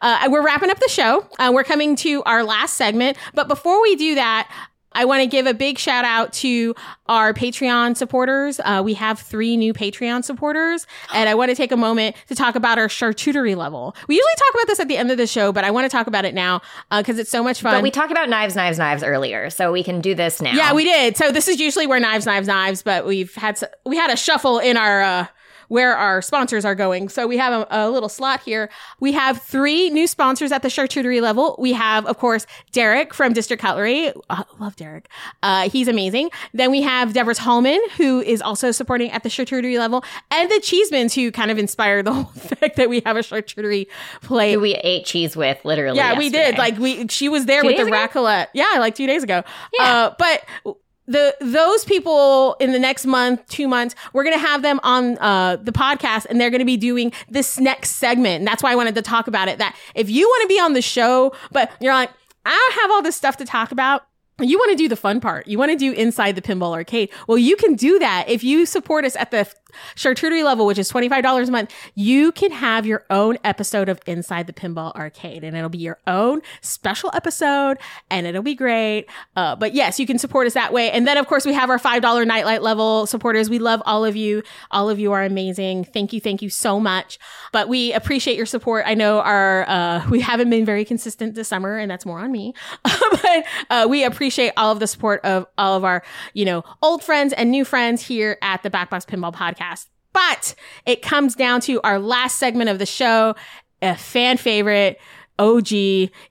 Uh, 0.00 0.28
we're 0.30 0.44
wrapping 0.44 0.70
up 0.70 0.78
the 0.78 0.88
show. 0.88 1.26
Uh, 1.38 1.50
we're 1.52 1.64
coming 1.64 1.96
to 1.96 2.22
our 2.24 2.44
last 2.44 2.74
segment. 2.74 3.16
But 3.34 3.48
before 3.48 3.80
we 3.82 3.96
do 3.96 4.14
that, 4.16 4.50
I 4.92 5.04
want 5.04 5.20
to 5.20 5.26
give 5.26 5.46
a 5.46 5.54
big 5.54 5.78
shout 5.78 6.04
out 6.04 6.32
to 6.34 6.74
our 7.06 7.32
Patreon 7.32 7.96
supporters. 7.96 8.58
Uh, 8.64 8.82
we 8.84 8.94
have 8.94 9.20
three 9.20 9.56
new 9.56 9.72
Patreon 9.72 10.24
supporters, 10.24 10.86
and 11.14 11.28
I 11.28 11.34
want 11.34 11.50
to 11.50 11.54
take 11.54 11.70
a 11.70 11.76
moment 11.76 12.16
to 12.26 12.34
talk 12.34 12.56
about 12.56 12.76
our 12.76 12.88
charcuterie 12.88 13.56
level. 13.56 13.94
We 14.08 14.16
usually 14.16 14.34
talk 14.36 14.54
about 14.54 14.66
this 14.66 14.80
at 14.80 14.88
the 14.88 14.96
end 14.96 15.12
of 15.12 15.16
the 15.16 15.28
show, 15.28 15.52
but 15.52 15.62
I 15.62 15.70
want 15.70 15.84
to 15.84 15.96
talk 15.96 16.08
about 16.08 16.24
it 16.24 16.34
now 16.34 16.60
because 16.90 17.18
it's 17.20 17.30
so 17.30 17.44
much 17.44 17.60
fun. 17.60 17.74
But 17.74 17.82
we 17.82 17.92
talked 17.92 18.10
about 18.10 18.28
knives, 18.28 18.56
knives, 18.56 18.78
knives 18.78 19.04
earlier, 19.04 19.48
so 19.50 19.70
we 19.70 19.84
can 19.84 20.00
do 20.00 20.14
this 20.14 20.42
now. 20.42 20.54
Yeah, 20.54 20.72
we 20.72 20.82
did. 20.82 21.16
So 21.16 21.30
this 21.30 21.46
is 21.46 21.60
usually 21.60 21.86
where 21.86 22.00
knives, 22.00 22.26
knives, 22.26 22.48
knives, 22.48 22.82
but 22.82 23.06
we've 23.06 23.34
had 23.36 23.60
we 23.86 23.96
had 23.96 24.10
a 24.10 24.16
shuffle 24.16 24.58
in 24.58 24.76
our 24.76 25.02
uh, 25.02 25.26
where 25.70 25.96
our 25.96 26.20
sponsors 26.20 26.64
are 26.64 26.74
going. 26.74 27.08
So 27.08 27.28
we 27.28 27.36
have 27.36 27.52
a, 27.52 27.66
a 27.70 27.90
little 27.90 28.08
slot 28.08 28.40
here. 28.42 28.68
We 28.98 29.12
have 29.12 29.40
three 29.40 29.88
new 29.88 30.08
sponsors 30.08 30.50
at 30.50 30.62
the 30.62 30.68
charcuterie 30.68 31.22
level. 31.22 31.54
We 31.60 31.72
have, 31.74 32.06
of 32.06 32.18
course, 32.18 32.44
Derek 32.72 33.14
from 33.14 33.32
District 33.32 33.62
Cutlery. 33.62 34.12
Uh, 34.28 34.42
love 34.58 34.74
Derek. 34.74 35.08
Uh, 35.44 35.68
he's 35.70 35.86
amazing. 35.86 36.30
Then 36.52 36.72
we 36.72 36.82
have 36.82 37.12
Devers 37.12 37.38
Hallman, 37.38 37.80
who 37.96 38.20
is 38.20 38.42
also 38.42 38.72
supporting 38.72 39.12
at 39.12 39.22
the 39.22 39.28
charcuterie 39.28 39.78
level, 39.78 40.02
and 40.32 40.50
the 40.50 40.56
Cheesemans, 40.56 41.14
who 41.14 41.30
kind 41.30 41.52
of 41.52 41.58
inspired 41.58 42.04
the 42.04 42.12
whole 42.14 42.24
fact 42.24 42.74
that 42.74 42.88
we 42.88 43.00
have 43.06 43.16
a 43.16 43.20
charcuterie 43.20 43.86
play. 44.22 44.54
Who 44.54 44.60
we 44.60 44.74
ate 44.74 45.04
cheese 45.06 45.36
with 45.36 45.64
literally. 45.64 45.98
Yeah, 45.98 46.18
we 46.18 46.30
did. 46.30 46.58
Like 46.58 46.78
we, 46.78 47.06
she 47.06 47.28
was 47.28 47.46
there 47.46 47.60
Two 47.60 47.68
with 47.68 47.76
the 47.76 47.86
ago? 47.86 47.92
raclette. 47.92 48.48
Yeah, 48.54 48.74
like 48.78 48.96
two 48.96 49.06
days 49.06 49.22
ago. 49.22 49.44
Yeah. 49.78 49.84
Uh, 49.84 50.14
but 50.18 50.76
the 51.10 51.36
those 51.40 51.84
people 51.84 52.54
in 52.60 52.72
the 52.72 52.78
next 52.78 53.04
month, 53.04 53.46
two 53.48 53.66
months, 53.66 53.94
we're 54.12 54.24
gonna 54.24 54.38
have 54.38 54.62
them 54.62 54.78
on 54.82 55.18
uh, 55.18 55.56
the 55.56 55.72
podcast, 55.72 56.26
and 56.30 56.40
they're 56.40 56.50
gonna 56.50 56.64
be 56.64 56.76
doing 56.76 57.12
this 57.28 57.58
next 57.58 57.96
segment. 57.96 58.38
And 58.40 58.46
that's 58.46 58.62
why 58.62 58.72
I 58.72 58.76
wanted 58.76 58.94
to 58.94 59.02
talk 59.02 59.26
about 59.26 59.48
it. 59.48 59.58
That 59.58 59.76
if 59.94 60.08
you 60.08 60.26
want 60.26 60.42
to 60.42 60.48
be 60.48 60.60
on 60.60 60.72
the 60.72 60.82
show, 60.82 61.34
but 61.50 61.72
you're 61.80 61.92
like, 61.92 62.10
I 62.46 62.50
don't 62.50 62.82
have 62.82 62.90
all 62.92 63.02
this 63.02 63.16
stuff 63.16 63.36
to 63.38 63.44
talk 63.44 63.72
about. 63.72 64.06
you 64.40 64.56
want 64.56 64.70
to 64.70 64.76
do 64.76 64.88
the 64.88 64.96
fun 64.96 65.20
part. 65.20 65.46
You 65.48 65.58
want 65.58 65.70
to 65.72 65.76
do 65.76 65.92
inside 65.92 66.34
the 66.34 66.42
pinball 66.42 66.72
arcade. 66.72 67.10
Well, 67.26 67.36
you 67.38 67.56
can 67.56 67.74
do 67.74 67.98
that 67.98 68.28
if 68.28 68.42
you 68.42 68.64
support 68.64 69.04
us 69.04 69.16
at 69.16 69.30
the 69.30 69.52
charcuterie 69.96 70.44
level, 70.44 70.66
which 70.66 70.78
is 70.78 70.90
$25 70.90 71.48
a 71.48 71.50
month. 71.50 71.72
You 71.94 72.32
can 72.32 72.50
have 72.50 72.86
your 72.86 73.04
own 73.10 73.38
episode 73.44 73.88
of 73.88 74.00
Inside 74.06 74.46
the 74.46 74.52
Pinball 74.52 74.94
Arcade 74.94 75.44
and 75.44 75.56
it'll 75.56 75.68
be 75.68 75.78
your 75.78 75.98
own 76.06 76.42
special 76.60 77.10
episode 77.14 77.78
and 78.10 78.26
it'll 78.26 78.42
be 78.42 78.54
great. 78.54 79.06
Uh, 79.36 79.56
but 79.56 79.74
yes, 79.74 79.98
you 80.00 80.06
can 80.06 80.18
support 80.18 80.46
us 80.46 80.54
that 80.54 80.72
way. 80.72 80.90
And 80.90 81.06
then, 81.06 81.16
of 81.16 81.26
course, 81.26 81.44
we 81.46 81.52
have 81.52 81.70
our 81.70 81.78
$5 81.78 82.26
nightlight 82.26 82.62
level 82.62 83.06
supporters. 83.06 83.50
We 83.50 83.58
love 83.58 83.82
all 83.86 84.04
of 84.04 84.16
you. 84.16 84.42
All 84.70 84.90
of 84.90 84.98
you 84.98 85.12
are 85.12 85.22
amazing. 85.22 85.84
Thank 85.84 86.12
you. 86.12 86.20
Thank 86.20 86.42
you 86.42 86.50
so 86.50 86.80
much. 86.80 87.18
But 87.52 87.68
we 87.68 87.92
appreciate 87.92 88.36
your 88.36 88.46
support. 88.46 88.84
I 88.86 88.94
know 88.94 89.20
our, 89.20 89.68
uh, 89.68 90.08
we 90.10 90.20
haven't 90.20 90.50
been 90.50 90.64
very 90.64 90.84
consistent 90.84 91.34
this 91.34 91.48
summer 91.48 91.78
and 91.78 91.90
that's 91.90 92.06
more 92.06 92.18
on 92.20 92.32
me, 92.32 92.54
but, 92.84 93.44
uh, 93.70 93.86
we 93.88 94.04
appreciate 94.04 94.52
all 94.56 94.72
of 94.72 94.80
the 94.80 94.86
support 94.86 95.20
of 95.24 95.46
all 95.58 95.76
of 95.76 95.84
our, 95.84 96.02
you 96.34 96.44
know, 96.44 96.64
old 96.82 97.02
friends 97.02 97.32
and 97.32 97.50
new 97.50 97.64
friends 97.64 98.06
here 98.06 98.38
at 98.42 98.62
the 98.62 98.70
Backbox 98.70 99.06
Pinball 99.06 99.34
Podcast 99.34 99.59
podcast. 99.60 99.86
But 100.12 100.54
it 100.86 101.02
comes 101.02 101.34
down 101.34 101.60
to 101.62 101.80
our 101.82 101.98
last 101.98 102.38
segment 102.38 102.68
of 102.70 102.78
the 102.78 102.86
show, 102.86 103.34
a 103.80 103.94
fan 103.96 104.36
favorite, 104.36 104.98
OG, 105.38 105.72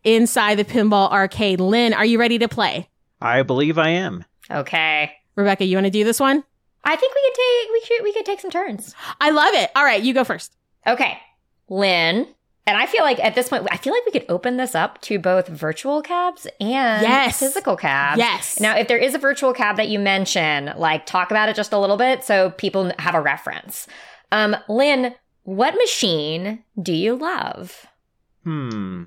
inside 0.03 0.55
the 0.55 0.65
pinball 0.65 1.09
arcade. 1.11 1.59
Lynn, 1.59 1.93
are 1.93 2.05
you 2.05 2.19
ready 2.19 2.37
to 2.39 2.47
play? 2.47 2.89
I 3.21 3.43
believe 3.43 3.77
I 3.77 3.89
am. 3.89 4.25
Okay. 4.51 5.11
Rebecca, 5.35 5.63
you 5.65 5.77
want 5.77 5.85
to 5.85 5.91
do 5.91 6.03
this 6.03 6.19
one? 6.19 6.43
I 6.83 6.95
think 6.95 7.13
we 7.13 7.21
could 7.25 7.35
take 7.35 7.71
we 7.71 7.81
should 7.85 8.03
we 8.03 8.13
could 8.13 8.25
take 8.25 8.39
some 8.39 8.51
turns. 8.51 8.95
I 9.19 9.31
love 9.31 9.53
it. 9.53 9.69
All 9.75 9.83
right, 9.83 10.01
you 10.01 10.13
go 10.13 10.23
first. 10.23 10.55
Okay. 10.87 11.17
Lynn, 11.69 12.27
and 12.67 12.77
I 12.77 12.85
feel 12.85 13.03
like 13.03 13.19
at 13.19 13.35
this 13.35 13.49
point, 13.49 13.67
I 13.71 13.77
feel 13.77 13.93
like 13.93 14.05
we 14.05 14.11
could 14.11 14.25
open 14.29 14.57
this 14.57 14.75
up 14.75 15.01
to 15.01 15.17
both 15.19 15.47
virtual 15.47 16.01
cabs 16.01 16.45
and 16.59 17.01
Yes. 17.01 17.39
physical 17.39 17.75
cabs. 17.75 18.19
Yes. 18.19 18.59
Now, 18.59 18.77
if 18.77 18.87
there 18.87 18.97
is 18.97 19.15
a 19.15 19.17
virtual 19.19 19.53
cab 19.53 19.77
that 19.77 19.87
you 19.89 19.97
mention, 19.99 20.71
like 20.77 21.05
talk 21.05 21.31
about 21.31 21.49
it 21.49 21.55
just 21.55 21.73
a 21.73 21.77
little 21.79 21.97
bit 21.97 22.23
so 22.23 22.51
people 22.51 22.91
have 22.99 23.15
a 23.15 23.21
reference. 23.21 23.87
Um, 24.31 24.55
Lynn, 24.67 25.15
what 25.43 25.73
machine 25.75 26.63
do 26.79 26.93
you 26.93 27.15
love? 27.15 27.87
Hmm. 28.43 29.03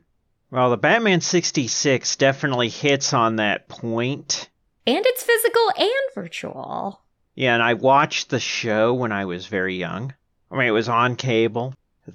Well, 0.50 0.70
the 0.70 0.76
Batman 0.76 1.20
66 1.20 2.16
definitely 2.16 2.68
hits 2.68 3.14
on 3.14 3.36
that 3.36 3.68
point. 3.68 4.50
And 4.86 5.04
it's 5.06 5.22
physical 5.22 5.70
and 5.78 6.14
virtual. 6.14 7.00
Yeah, 7.34 7.54
and 7.54 7.62
I 7.62 7.74
watched 7.74 8.28
the 8.28 8.40
show 8.40 8.92
when 8.92 9.12
I 9.12 9.24
was 9.24 9.46
very 9.46 9.76
young. 9.76 10.12
I 10.50 10.56
mean, 10.58 10.66
it 10.66 10.72
was 10.72 10.88
on 10.88 11.16
cable. 11.16 11.72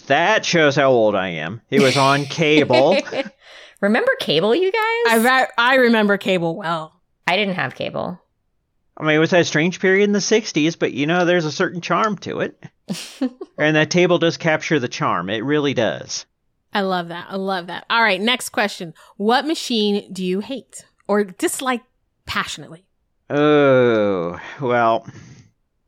That 0.07 0.45
shows 0.45 0.75
how 0.75 0.89
old 0.91 1.15
I 1.15 1.29
am. 1.29 1.61
It 1.69 1.81
was 1.81 1.97
on 1.97 2.25
cable. 2.25 2.97
Remember 3.81 4.11
cable, 4.19 4.55
you 4.55 4.71
guys? 4.71 5.25
I, 5.25 5.47
I 5.57 5.75
remember 5.75 6.17
cable 6.17 6.55
well. 6.55 6.99
I 7.27 7.37
didn't 7.37 7.55
have 7.55 7.75
cable. 7.75 8.19
I 8.97 9.03
mean, 9.03 9.15
it 9.15 9.19
was 9.19 9.29
that 9.29 9.45
strange 9.45 9.79
period 9.79 10.05
in 10.05 10.13
the 10.13 10.19
60s, 10.19 10.77
but 10.77 10.93
you 10.93 11.05
know, 11.05 11.25
there's 11.25 11.45
a 11.45 11.51
certain 11.51 11.81
charm 11.81 12.17
to 12.19 12.39
it. 12.39 12.61
and 13.57 13.75
that 13.75 13.91
table 13.91 14.17
does 14.17 14.37
capture 14.37 14.79
the 14.79 14.87
charm. 14.87 15.29
It 15.29 15.43
really 15.43 15.75
does. 15.75 16.25
I 16.73 16.81
love 16.81 17.09
that. 17.09 17.27
I 17.29 17.35
love 17.35 17.67
that. 17.67 17.85
All 17.89 18.01
right, 18.01 18.19
next 18.19 18.49
question. 18.49 18.93
What 19.17 19.45
machine 19.45 20.11
do 20.11 20.25
you 20.25 20.39
hate 20.39 20.85
or 21.07 21.23
dislike 21.23 21.83
passionately? 22.25 22.85
Oh, 23.29 24.39
well, 24.59 25.05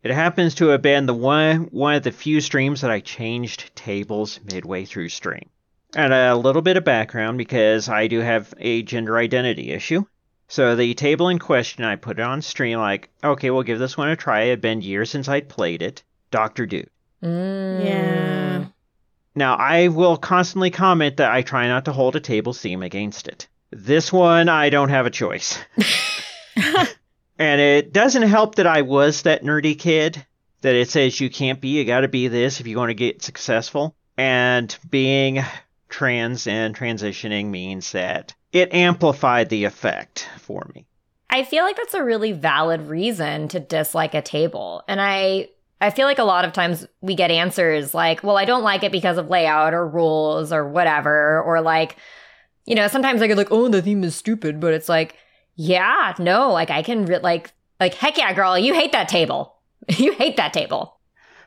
it 0.03 0.11
happens 0.11 0.55
to 0.55 0.67
have 0.67 0.81
been 0.81 1.05
the 1.05 1.13
one 1.13 1.69
one 1.71 1.95
of 1.95 2.03
the 2.03 2.11
few 2.11 2.41
streams 2.41 2.81
that 2.81 2.91
I 2.91 2.99
changed 2.99 3.75
tables 3.75 4.39
midway 4.43 4.85
through 4.85 5.09
stream. 5.09 5.49
And 5.95 6.13
a 6.13 6.35
little 6.35 6.61
bit 6.61 6.77
of 6.77 6.83
background 6.83 7.37
because 7.37 7.89
I 7.89 8.07
do 8.07 8.19
have 8.19 8.53
a 8.59 8.83
gender 8.83 9.17
identity 9.17 9.71
issue. 9.71 10.05
So 10.47 10.75
the 10.75 10.93
table 10.93 11.29
in 11.29 11.39
question, 11.39 11.83
I 11.83 11.95
put 11.95 12.19
it 12.19 12.23
on 12.23 12.41
stream 12.41 12.79
like, 12.79 13.09
okay, 13.23 13.49
we'll 13.49 13.63
give 13.63 13.79
this 13.79 13.97
one 13.97 14.09
a 14.09 14.15
try. 14.15 14.41
It 14.41 14.49
had 14.49 14.61
been 14.61 14.81
years 14.81 15.09
since 15.09 15.27
I'd 15.27 15.49
played 15.49 15.81
it. 15.81 16.03
Doctor 16.31 16.65
Dude. 16.65 16.89
Mm. 17.23 17.85
Yeah. 17.85 18.65
Now, 19.35 19.55
I 19.55 19.89
will 19.89 20.17
constantly 20.17 20.71
comment 20.71 21.17
that 21.17 21.31
I 21.31 21.43
try 21.43 21.67
not 21.67 21.85
to 21.85 21.91
hold 21.91 22.15
a 22.15 22.19
table 22.19 22.53
theme 22.53 22.83
against 22.83 23.27
it. 23.27 23.47
This 23.71 24.11
one, 24.11 24.49
I 24.49 24.69
don't 24.69 24.89
have 24.89 25.05
a 25.05 25.11
choice. 25.11 25.59
and 27.39 27.59
it 27.61 27.93
doesn't 27.93 28.23
help 28.23 28.55
that 28.55 28.67
I 28.67 28.83
was 28.83 29.23
that 29.23 29.43
nerdy 29.43 29.79
kid 29.79 30.23
that 30.61 30.75
it 30.75 30.89
says 30.89 31.19
you 31.19 31.29
can't 31.29 31.61
be, 31.61 31.69
you 31.69 31.85
gotta 31.85 32.09
be 32.09 32.27
this 32.27 32.59
if 32.59 32.67
you 32.67 32.77
want 32.77 32.89
to 32.89 32.93
get 32.93 33.23
successful. 33.23 33.95
And 34.17 34.77
being 34.89 35.39
trans 35.87 36.45
and 36.45 36.75
transitioning 36.75 37.47
means 37.47 37.93
that 37.93 38.35
it 38.51 38.73
amplified 38.73 39.49
the 39.49 39.63
effect 39.63 40.27
for 40.37 40.69
me. 40.75 40.85
I 41.29 41.43
feel 41.43 41.63
like 41.63 41.77
that's 41.77 41.93
a 41.93 42.03
really 42.03 42.31
valid 42.31 42.87
reason 42.87 43.47
to 43.49 43.59
dislike 43.59 44.13
a 44.13 44.21
table. 44.21 44.83
And 44.87 44.99
I 44.99 45.49
I 45.81 45.91
feel 45.91 46.05
like 46.05 46.19
a 46.19 46.23
lot 46.23 46.43
of 46.43 46.51
times 46.51 46.85
we 46.99 47.15
get 47.15 47.31
answers 47.31 47.93
like, 47.93 48.21
well, 48.21 48.37
I 48.37 48.43
don't 48.45 48.63
like 48.63 48.83
it 48.83 48.91
because 48.91 49.17
of 49.17 49.29
layout 49.29 49.73
or 49.73 49.87
rules 49.87 50.51
or 50.51 50.67
whatever. 50.67 51.41
Or 51.41 51.61
like, 51.61 51.95
you 52.65 52.75
know, 52.75 52.87
sometimes 52.87 53.21
I 53.21 53.27
get 53.27 53.37
like, 53.37 53.51
oh, 53.51 53.69
the 53.69 53.81
theme 53.81 54.03
is 54.03 54.15
stupid. 54.15 54.59
But 54.59 54.73
it's 54.73 54.89
like, 54.89 55.15
yeah, 55.59 56.13
no, 56.19 56.53
like 56.53 56.69
I 56.69 56.83
can, 56.83 57.05
re- 57.05 57.19
like, 57.19 57.51
like, 57.81 57.93
heck 57.93 58.17
yeah, 58.17 58.31
girl, 58.31 58.57
you 58.57 58.73
hate 58.73 58.93
that 58.93 59.09
table. 59.09 59.57
you 59.97 60.13
hate 60.13 60.37
that 60.37 60.53
table. 60.53 60.97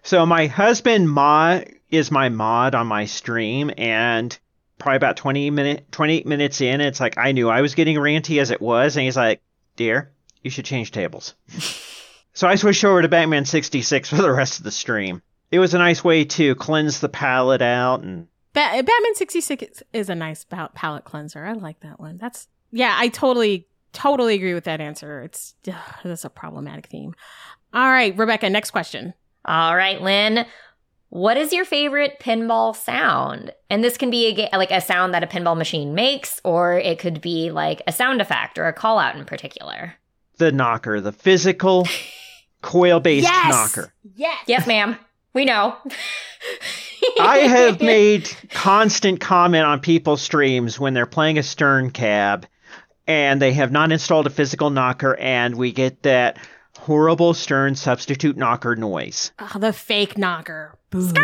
So 0.03 0.27
my 0.27 0.49
husband 0.49 1.09
mod 1.09 1.71
is 1.89 2.11
my 2.11 2.29
mod 2.29 2.75
on 2.75 2.87
my 2.87 3.07
stream, 3.07 3.71
and 3.79 4.39
probably 4.77 4.97
about 4.97 5.17
20 5.17 5.49
minute, 5.49 5.91
28 5.93 6.27
minutes 6.27 6.61
in, 6.61 6.83
it's 6.83 7.01
like 7.01 7.17
I 7.17 7.33
knew 7.33 7.49
I 7.49 7.63
was 7.63 7.75
getting 7.75 7.97
ranty 7.97 8.39
as 8.39 8.51
it 8.51 8.61
was, 8.61 8.97
and 8.97 9.05
he's 9.05 9.17
like, 9.17 9.41
"Dear, 9.77 10.13
you 10.43 10.51
should 10.51 10.67
change 10.67 10.91
tables." 10.91 11.33
so 12.35 12.47
I 12.47 12.57
switched 12.57 12.85
over 12.85 13.01
to 13.01 13.09
Batman 13.09 13.47
66 13.47 14.11
for 14.11 14.17
the 14.17 14.31
rest 14.31 14.59
of 14.59 14.65
the 14.65 14.71
stream. 14.71 15.23
It 15.51 15.59
was 15.59 15.73
a 15.73 15.79
nice 15.79 16.05
way 16.05 16.25
to 16.25 16.55
cleanse 16.57 17.01
the 17.01 17.09
palette 17.09 17.63
out, 17.63 18.03
and 18.03 18.27
Ba- 18.53 18.83
Batman 18.85 19.15
66 19.15 19.83
is 19.95 20.11
a 20.11 20.15
nice 20.15 20.45
pal- 20.45 20.71
palette 20.75 21.05
cleanser. 21.05 21.47
I 21.47 21.55
like 21.55 21.81
that 21.81 21.99
one. 21.99 22.19
That's, 22.19 22.49
yeah, 22.71 22.95
I 22.99 23.09
totally, 23.09 23.67
totally 23.93 24.35
agree 24.35 24.55
with 24.55 24.65
that 24.65 24.81
answer. 24.81 25.23
It's, 25.23 25.55
ugh, 25.69 25.75
that's 26.05 26.25
a 26.25 26.31
problematic 26.31 26.87
theme. 26.87 27.15
All 27.75 27.89
right, 27.89 28.17
Rebecca, 28.17 28.51
next 28.51 28.71
question. 28.71 29.15
All 29.45 29.77
right, 29.77 30.01
Lynn. 30.01 30.47
What 31.09 31.37
is 31.37 31.53
your 31.53 31.65
favorite 31.67 32.19
pinball 32.21 32.75
sound? 32.75 33.53
And 33.69 33.85
this 33.85 33.99
can 33.99 34.09
be 34.11 34.27
a, 34.29 34.35
ga- 34.35 34.57
like 34.57 34.71
a 34.71 34.81
sound 34.81 35.13
that 35.13 35.23
a 35.23 35.27
pinball 35.27 35.57
machine 35.57 35.95
makes, 35.95 36.41
or 36.43 36.79
it 36.79 36.99
could 36.99 37.21
be 37.21 37.51
like 37.51 37.83
a 37.87 37.93
sound 37.93 38.23
effect 38.23 38.59
or 38.59 38.67
a 38.67 38.73
call 38.73 38.99
out 38.99 39.17
in 39.17 39.25
particular. 39.27 39.95
the 40.39 40.53
knocker, 40.53 41.01
the 41.01 41.13
physical 41.13 41.87
coil-based 42.63 43.29
knocker. 43.29 43.93
Yes. 44.15 44.43
Yes, 44.47 44.67
ma'am. 44.67 44.97
We 45.35 45.45
know. 45.45 45.77
I 47.21 47.39
have 47.39 47.81
made 47.81 48.31
constant 48.51 49.21
comment 49.21 49.65
on 49.65 49.81
people's 49.81 50.23
streams 50.23 50.79
when 50.79 50.95
they're 50.95 51.07
playing 51.07 51.39
a 51.39 51.43
Stern 51.43 51.91
cab 51.91 52.47
and 53.07 53.41
they 53.41 53.53
have 53.53 53.73
not 53.73 53.93
installed 53.93 54.27
a 54.27 54.31
physical 54.31 54.71
knocker 54.71 55.17
and 55.17 55.57
we 55.57 55.73
get 55.73 56.03
that 56.03 56.39
horrible 56.79 57.35
Stern 57.35 57.75
substitute 57.75 58.37
knocker 58.37 58.77
noise. 58.77 59.33
Oh, 59.39 59.59
the 59.59 59.73
fake 59.73 60.17
knocker. 60.19 60.79
Boom. 60.91 61.15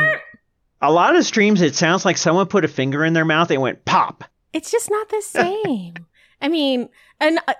A 0.80 0.92
lot 0.92 1.16
of 1.16 1.24
streams 1.24 1.60
it 1.60 1.74
sounds 1.74 2.04
like 2.04 2.16
someone 2.16 2.46
put 2.46 2.64
a 2.64 2.68
finger 2.68 3.04
in 3.04 3.12
their 3.12 3.24
mouth 3.24 3.50
and 3.50 3.60
went 3.60 3.84
pop. 3.84 4.24
It's 4.52 4.70
just 4.70 4.90
not 4.90 5.08
the 5.08 5.22
same. 5.26 5.94
I 6.40 6.48
mean, 6.48 6.88
and 7.20 7.40
uh, 7.48 7.54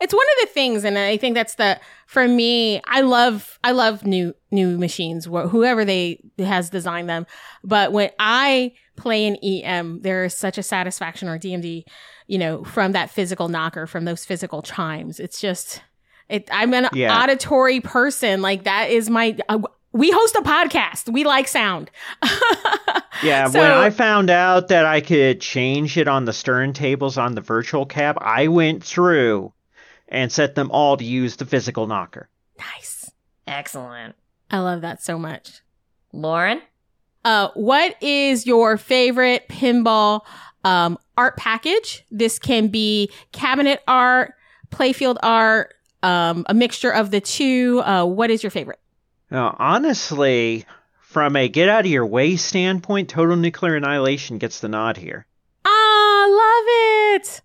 it's 0.00 0.14
one 0.14 0.26
of 0.40 0.48
the 0.48 0.52
things, 0.54 0.84
and 0.84 0.98
I 0.98 1.16
think 1.16 1.34
that's 1.34 1.56
the 1.56 1.78
for 2.06 2.26
me. 2.26 2.80
I 2.86 3.00
love 3.02 3.58
I 3.62 3.72
love 3.72 4.04
new 4.06 4.34
new 4.50 4.78
machines, 4.78 5.26
wh- 5.26 5.48
whoever 5.48 5.84
they 5.84 6.20
has 6.38 6.70
designed 6.70 7.08
them. 7.08 7.26
But 7.64 7.92
when 7.92 8.10
I 8.18 8.72
play 8.96 9.26
an 9.26 9.36
EM, 9.36 10.00
there 10.02 10.24
is 10.24 10.34
such 10.34 10.58
a 10.58 10.62
satisfaction 10.62 11.28
or 11.28 11.38
DMD, 11.38 11.84
you 12.26 12.38
know, 12.38 12.64
from 12.64 12.92
that 12.92 13.10
physical 13.10 13.48
knocker, 13.48 13.86
from 13.86 14.04
those 14.04 14.24
physical 14.24 14.62
chimes. 14.62 15.20
It's 15.20 15.40
just. 15.40 15.82
It, 16.28 16.48
I'm 16.52 16.72
an 16.74 16.88
Yeah. 16.92 17.20
auditory 17.22 17.80
person. 17.80 18.40
Like 18.40 18.62
that 18.64 18.90
is 18.90 19.10
my. 19.10 19.36
Uh, 19.48 19.58
we 19.92 20.12
host 20.12 20.36
a 20.36 20.42
podcast. 20.42 21.12
We 21.12 21.24
like 21.24 21.48
sound. 21.48 21.90
Yeah, 23.22 23.48
So- 23.48 23.58
when 23.60 23.70
I 23.70 23.90
found 23.90 24.30
out 24.30 24.68
that 24.68 24.86
I 24.86 25.00
could 25.02 25.40
change 25.42 25.98
it 25.98 26.08
on 26.08 26.24
the 26.24 26.32
Stern 26.32 26.72
tables 26.72 27.18
on 27.18 27.34
the 27.34 27.42
virtual 27.42 27.84
cab, 27.84 28.16
I 28.20 28.48
went 28.48 28.82
through 28.82 29.52
and 30.10 30.30
set 30.30 30.54
them 30.54 30.70
all 30.70 30.96
to 30.96 31.04
use 31.04 31.36
the 31.36 31.46
physical 31.46 31.86
knocker. 31.86 32.28
nice. 32.58 33.10
Excellent. 33.46 34.14
I 34.50 34.58
love 34.58 34.82
that 34.82 35.02
so 35.02 35.18
much. 35.18 35.60
Lauren? 36.12 36.60
Uh, 37.24 37.48
what 37.54 38.00
is 38.00 38.46
your 38.46 38.76
favorite 38.76 39.48
pinball 39.48 40.20
um, 40.64 40.96
art 41.16 41.36
package? 41.36 42.04
This 42.10 42.38
can 42.38 42.68
be 42.68 43.10
cabinet 43.32 43.80
art, 43.88 44.34
playfield 44.70 45.16
art, 45.22 45.74
um, 46.02 46.44
a 46.48 46.54
mixture 46.54 46.90
of 46.92 47.10
the 47.10 47.20
two. 47.20 47.82
Uh, 47.84 48.04
what 48.04 48.30
is 48.30 48.42
your 48.42 48.50
favorite? 48.50 48.78
Now, 49.30 49.56
honestly, 49.58 50.64
from 51.00 51.34
a 51.34 51.48
get 51.48 51.68
out 51.68 51.84
of 51.84 51.90
your 51.90 52.06
way 52.06 52.36
standpoint, 52.36 53.08
Total 53.08 53.36
Nuclear 53.36 53.76
Annihilation 53.76 54.38
gets 54.38 54.60
the 54.60 54.68
nod 54.68 54.96
here. 54.96 55.26
Ah, 55.64 56.26
love 56.28 56.64
it. 57.20 57.40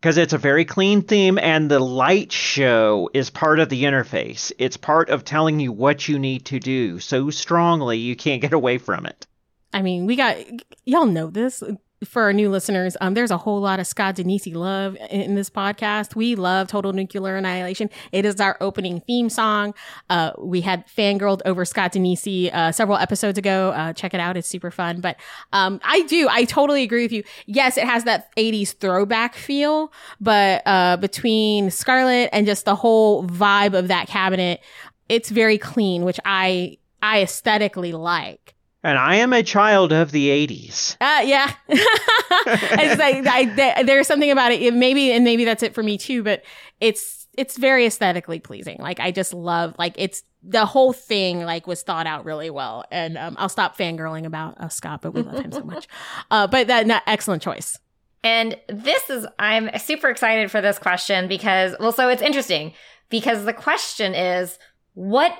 Because 0.00 0.16
it's 0.16 0.32
a 0.32 0.38
very 0.38 0.64
clean 0.64 1.02
theme 1.02 1.38
and 1.38 1.70
the 1.70 1.80
light 1.80 2.30
show 2.30 3.10
is 3.14 3.30
part 3.30 3.58
of 3.58 3.68
the 3.68 3.84
interface. 3.84 4.52
It's 4.58 4.76
part 4.76 5.10
of 5.10 5.24
telling 5.24 5.58
you 5.58 5.72
what 5.72 6.08
you 6.08 6.18
need 6.18 6.44
to 6.46 6.60
do 6.60 7.00
so 7.00 7.30
strongly 7.30 7.98
you 7.98 8.14
can't 8.14 8.42
get 8.42 8.52
away 8.52 8.78
from 8.78 9.06
it. 9.06 9.26
I 9.72 9.82
mean, 9.82 10.06
we 10.06 10.16
got 10.16 10.36
y'all 10.84 11.06
know 11.06 11.28
this 11.28 11.62
for 12.04 12.22
our 12.22 12.32
new 12.32 12.48
listeners, 12.48 12.96
um, 13.00 13.14
there's 13.14 13.30
a 13.30 13.36
whole 13.36 13.60
lot 13.60 13.80
of 13.80 13.86
Scott 13.86 14.16
Danesi 14.16 14.54
love 14.54 14.96
in, 15.10 15.34
this 15.34 15.50
podcast. 15.50 16.14
We 16.14 16.34
love 16.34 16.68
Total 16.68 16.92
Nuclear 16.92 17.36
Annihilation. 17.36 17.90
It 18.12 18.24
is 18.24 18.40
our 18.40 18.56
opening 18.60 19.00
theme 19.00 19.28
song. 19.28 19.74
Uh, 20.08 20.32
we 20.38 20.60
had 20.60 20.86
fangirled 20.86 21.40
over 21.44 21.64
Scott 21.64 21.92
Danesi 21.92 22.52
uh, 22.52 22.72
several 22.72 22.98
episodes 22.98 23.38
ago. 23.38 23.70
Uh, 23.70 23.92
check 23.92 24.14
it 24.14 24.20
out; 24.20 24.36
it's 24.36 24.48
super 24.48 24.70
fun. 24.70 25.00
But 25.00 25.16
um, 25.52 25.80
I 25.82 26.02
do, 26.02 26.28
I 26.30 26.44
totally 26.44 26.82
agree 26.82 27.04
with 27.04 27.12
you. 27.12 27.24
Yes, 27.46 27.76
it 27.76 27.84
has 27.84 28.04
that 28.04 28.34
'80s 28.36 28.74
throwback 28.74 29.34
feel, 29.34 29.92
but 30.20 30.62
uh, 30.66 30.96
between 30.98 31.70
Scarlet 31.70 32.30
and 32.32 32.46
just 32.46 32.64
the 32.64 32.76
whole 32.76 33.26
vibe 33.26 33.76
of 33.76 33.88
that 33.88 34.08
cabinet, 34.08 34.60
it's 35.08 35.30
very 35.30 35.58
clean, 35.58 36.04
which 36.04 36.20
I 36.24 36.78
I 37.02 37.22
aesthetically 37.22 37.92
like. 37.92 38.54
And 38.88 38.98
I 38.98 39.16
am 39.16 39.32
a 39.32 39.42
child 39.42 39.92
of 39.92 40.12
the 40.12 40.28
80s. 40.28 40.96
Uh, 41.00 41.22
yeah. 41.24 41.52
it's 41.68 42.98
like, 42.98 43.26
I, 43.26 43.82
there's 43.82 44.06
something 44.06 44.30
about 44.30 44.52
it. 44.52 44.72
Maybe, 44.72 45.12
and 45.12 45.24
maybe 45.24 45.44
that's 45.44 45.62
it 45.62 45.74
for 45.74 45.82
me 45.82 45.98
too, 45.98 46.22
but 46.22 46.42
it's, 46.80 47.26
it's 47.36 47.58
very 47.58 47.84
aesthetically 47.86 48.40
pleasing. 48.40 48.78
Like, 48.80 48.98
I 48.98 49.10
just 49.10 49.34
love, 49.34 49.74
like, 49.78 49.94
it's, 49.96 50.22
the 50.42 50.64
whole 50.64 50.92
thing, 50.92 51.40
like, 51.40 51.66
was 51.66 51.82
thought 51.82 52.06
out 52.06 52.24
really 52.24 52.48
well. 52.48 52.84
And, 52.90 53.18
um, 53.18 53.36
I'll 53.38 53.48
stop 53.48 53.76
fangirling 53.76 54.24
about 54.24 54.58
uh, 54.58 54.68
Scott, 54.68 55.02
but 55.02 55.12
we 55.12 55.22
love 55.22 55.44
him 55.44 55.52
so 55.52 55.64
much. 55.64 55.86
Uh, 56.30 56.46
but 56.46 56.66
that, 56.66 56.86
that, 56.86 57.02
excellent 57.06 57.42
choice. 57.42 57.78
And 58.24 58.56
this 58.68 59.08
is, 59.10 59.26
I'm 59.38 59.70
super 59.78 60.08
excited 60.08 60.50
for 60.50 60.60
this 60.60 60.78
question 60.78 61.28
because, 61.28 61.74
well, 61.78 61.92
so 61.92 62.08
it's 62.08 62.22
interesting 62.22 62.72
because 63.08 63.44
the 63.44 63.52
question 63.52 64.14
is, 64.14 64.58
what 64.94 65.32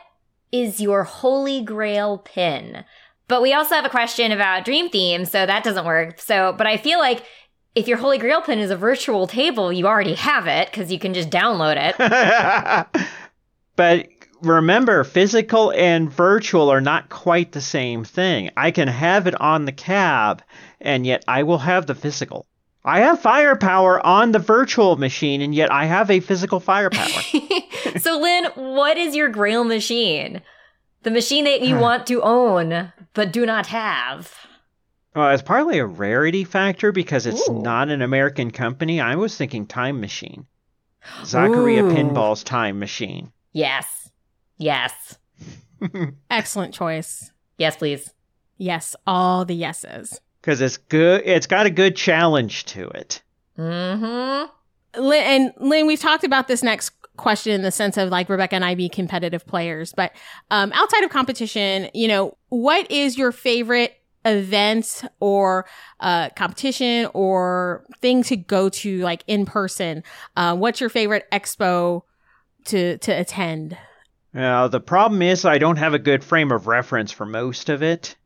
is 0.53 0.80
your 0.80 1.05
holy 1.05 1.62
grail 1.62 2.18
pin? 2.18 2.84
But 3.28 3.42
we 3.42 3.52
also 3.52 3.74
have 3.74 3.84
a 3.84 3.90
question 3.90 4.32
about 4.32 4.64
dream 4.64 4.88
theme, 4.88 5.26
so 5.26 5.44
that 5.44 5.62
doesn't 5.62 5.84
work. 5.84 6.18
So, 6.18 6.54
but 6.56 6.66
I 6.66 6.78
feel 6.78 6.98
like 6.98 7.22
if 7.74 7.86
your 7.86 7.98
Holy 7.98 8.18
Grail 8.18 8.40
pin 8.40 8.58
is 8.58 8.70
a 8.70 8.76
virtual 8.76 9.26
table, 9.26 9.72
you 9.72 9.86
already 9.86 10.14
have 10.14 10.46
it 10.46 10.70
because 10.70 10.90
you 10.90 10.98
can 10.98 11.14
just 11.14 11.30
download 11.30 11.76
it. 11.78 13.02
but 13.76 14.08
remember, 14.40 15.04
physical 15.04 15.72
and 15.72 16.10
virtual 16.10 16.70
are 16.70 16.80
not 16.80 17.10
quite 17.10 17.52
the 17.52 17.60
same 17.60 18.02
thing. 18.02 18.50
I 18.56 18.70
can 18.70 18.88
have 18.88 19.26
it 19.26 19.38
on 19.40 19.66
the 19.66 19.72
cab, 19.72 20.42
and 20.80 21.06
yet 21.06 21.22
I 21.28 21.42
will 21.42 21.58
have 21.58 21.86
the 21.86 21.94
physical. 21.94 22.46
I 22.84 23.00
have 23.00 23.20
firepower 23.20 24.04
on 24.06 24.32
the 24.32 24.38
virtual 24.38 24.96
machine, 24.96 25.42
and 25.42 25.54
yet 25.54 25.70
I 25.70 25.84
have 25.84 26.10
a 26.10 26.20
physical 26.20 26.60
firepower. 26.60 27.22
so, 27.98 28.18
Lynn, 28.18 28.46
what 28.54 28.96
is 28.96 29.14
your 29.14 29.28
Grail 29.28 29.64
machine? 29.64 30.40
The 31.09 31.14
machine 31.14 31.44
that 31.44 31.62
you 31.62 31.78
want 31.78 32.06
to 32.09 32.20
own, 32.20 32.92
but 33.14 33.32
do 33.32 33.46
not 33.46 33.68
have. 33.68 34.30
Well, 35.16 35.30
it's 35.30 35.42
partly 35.42 35.78
a 35.78 35.86
rarity 35.86 36.44
factor 36.44 36.92
because 36.92 37.24
it's 37.24 37.48
Ooh. 37.48 37.62
not 37.62 37.88
an 37.88 38.02
American 38.02 38.50
company. 38.50 39.00
I 39.00 39.16
was 39.16 39.34
thinking 39.34 39.64
Time 39.64 40.02
Machine. 40.02 40.46
Zaccaria 41.22 41.80
Ooh. 41.80 41.94
Pinball's 41.94 42.44
Time 42.44 42.78
Machine. 42.78 43.32
Yes. 43.54 44.11
Yes. 44.59 45.16
Excellent 46.30 46.74
choice. 46.74 47.32
Yes, 47.56 47.76
please. 47.76 48.12
Yes, 48.59 48.94
all 49.06 49.46
the 49.46 49.54
yeses. 49.54 50.20
Because 50.42 50.61
it's 50.61 50.76
good. 50.76 51.22
It's 51.24 51.46
got 51.46 51.64
a 51.64 51.70
good 51.70 51.96
challenge 51.96 52.66
to 52.66 52.86
it. 52.88 53.22
Mm-hmm. 53.56 55.00
Lynn, 55.00 55.22
and 55.22 55.52
Lynn, 55.56 55.86
we've 55.86 56.00
talked 56.00 56.24
about 56.24 56.48
this 56.48 56.62
next 56.62 56.90
question 57.18 57.52
in 57.52 57.62
the 57.62 57.70
sense 57.70 57.98
of 57.98 58.08
like 58.08 58.28
Rebecca 58.28 58.54
and 58.54 58.64
I 58.64 58.74
be 58.74 58.88
competitive 58.88 59.46
players, 59.46 59.92
but 59.92 60.12
um, 60.50 60.72
outside 60.72 61.04
of 61.04 61.10
competition, 61.10 61.90
you 61.92 62.08
know, 62.08 62.38
what 62.48 62.90
is 62.90 63.18
your 63.18 63.32
favorite 63.32 63.94
event 64.24 65.02
or 65.20 65.66
uh, 66.00 66.30
competition 66.30 67.08
or 67.14 67.84
thing 68.00 68.22
to 68.24 68.36
go 68.36 68.68
to 68.68 68.98
like 69.00 69.24
in 69.26 69.44
person? 69.44 70.02
Uh, 70.36 70.56
what's 70.56 70.80
your 70.80 70.90
favorite 70.90 71.26
expo 71.32 72.02
to 72.66 72.98
to 72.98 73.12
attend? 73.12 73.76
Now 74.32 74.68
the 74.68 74.80
problem 74.80 75.22
is 75.22 75.44
I 75.44 75.58
don't 75.58 75.78
have 75.78 75.94
a 75.94 75.98
good 75.98 76.22
frame 76.22 76.52
of 76.52 76.66
reference 76.66 77.12
for 77.12 77.26
most 77.26 77.68
of 77.68 77.82
it 77.82 78.16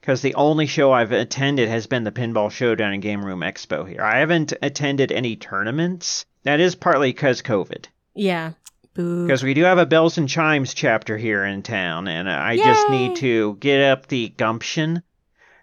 because 0.00 0.22
the 0.22 0.34
only 0.34 0.66
show 0.66 0.92
I've 0.92 1.12
attended 1.12 1.68
has 1.68 1.86
been 1.86 2.04
the 2.04 2.12
Pinball 2.12 2.50
Showdown 2.50 2.94
and 2.94 3.02
Game 3.02 3.24
Room 3.24 3.40
Expo 3.40 3.86
here. 3.86 4.02
I 4.02 4.18
haven't 4.18 4.54
attended 4.62 5.12
any 5.12 5.36
tournaments. 5.36 6.24
That 6.44 6.60
is 6.60 6.74
partly 6.74 7.12
because 7.12 7.42
COVID. 7.42 7.86
Yeah. 8.14 8.52
Because 8.94 9.42
we 9.42 9.54
do 9.54 9.62
have 9.62 9.78
a 9.78 9.86
bells 9.86 10.18
and 10.18 10.28
chimes 10.28 10.74
chapter 10.74 11.16
here 11.16 11.44
in 11.44 11.62
town, 11.62 12.08
and 12.08 12.28
I 12.28 12.52
Yay! 12.52 12.64
just 12.64 12.90
need 12.90 13.16
to 13.16 13.56
get 13.56 13.80
up 13.80 14.08
the 14.08 14.28
gumption 14.30 15.02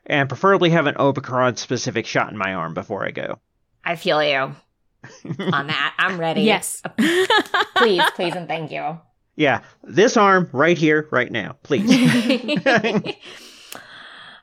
and 0.05 0.29
preferably 0.29 0.69
have 0.69 0.87
an 0.87 0.95
Omicron 0.97 1.57
specific 1.57 2.05
shot 2.05 2.31
in 2.31 2.37
my 2.37 2.53
arm 2.53 2.73
before 2.73 3.05
I 3.05 3.11
go. 3.11 3.39
I 3.83 3.95
feel 3.97 4.23
you 4.23 4.37
on 5.39 5.67
that. 5.67 5.93
I'm 5.99 6.19
ready. 6.19 6.41
Yes. 6.43 6.81
please, 7.75 8.01
please, 8.15 8.33
and 8.33 8.47
thank 8.47 8.71
you. 8.71 8.99
Yeah, 9.35 9.61
this 9.83 10.17
arm 10.17 10.49
right 10.51 10.77
here, 10.77 11.07
right 11.11 11.31
now, 11.31 11.57
please. 11.61 11.87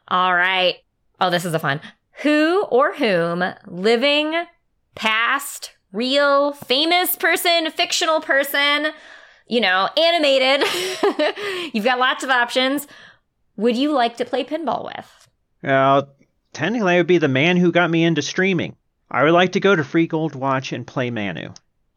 All 0.09 0.35
right. 0.35 0.77
Oh, 1.21 1.31
this 1.31 1.45
is 1.45 1.55
a 1.55 1.59
fun. 1.59 1.81
Who 2.23 2.63
or 2.65 2.95
whom, 2.95 3.43
living, 3.67 4.45
past, 4.95 5.74
real, 5.95 6.53
famous 6.53 7.17
person, 7.17 7.71
fictional 7.71 8.21
person, 8.21 8.89
you 9.47 9.61
know, 9.61 9.89
animated. 9.97 10.67
You've 11.73 11.85
got 11.85 11.99
lots 11.99 12.25
of 12.25 12.31
options. 12.31 12.87
Would 13.57 13.77
you 13.77 13.93
like 13.93 14.17
to 14.19 14.25
play 14.25 14.45
pinball 14.45 14.85
with? 14.85 15.29
Well, 15.63 16.09
technically, 16.53 16.95
I 16.95 16.99
would 16.99 17.07
be 17.07 17.19
the 17.19 17.29
man 17.29 17.57
who 17.57 17.71
got 17.73 17.91
me 17.91 18.05
into 18.05 18.21
streaming. 18.21 18.77
I 19.11 19.23
would 19.23 19.33
like 19.33 19.53
to 19.53 19.61
go 19.61 19.77
to 19.77 19.85
Free 19.85 20.09
Gold 20.09 20.35
Watch 20.35 20.73
and 20.73 20.87
play 20.87 21.11
Manu. 21.11 21.51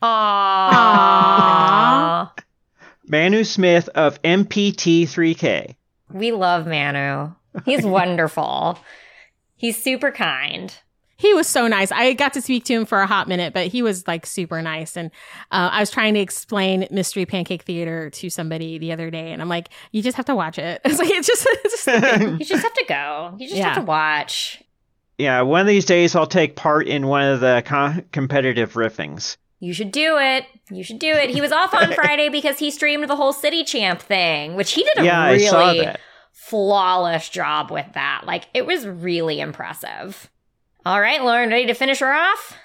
Aww. 0.03 1.17
Manu 3.07 3.43
Smith 3.43 3.89
of 3.95 4.21
MPT3K. 4.21 5.75
We 6.11 6.31
love 6.31 6.67
Manu. 6.67 7.31
He's 7.65 7.83
wonderful. 7.85 8.77
He's 9.55 9.81
super 9.81 10.11
kind 10.11 10.77
he 11.17 11.33
was 11.33 11.47
so 11.47 11.67
nice. 11.67 11.91
I 11.91 12.13
got 12.13 12.33
to 12.33 12.41
speak 12.41 12.63
to 12.65 12.73
him 12.73 12.85
for 12.85 13.01
a 13.01 13.07
hot 13.07 13.27
minute, 13.27 13.53
but 13.53 13.67
he 13.67 13.81
was 13.81 14.07
like 14.07 14.25
super 14.25 14.61
nice. 14.61 14.95
And 14.95 15.11
uh, 15.51 15.69
I 15.71 15.79
was 15.79 15.89
trying 15.89 16.13
to 16.13 16.19
explain 16.19 16.87
Mystery 16.91 17.25
Pancake 17.25 17.63
Theater 17.63 18.09
to 18.11 18.29
somebody 18.29 18.77
the 18.77 18.91
other 18.91 19.09
day, 19.09 19.31
and 19.31 19.41
I'm 19.41 19.49
like, 19.49 19.69
you 19.91 20.01
just 20.01 20.15
have 20.15 20.25
to 20.27 20.35
watch 20.35 20.57
it. 20.57 20.81
It's 20.87 20.99
like 20.99 21.09
it's 21.09 21.27
just, 21.27 21.45
it's 21.49 21.85
just 21.85 22.21
you 22.39 22.45
just 22.45 22.63
have 22.63 22.73
to 22.73 22.85
go. 22.87 23.35
You 23.37 23.47
just 23.47 23.57
yeah. 23.57 23.73
have 23.73 23.77
to 23.77 23.83
watch. 23.83 24.63
Yeah, 25.17 25.41
one 25.41 25.61
of 25.61 25.67
these 25.67 25.85
days 25.85 26.15
I'll 26.15 26.27
take 26.27 26.55
part 26.55 26.87
in 26.87 27.07
one 27.07 27.23
of 27.23 27.39
the 27.39 27.63
co- 27.65 28.03
competitive 28.11 28.75
riffings. 28.75 29.37
You 29.59 29.73
should 29.73 29.91
do 29.91 30.17
it. 30.17 30.45
You 30.69 30.83
should 30.83 30.99
do 30.99 31.11
it. 31.11 31.31
He 31.31 31.41
was 31.41 31.51
off 31.51 31.73
on 31.73 31.91
Friday 31.93 32.29
because 32.29 32.59
he 32.59 32.69
streamed 32.69 33.09
the 33.09 33.15
whole 33.15 33.33
City 33.33 33.63
Champ 33.63 34.01
thing, 34.01 34.55
which 34.55 34.73
he 34.73 34.83
did 34.83 34.99
a 34.99 35.05
yeah, 35.05 35.31
really 35.31 35.95
flawless 36.31 37.29
job 37.29 37.71
with 37.71 37.87
that. 37.93 38.21
Like 38.25 38.45
it 38.53 38.65
was 38.65 38.87
really 38.87 39.39
impressive. 39.39 40.29
All 40.87 41.01
right, 41.01 41.21
Lauren, 41.21 41.49
ready 41.49 41.65
to 41.65 41.73
finish 41.73 41.99
her 41.99 42.13
off? 42.13 42.55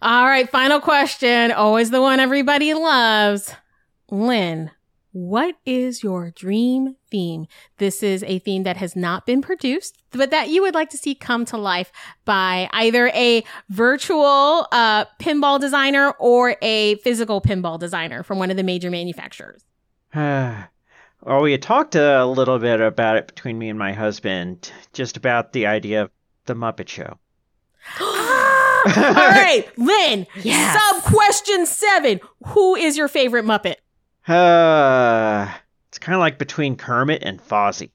All 0.00 0.24
right, 0.24 0.48
final 0.48 0.80
question. 0.80 1.52
Always 1.52 1.90
the 1.90 2.00
one 2.00 2.18
everybody 2.18 2.72
loves. 2.72 3.54
Lynn, 4.10 4.70
what 5.12 5.56
is 5.66 6.02
your 6.02 6.30
dream 6.30 6.96
theme? 7.10 7.44
This 7.76 8.02
is 8.02 8.24
a 8.26 8.38
theme 8.38 8.62
that 8.62 8.78
has 8.78 8.96
not 8.96 9.26
been 9.26 9.42
produced, 9.42 9.98
but 10.10 10.30
that 10.30 10.48
you 10.48 10.62
would 10.62 10.72
like 10.72 10.88
to 10.88 10.96
see 10.96 11.14
come 11.14 11.44
to 11.44 11.58
life 11.58 11.92
by 12.24 12.70
either 12.72 13.08
a 13.08 13.44
virtual 13.68 14.66
uh, 14.72 15.04
pinball 15.20 15.60
designer 15.60 16.12
or 16.12 16.56
a 16.62 16.94
physical 16.94 17.42
pinball 17.42 17.78
designer 17.78 18.22
from 18.22 18.38
one 18.38 18.50
of 18.50 18.56
the 18.56 18.62
major 18.62 18.90
manufacturers. 18.90 19.66
well, 20.14 20.66
we 21.42 21.52
had 21.52 21.60
talked 21.60 21.94
a 21.94 22.24
little 22.24 22.58
bit 22.58 22.80
about 22.80 23.18
it 23.18 23.26
between 23.26 23.58
me 23.58 23.68
and 23.68 23.78
my 23.78 23.92
husband, 23.92 24.72
just 24.94 25.18
about 25.18 25.52
the 25.52 25.66
idea 25.66 26.04
of 26.04 26.10
the 26.46 26.54
Muppet 26.54 26.88
Show. 26.88 27.18
All 28.96 29.12
right, 29.12 29.66
Lynn. 29.76 30.26
Yes. 30.42 30.80
Sub 30.80 31.02
question 31.04 31.66
seven. 31.66 32.20
Who 32.48 32.76
is 32.76 32.96
your 32.96 33.08
favorite 33.08 33.44
Muppet? 33.44 33.76
Uh, 34.28 35.52
it's 35.88 35.98
kind 35.98 36.14
of 36.14 36.20
like 36.20 36.38
between 36.38 36.76
Kermit 36.76 37.22
and 37.22 37.40
Fozzie. 37.40 37.90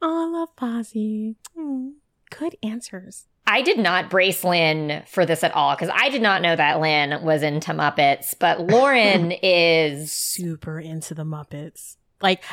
Oh, 0.00 0.26
I 0.26 0.38
love 0.38 0.48
Fozzie. 0.56 1.36
Mm, 1.56 1.92
good 2.30 2.56
answers. 2.62 3.26
I 3.46 3.62
did 3.62 3.78
not 3.78 4.10
brace 4.10 4.44
Lynn 4.44 5.02
for 5.06 5.26
this 5.26 5.42
at 5.42 5.54
all 5.54 5.74
because 5.74 5.90
I 5.92 6.08
did 6.10 6.22
not 6.22 6.42
know 6.42 6.54
that 6.54 6.80
Lynn 6.80 7.22
was 7.22 7.42
into 7.42 7.72
Muppets, 7.72 8.34
but 8.38 8.60
Lauren 8.60 9.32
is 9.42 10.12
super 10.12 10.78
into 10.78 11.14
the 11.14 11.24
Muppets. 11.24 11.96
Like 12.22 12.44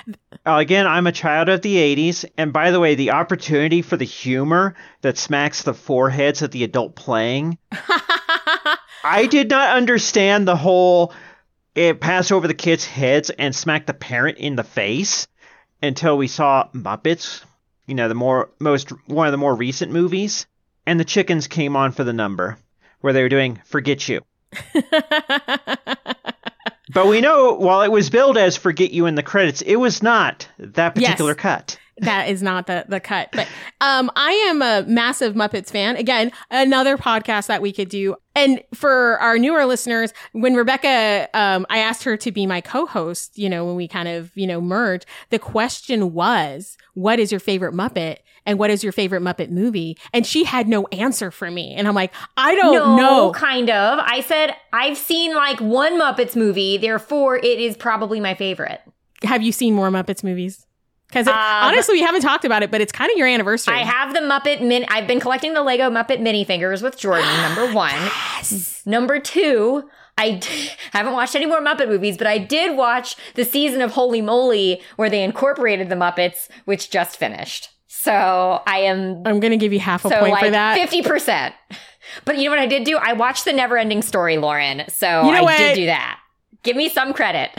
uh, 0.46 0.58
again, 0.58 0.88
I'm 0.88 1.08
a 1.08 1.12
child 1.12 1.48
of 1.50 1.62
the 1.62 1.76
80s, 1.76 2.26
and 2.38 2.52
by 2.52 2.72
the 2.72 2.80
way, 2.80 2.96
the 2.96 3.12
opportunity 3.12 3.82
for 3.82 3.98
the 3.98 4.06
humor 4.06 4.76
that 5.02 5.18
smacks 5.18 5.64
the 5.64 5.74
foreheads 5.74 6.42
of 6.42 6.52
the 6.52 6.64
adult 6.64 6.96
playing. 6.96 7.58
I 9.04 9.28
did 9.30 9.50
not 9.50 9.78
understand 9.78 10.48
the 10.48 10.56
whole 10.56 11.14
it 11.76 12.02
passed 12.02 12.32
over 12.32 12.48
the 12.48 12.54
kids' 12.54 12.86
heads 12.86 13.30
and 13.30 13.56
smacked 13.56 13.88
the 13.88 13.94
parent 13.94 14.38
in 14.38 14.56
the 14.56 14.64
face 14.64 15.28
until 15.82 16.18
we 16.18 16.28
saw 16.28 16.68
Muppets, 16.74 17.44
you 17.86 17.96
know, 17.96 18.08
the 18.08 18.16
more 18.16 18.50
most 18.60 18.90
one 19.08 19.28
of 19.28 19.32
the 19.32 19.38
more 19.38 19.56
recent 19.56 19.92
movies, 19.92 20.48
and 20.86 21.00
the 21.00 21.06
chickens 21.06 21.48
came 21.48 21.76
on 21.76 21.92
for 21.92 22.04
the 22.04 22.14
number 22.14 22.58
where 23.02 23.14
they 23.14 23.22
were 23.22 23.30
doing 23.30 23.62
"Forget 23.66 24.10
You." 24.10 24.22
but 26.90 27.08
we 27.08 27.22
know 27.22 27.54
while 27.54 27.82
it 27.82 27.92
was 27.92 28.10
billed 28.10 28.38
as 28.38 28.58
"Forget 28.58 28.92
You" 28.92 29.06
in 29.06 29.16
the 29.16 29.24
credits, 29.24 29.62
it 29.62 29.78
was 29.78 30.02
not 30.04 30.48
that 30.58 30.96
particular 30.96 31.32
Yes. 31.32 31.40
cut. 31.42 31.80
that 32.02 32.30
is 32.30 32.42
not 32.42 32.66
the 32.68 32.86
the 32.88 33.00
cut. 33.00 33.30
But 33.34 33.48
um, 33.82 34.10
I 34.16 34.32
am 34.50 34.62
a 34.62 34.84
massive 34.88 35.34
Muppets 35.36 35.70
fan. 35.70 35.98
Again, 35.98 36.32
another 36.50 36.98
podcast 36.98 37.48
that 37.48 37.62
we 37.62 37.72
could 37.74 37.90
do. 37.90 38.16
And 38.36 38.64
for 38.74 39.20
our 39.20 39.38
newer 39.38 39.66
listeners, 39.66 40.14
when 40.32 40.54
Rebecca, 40.56 41.28
um, 41.34 41.66
I 41.70 41.80
asked 41.80 42.04
her 42.04 42.16
to 42.16 42.32
be 42.32 42.46
my 42.46 42.62
co-host. 42.62 43.38
You 43.38 43.50
know, 43.50 43.66
when 43.66 43.76
we 43.76 43.88
kind 43.90 44.08
of 44.08 44.32
you 44.36 44.48
know 44.48 44.62
merged, 44.62 45.06
the 45.30 45.40
question 45.40 46.14
was, 46.14 46.78
"What 46.94 47.20
is 47.20 47.32
your 47.32 47.40
favorite 47.42 47.74
Muppet?" 47.74 48.20
And 48.50 48.58
what 48.58 48.72
is 48.72 48.84
your 48.84 48.92
favorite 48.92 49.22
Muppet 49.22 49.52
movie? 49.52 49.96
And 50.12 50.26
she 50.26 50.44
had 50.44 50.68
no 50.68 50.88
answer 50.88 51.30
for 51.30 51.52
me. 51.52 51.76
And 51.76 51.88
I'm 51.88 51.94
like, 51.94 52.12
I 52.36 52.56
don't 52.56 52.74
no, 52.74 52.96
know. 52.98 53.32
kind 53.32 53.70
of. 53.70 54.00
I 54.02 54.22
said 54.22 54.56
I've 54.74 54.98
seen 54.98 55.36
like 55.36 55.60
one 55.62 56.00
Muppets 56.02 56.36
movie, 56.36 56.76
therefore 56.78 57.36
it 57.38 57.60
is 57.60 57.78
probably 57.78 58.20
my 58.20 58.34
favorite. 58.34 58.82
Have 59.22 59.44
you 59.44 59.52
seen 59.52 59.76
more 59.76 59.92
Muppets 59.92 60.24
movies? 60.24 60.66
Because 61.10 61.28
Um, 61.28 61.36
honestly, 61.38 61.94
we 61.94 62.02
haven't 62.02 62.22
talked 62.22 62.44
about 62.44 62.64
it, 62.64 62.72
but 62.72 62.82
it's 62.82 62.92
kind 62.92 63.12
of 63.12 63.18
your 63.18 63.28
anniversary. 63.28 63.76
I 63.76 63.84
have 63.84 64.16
the 64.16 64.22
Muppet 64.22 64.62
min. 64.62 64.84
I've 64.90 65.06
been 65.06 65.20
collecting 65.20 65.54
the 65.54 65.62
Lego 65.62 65.92
Muppet 65.92 66.20
minifigures 66.20 66.82
with 66.82 66.98
Jordan. 66.98 67.30
Number 67.44 67.72
one. 67.72 67.94
Yes. 67.94 68.82
Number 68.88 69.20
two. 69.20 69.88
I 70.18 70.32
d- 70.32 70.70
haven't 70.92 71.14
watched 71.14 71.36
any 71.36 71.46
more 71.46 71.62
Muppet 71.62 71.88
movies, 71.88 72.18
but 72.18 72.26
I 72.26 72.40
did 72.40 72.76
watch 72.76 73.16
the 73.36 73.46
season 73.46 73.82
of 73.82 73.92
Holey 73.92 74.24
Moley 74.24 74.82
where 74.96 75.10
they 75.10 75.24
incorporated 75.24 75.90
the 75.90 75.96
Muppets, 75.96 76.48
which 76.66 76.90
just 76.90 77.16
finished. 77.16 77.70
So 78.02 78.64
I 78.66 78.80
am 78.80 79.24
I'm 79.26 79.42
going 79.42 79.52
to 79.52 79.58
give 79.58 79.74
you 79.74 79.80
half 79.80 80.06
a 80.06 80.10
so 80.10 80.20
point 80.20 80.32
like 80.32 80.46
for 80.46 80.52
that. 80.52 80.76
fifty 80.76 81.02
percent. 81.02 81.54
But 82.24 82.38
you 82.38 82.46
know 82.46 82.52
what 82.52 82.60
I 82.60 82.66
did 82.66 82.86
do? 82.86 82.98
I 82.98 83.12
watched 83.12 83.44
the 83.44 83.52
Never 83.52 83.78
Ending 83.78 84.02
Story, 84.02 84.38
Lauren. 84.38 84.84
So 84.88 85.26
You 85.26 85.32
know 85.34 85.40
I 85.40 85.42
what? 85.42 85.58
did 85.58 85.76
do 85.76 85.86
that. 85.88 86.20
Give 86.64 86.78
me 86.78 86.88
some 86.88 87.14
credit. 87.14 87.52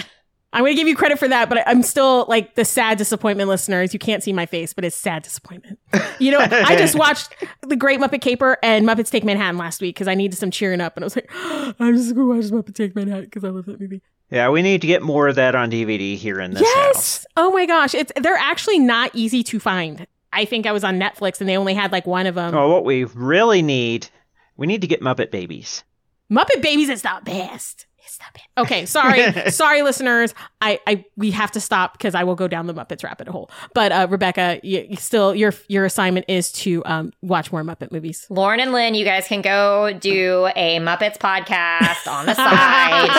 I'm 0.53 0.63
going 0.63 0.75
to 0.75 0.81
give 0.81 0.89
you 0.89 0.97
credit 0.97 1.19
for 1.19 1.29
that, 1.29 1.49
but 1.49 1.63
I'm 1.67 1.83
still 1.83 2.25
like 2.27 2.57
the 2.57 2.65
sad 2.65 2.99
disappointment 2.99 3.49
listeners. 3.49 3.93
You 3.93 4.01
can't 4.01 4.23
see 4.23 4.33
my 4.33 4.47
face, 4.47 4.73
but 4.73 4.85
it's 4.85 4.97
sad 4.97 5.23
disappointment. 5.23 5.79
You 6.19 6.33
know, 6.33 6.41
I 6.41 6.75
just 6.77 6.95
watched 6.99 7.33
The 7.61 7.77
Great 7.77 8.01
Muppet 8.01 8.21
Caper 8.21 8.57
and 8.63 8.85
Muppets 8.85 9.11
Take 9.11 9.23
Manhattan 9.23 9.59
last 9.59 9.81
week 9.81 9.95
because 9.95 10.09
I 10.09 10.15
needed 10.17 10.37
some 10.37 10.51
cheering 10.51 10.81
up. 10.81 10.97
And 10.97 11.05
I 11.05 11.07
was 11.07 11.15
like, 11.15 11.31
I'm 11.79 11.97
just 11.97 12.15
going 12.17 12.29
to 12.29 12.35
watch 12.35 12.65
Muppets 12.65 12.75
Take 12.75 12.97
Manhattan 12.97 13.27
because 13.27 13.45
I 13.45 13.51
love 13.51 13.67
that 13.67 13.81
movie. 13.81 14.03
Yeah, 14.31 14.49
we 14.49 14.63
need 14.63 14.81
to 14.81 14.87
get 14.87 15.03
more 15.03 15.29
of 15.29 15.37
that 15.37 15.55
on 15.55 15.71
DVD 15.71 16.17
here 16.17 16.41
in 16.41 16.53
this 16.53 16.63
yes. 16.63 16.97
house. 16.97 17.27
Oh 17.37 17.53
my 17.53 17.67
gosh. 17.67 17.95
It's, 17.95 18.11
they're 18.21 18.37
actually 18.37 18.79
not 18.81 19.11
easy 19.15 19.45
to 19.45 19.61
find. 19.61 20.07
I 20.33 20.45
think 20.45 20.67
I 20.67 20.73
was 20.73 20.85
on 20.85 20.99
Netflix 20.99 21.41
and 21.41 21.49
they 21.49 21.57
only 21.57 21.75
had 21.75 21.93
like 21.93 22.07
one 22.07 22.27
of 22.27 22.35
them. 22.35 22.55
Oh, 22.55 22.69
what 22.73 22.85
we 22.85 23.05
really 23.05 23.63
need, 23.63 24.09
we 24.57 24.67
need 24.67 24.81
to 24.81 24.87
get 24.87 25.01
Muppet 25.01 25.31
Babies. 25.31 25.85
Muppet 26.31 26.63
Babies 26.63 26.89
is 26.89 27.03
the 27.03 27.21
best. 27.25 27.87
It's 27.99 28.19
the 28.19 28.25
best. 28.35 28.47
Okay, 28.59 28.87
sorry, 28.87 29.33
sorry, 29.51 29.83
listeners. 29.83 30.35
I, 30.61 30.81
I, 30.87 31.05
we 31.17 31.31
have 31.33 31.51
to 31.53 31.61
stop 31.61 31.93
because 31.93 32.15
I 32.15 32.25
will 32.25 32.35
go 32.35 32.49
down 32.49 32.67
the 32.67 32.75
Muppets 32.75 33.05
rabbit 33.05 33.29
hole. 33.29 33.51
But 33.75 33.93
uh, 33.93 34.07
Rebecca, 34.11 34.61
you, 34.63 34.87
you 34.91 34.97
still, 34.97 35.35
your 35.35 35.53
your 35.69 35.85
assignment 35.85 36.27
is 36.29 36.51
to 36.53 36.85
um, 36.87 37.13
watch 37.23 37.53
more 37.53 37.63
Muppet 37.63 37.93
movies. 37.93 38.27
Lauren 38.31 38.61
and 38.61 38.73
Lynn, 38.73 38.95
you 38.95 39.05
guys 39.05 39.27
can 39.27 39.43
go 39.43 39.93
do 39.93 40.49
a 40.57 40.79
Muppets 40.79 41.19
podcast 41.19 42.11
on 42.11 42.27
the 42.27 42.35
side. 42.37 43.11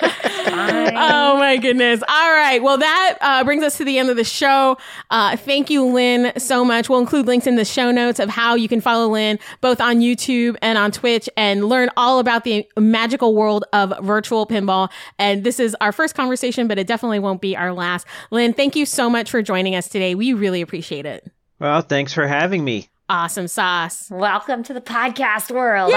It's 0.00 0.10
fine. 0.20 0.30
Oh 0.46 1.38
my 1.38 1.56
goodness! 1.56 2.02
All 2.06 2.32
right, 2.32 2.62
well 2.62 2.78
that 2.78 3.18
uh, 3.20 3.44
brings 3.44 3.62
us 3.62 3.76
to 3.78 3.84
the 3.84 3.98
end 3.98 4.10
of 4.10 4.16
the 4.16 4.24
show. 4.24 4.76
Uh, 5.10 5.36
thank 5.36 5.70
you, 5.70 5.84
Lynn, 5.84 6.32
so 6.38 6.64
much. 6.64 6.88
We'll 6.88 7.00
include 7.00 7.26
links 7.26 7.46
in 7.46 7.56
the 7.56 7.64
show 7.64 7.90
notes 7.90 8.18
of 8.20 8.28
how 8.28 8.54
you 8.54 8.68
can 8.68 8.80
follow 8.80 9.08
Lynn 9.08 9.38
both 9.60 9.80
on 9.80 10.00
YouTube 10.00 10.56
and 10.62 10.78
on 10.78 10.90
Twitch 10.92 11.28
and 11.36 11.64
learn 11.64 11.90
all 11.96 12.18
about 12.18 12.44
the 12.44 12.66
magical 12.78 13.34
world 13.34 13.64
of 13.72 13.92
virtual 14.02 14.46
pinball. 14.46 14.90
And 15.18 15.44
this 15.44 15.58
is 15.58 15.76
our 15.80 15.92
first 15.92 16.14
conversation, 16.14 16.68
but 16.68 16.78
it 16.78 16.86
definitely 16.86 17.18
won't 17.18 17.40
be 17.40 17.56
our 17.56 17.72
last. 17.72 18.06
Lynn, 18.30 18.52
thank 18.52 18.76
you 18.76 18.86
so 18.86 19.10
much 19.10 19.30
for 19.30 19.42
joining 19.42 19.74
us 19.74 19.88
today. 19.88 20.14
We 20.14 20.32
really 20.32 20.60
appreciate 20.60 21.06
it. 21.06 21.30
Well, 21.58 21.80
thanks 21.82 22.12
for 22.12 22.26
having 22.26 22.64
me. 22.64 22.88
Awesome 23.10 23.48
sauce. 23.48 24.08
Welcome 24.10 24.62
to 24.62 24.72
the 24.72 24.80
podcast 24.80 25.50
world. 25.50 25.90
Yay! 25.92 25.96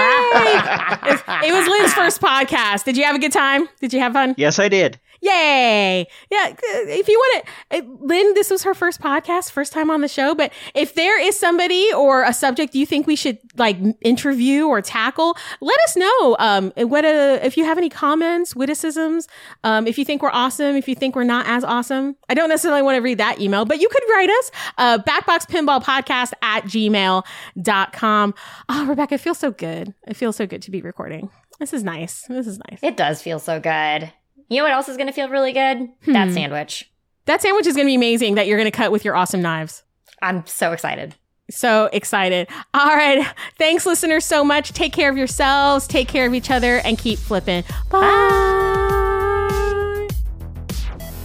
It 1.48 1.52
was 1.54 1.66
Lynn's 1.66 1.94
first 1.94 2.20
podcast. 2.20 2.84
Did 2.84 2.98
you 2.98 3.04
have 3.04 3.16
a 3.16 3.18
good 3.18 3.32
time? 3.32 3.66
Did 3.80 3.94
you 3.94 4.00
have 4.00 4.12
fun? 4.12 4.34
Yes, 4.36 4.58
I 4.58 4.68
did. 4.68 5.00
Yay! 5.20 6.06
Yeah, 6.30 6.54
if 6.62 7.08
you 7.08 7.18
want 7.18 7.44
to, 7.72 7.98
Lynn, 8.00 8.34
this 8.34 8.50
was 8.50 8.62
her 8.62 8.74
first 8.74 9.00
podcast, 9.00 9.50
first 9.50 9.72
time 9.72 9.90
on 9.90 10.00
the 10.00 10.08
show. 10.08 10.34
But 10.34 10.52
if 10.74 10.94
there 10.94 11.20
is 11.20 11.38
somebody 11.38 11.92
or 11.92 12.22
a 12.22 12.32
subject 12.32 12.74
you 12.74 12.86
think 12.86 13.06
we 13.06 13.16
should 13.16 13.38
like 13.56 13.76
interview 14.00 14.66
or 14.66 14.80
tackle, 14.80 15.36
let 15.60 15.78
us 15.86 15.96
know. 15.96 16.36
Um, 16.38 16.72
what 16.76 17.04
uh 17.04 17.40
if 17.42 17.56
you 17.56 17.64
have 17.64 17.78
any 17.78 17.88
comments, 17.88 18.54
witticisms, 18.54 19.26
um, 19.64 19.86
if 19.86 19.98
you 19.98 20.04
think 20.04 20.22
we're 20.22 20.30
awesome, 20.32 20.76
if 20.76 20.88
you 20.88 20.94
think 20.94 21.16
we're 21.16 21.24
not 21.24 21.46
as 21.46 21.64
awesome. 21.64 22.16
I 22.28 22.34
don't 22.34 22.48
necessarily 22.48 22.82
want 22.82 22.96
to 22.96 23.02
read 23.02 23.18
that 23.18 23.40
email, 23.40 23.64
but 23.64 23.80
you 23.80 23.88
could 23.88 24.02
write 24.10 24.30
us, 24.30 24.50
uh, 24.78 24.98
backbox 24.98 25.48
pinball 25.48 25.82
podcast 25.82 26.32
at 26.42 26.64
gmail.com. 26.64 28.34
Oh, 28.68 28.86
Rebecca, 28.86 29.14
it 29.14 29.20
feels 29.20 29.38
so 29.38 29.50
good. 29.50 29.94
It 30.06 30.16
feels 30.16 30.36
so 30.36 30.46
good 30.46 30.62
to 30.62 30.70
be 30.70 30.82
recording. 30.82 31.30
This 31.58 31.72
is 31.72 31.82
nice. 31.82 32.22
This 32.28 32.46
is 32.46 32.60
nice. 32.70 32.78
It 32.82 32.96
does 32.96 33.20
feel 33.20 33.40
so 33.40 33.58
good. 33.58 34.12
You 34.48 34.58
know 34.58 34.64
what 34.64 34.72
else 34.72 34.88
is 34.88 34.96
going 34.96 35.08
to 35.08 35.12
feel 35.12 35.28
really 35.28 35.52
good? 35.52 35.90
That 36.06 36.28
hmm. 36.28 36.34
sandwich. 36.34 36.90
That 37.26 37.42
sandwich 37.42 37.66
is 37.66 37.76
going 37.76 37.86
to 37.86 37.90
be 37.90 37.94
amazing 37.94 38.36
that 38.36 38.46
you're 38.46 38.56
going 38.56 38.70
to 38.70 38.76
cut 38.76 38.90
with 38.90 39.04
your 39.04 39.14
awesome 39.14 39.42
knives. 39.42 39.82
I'm 40.22 40.46
so 40.46 40.72
excited. 40.72 41.14
So 41.50 41.88
excited. 41.92 42.48
All 42.74 42.96
right. 42.96 43.26
Thanks, 43.58 43.86
listeners, 43.86 44.24
so 44.24 44.42
much. 44.44 44.72
Take 44.72 44.92
care 44.92 45.10
of 45.10 45.16
yourselves, 45.16 45.86
take 45.86 46.08
care 46.08 46.26
of 46.26 46.34
each 46.34 46.50
other, 46.50 46.78
and 46.78 46.98
keep 46.98 47.18
flipping. 47.18 47.64
Bye. 47.90 48.38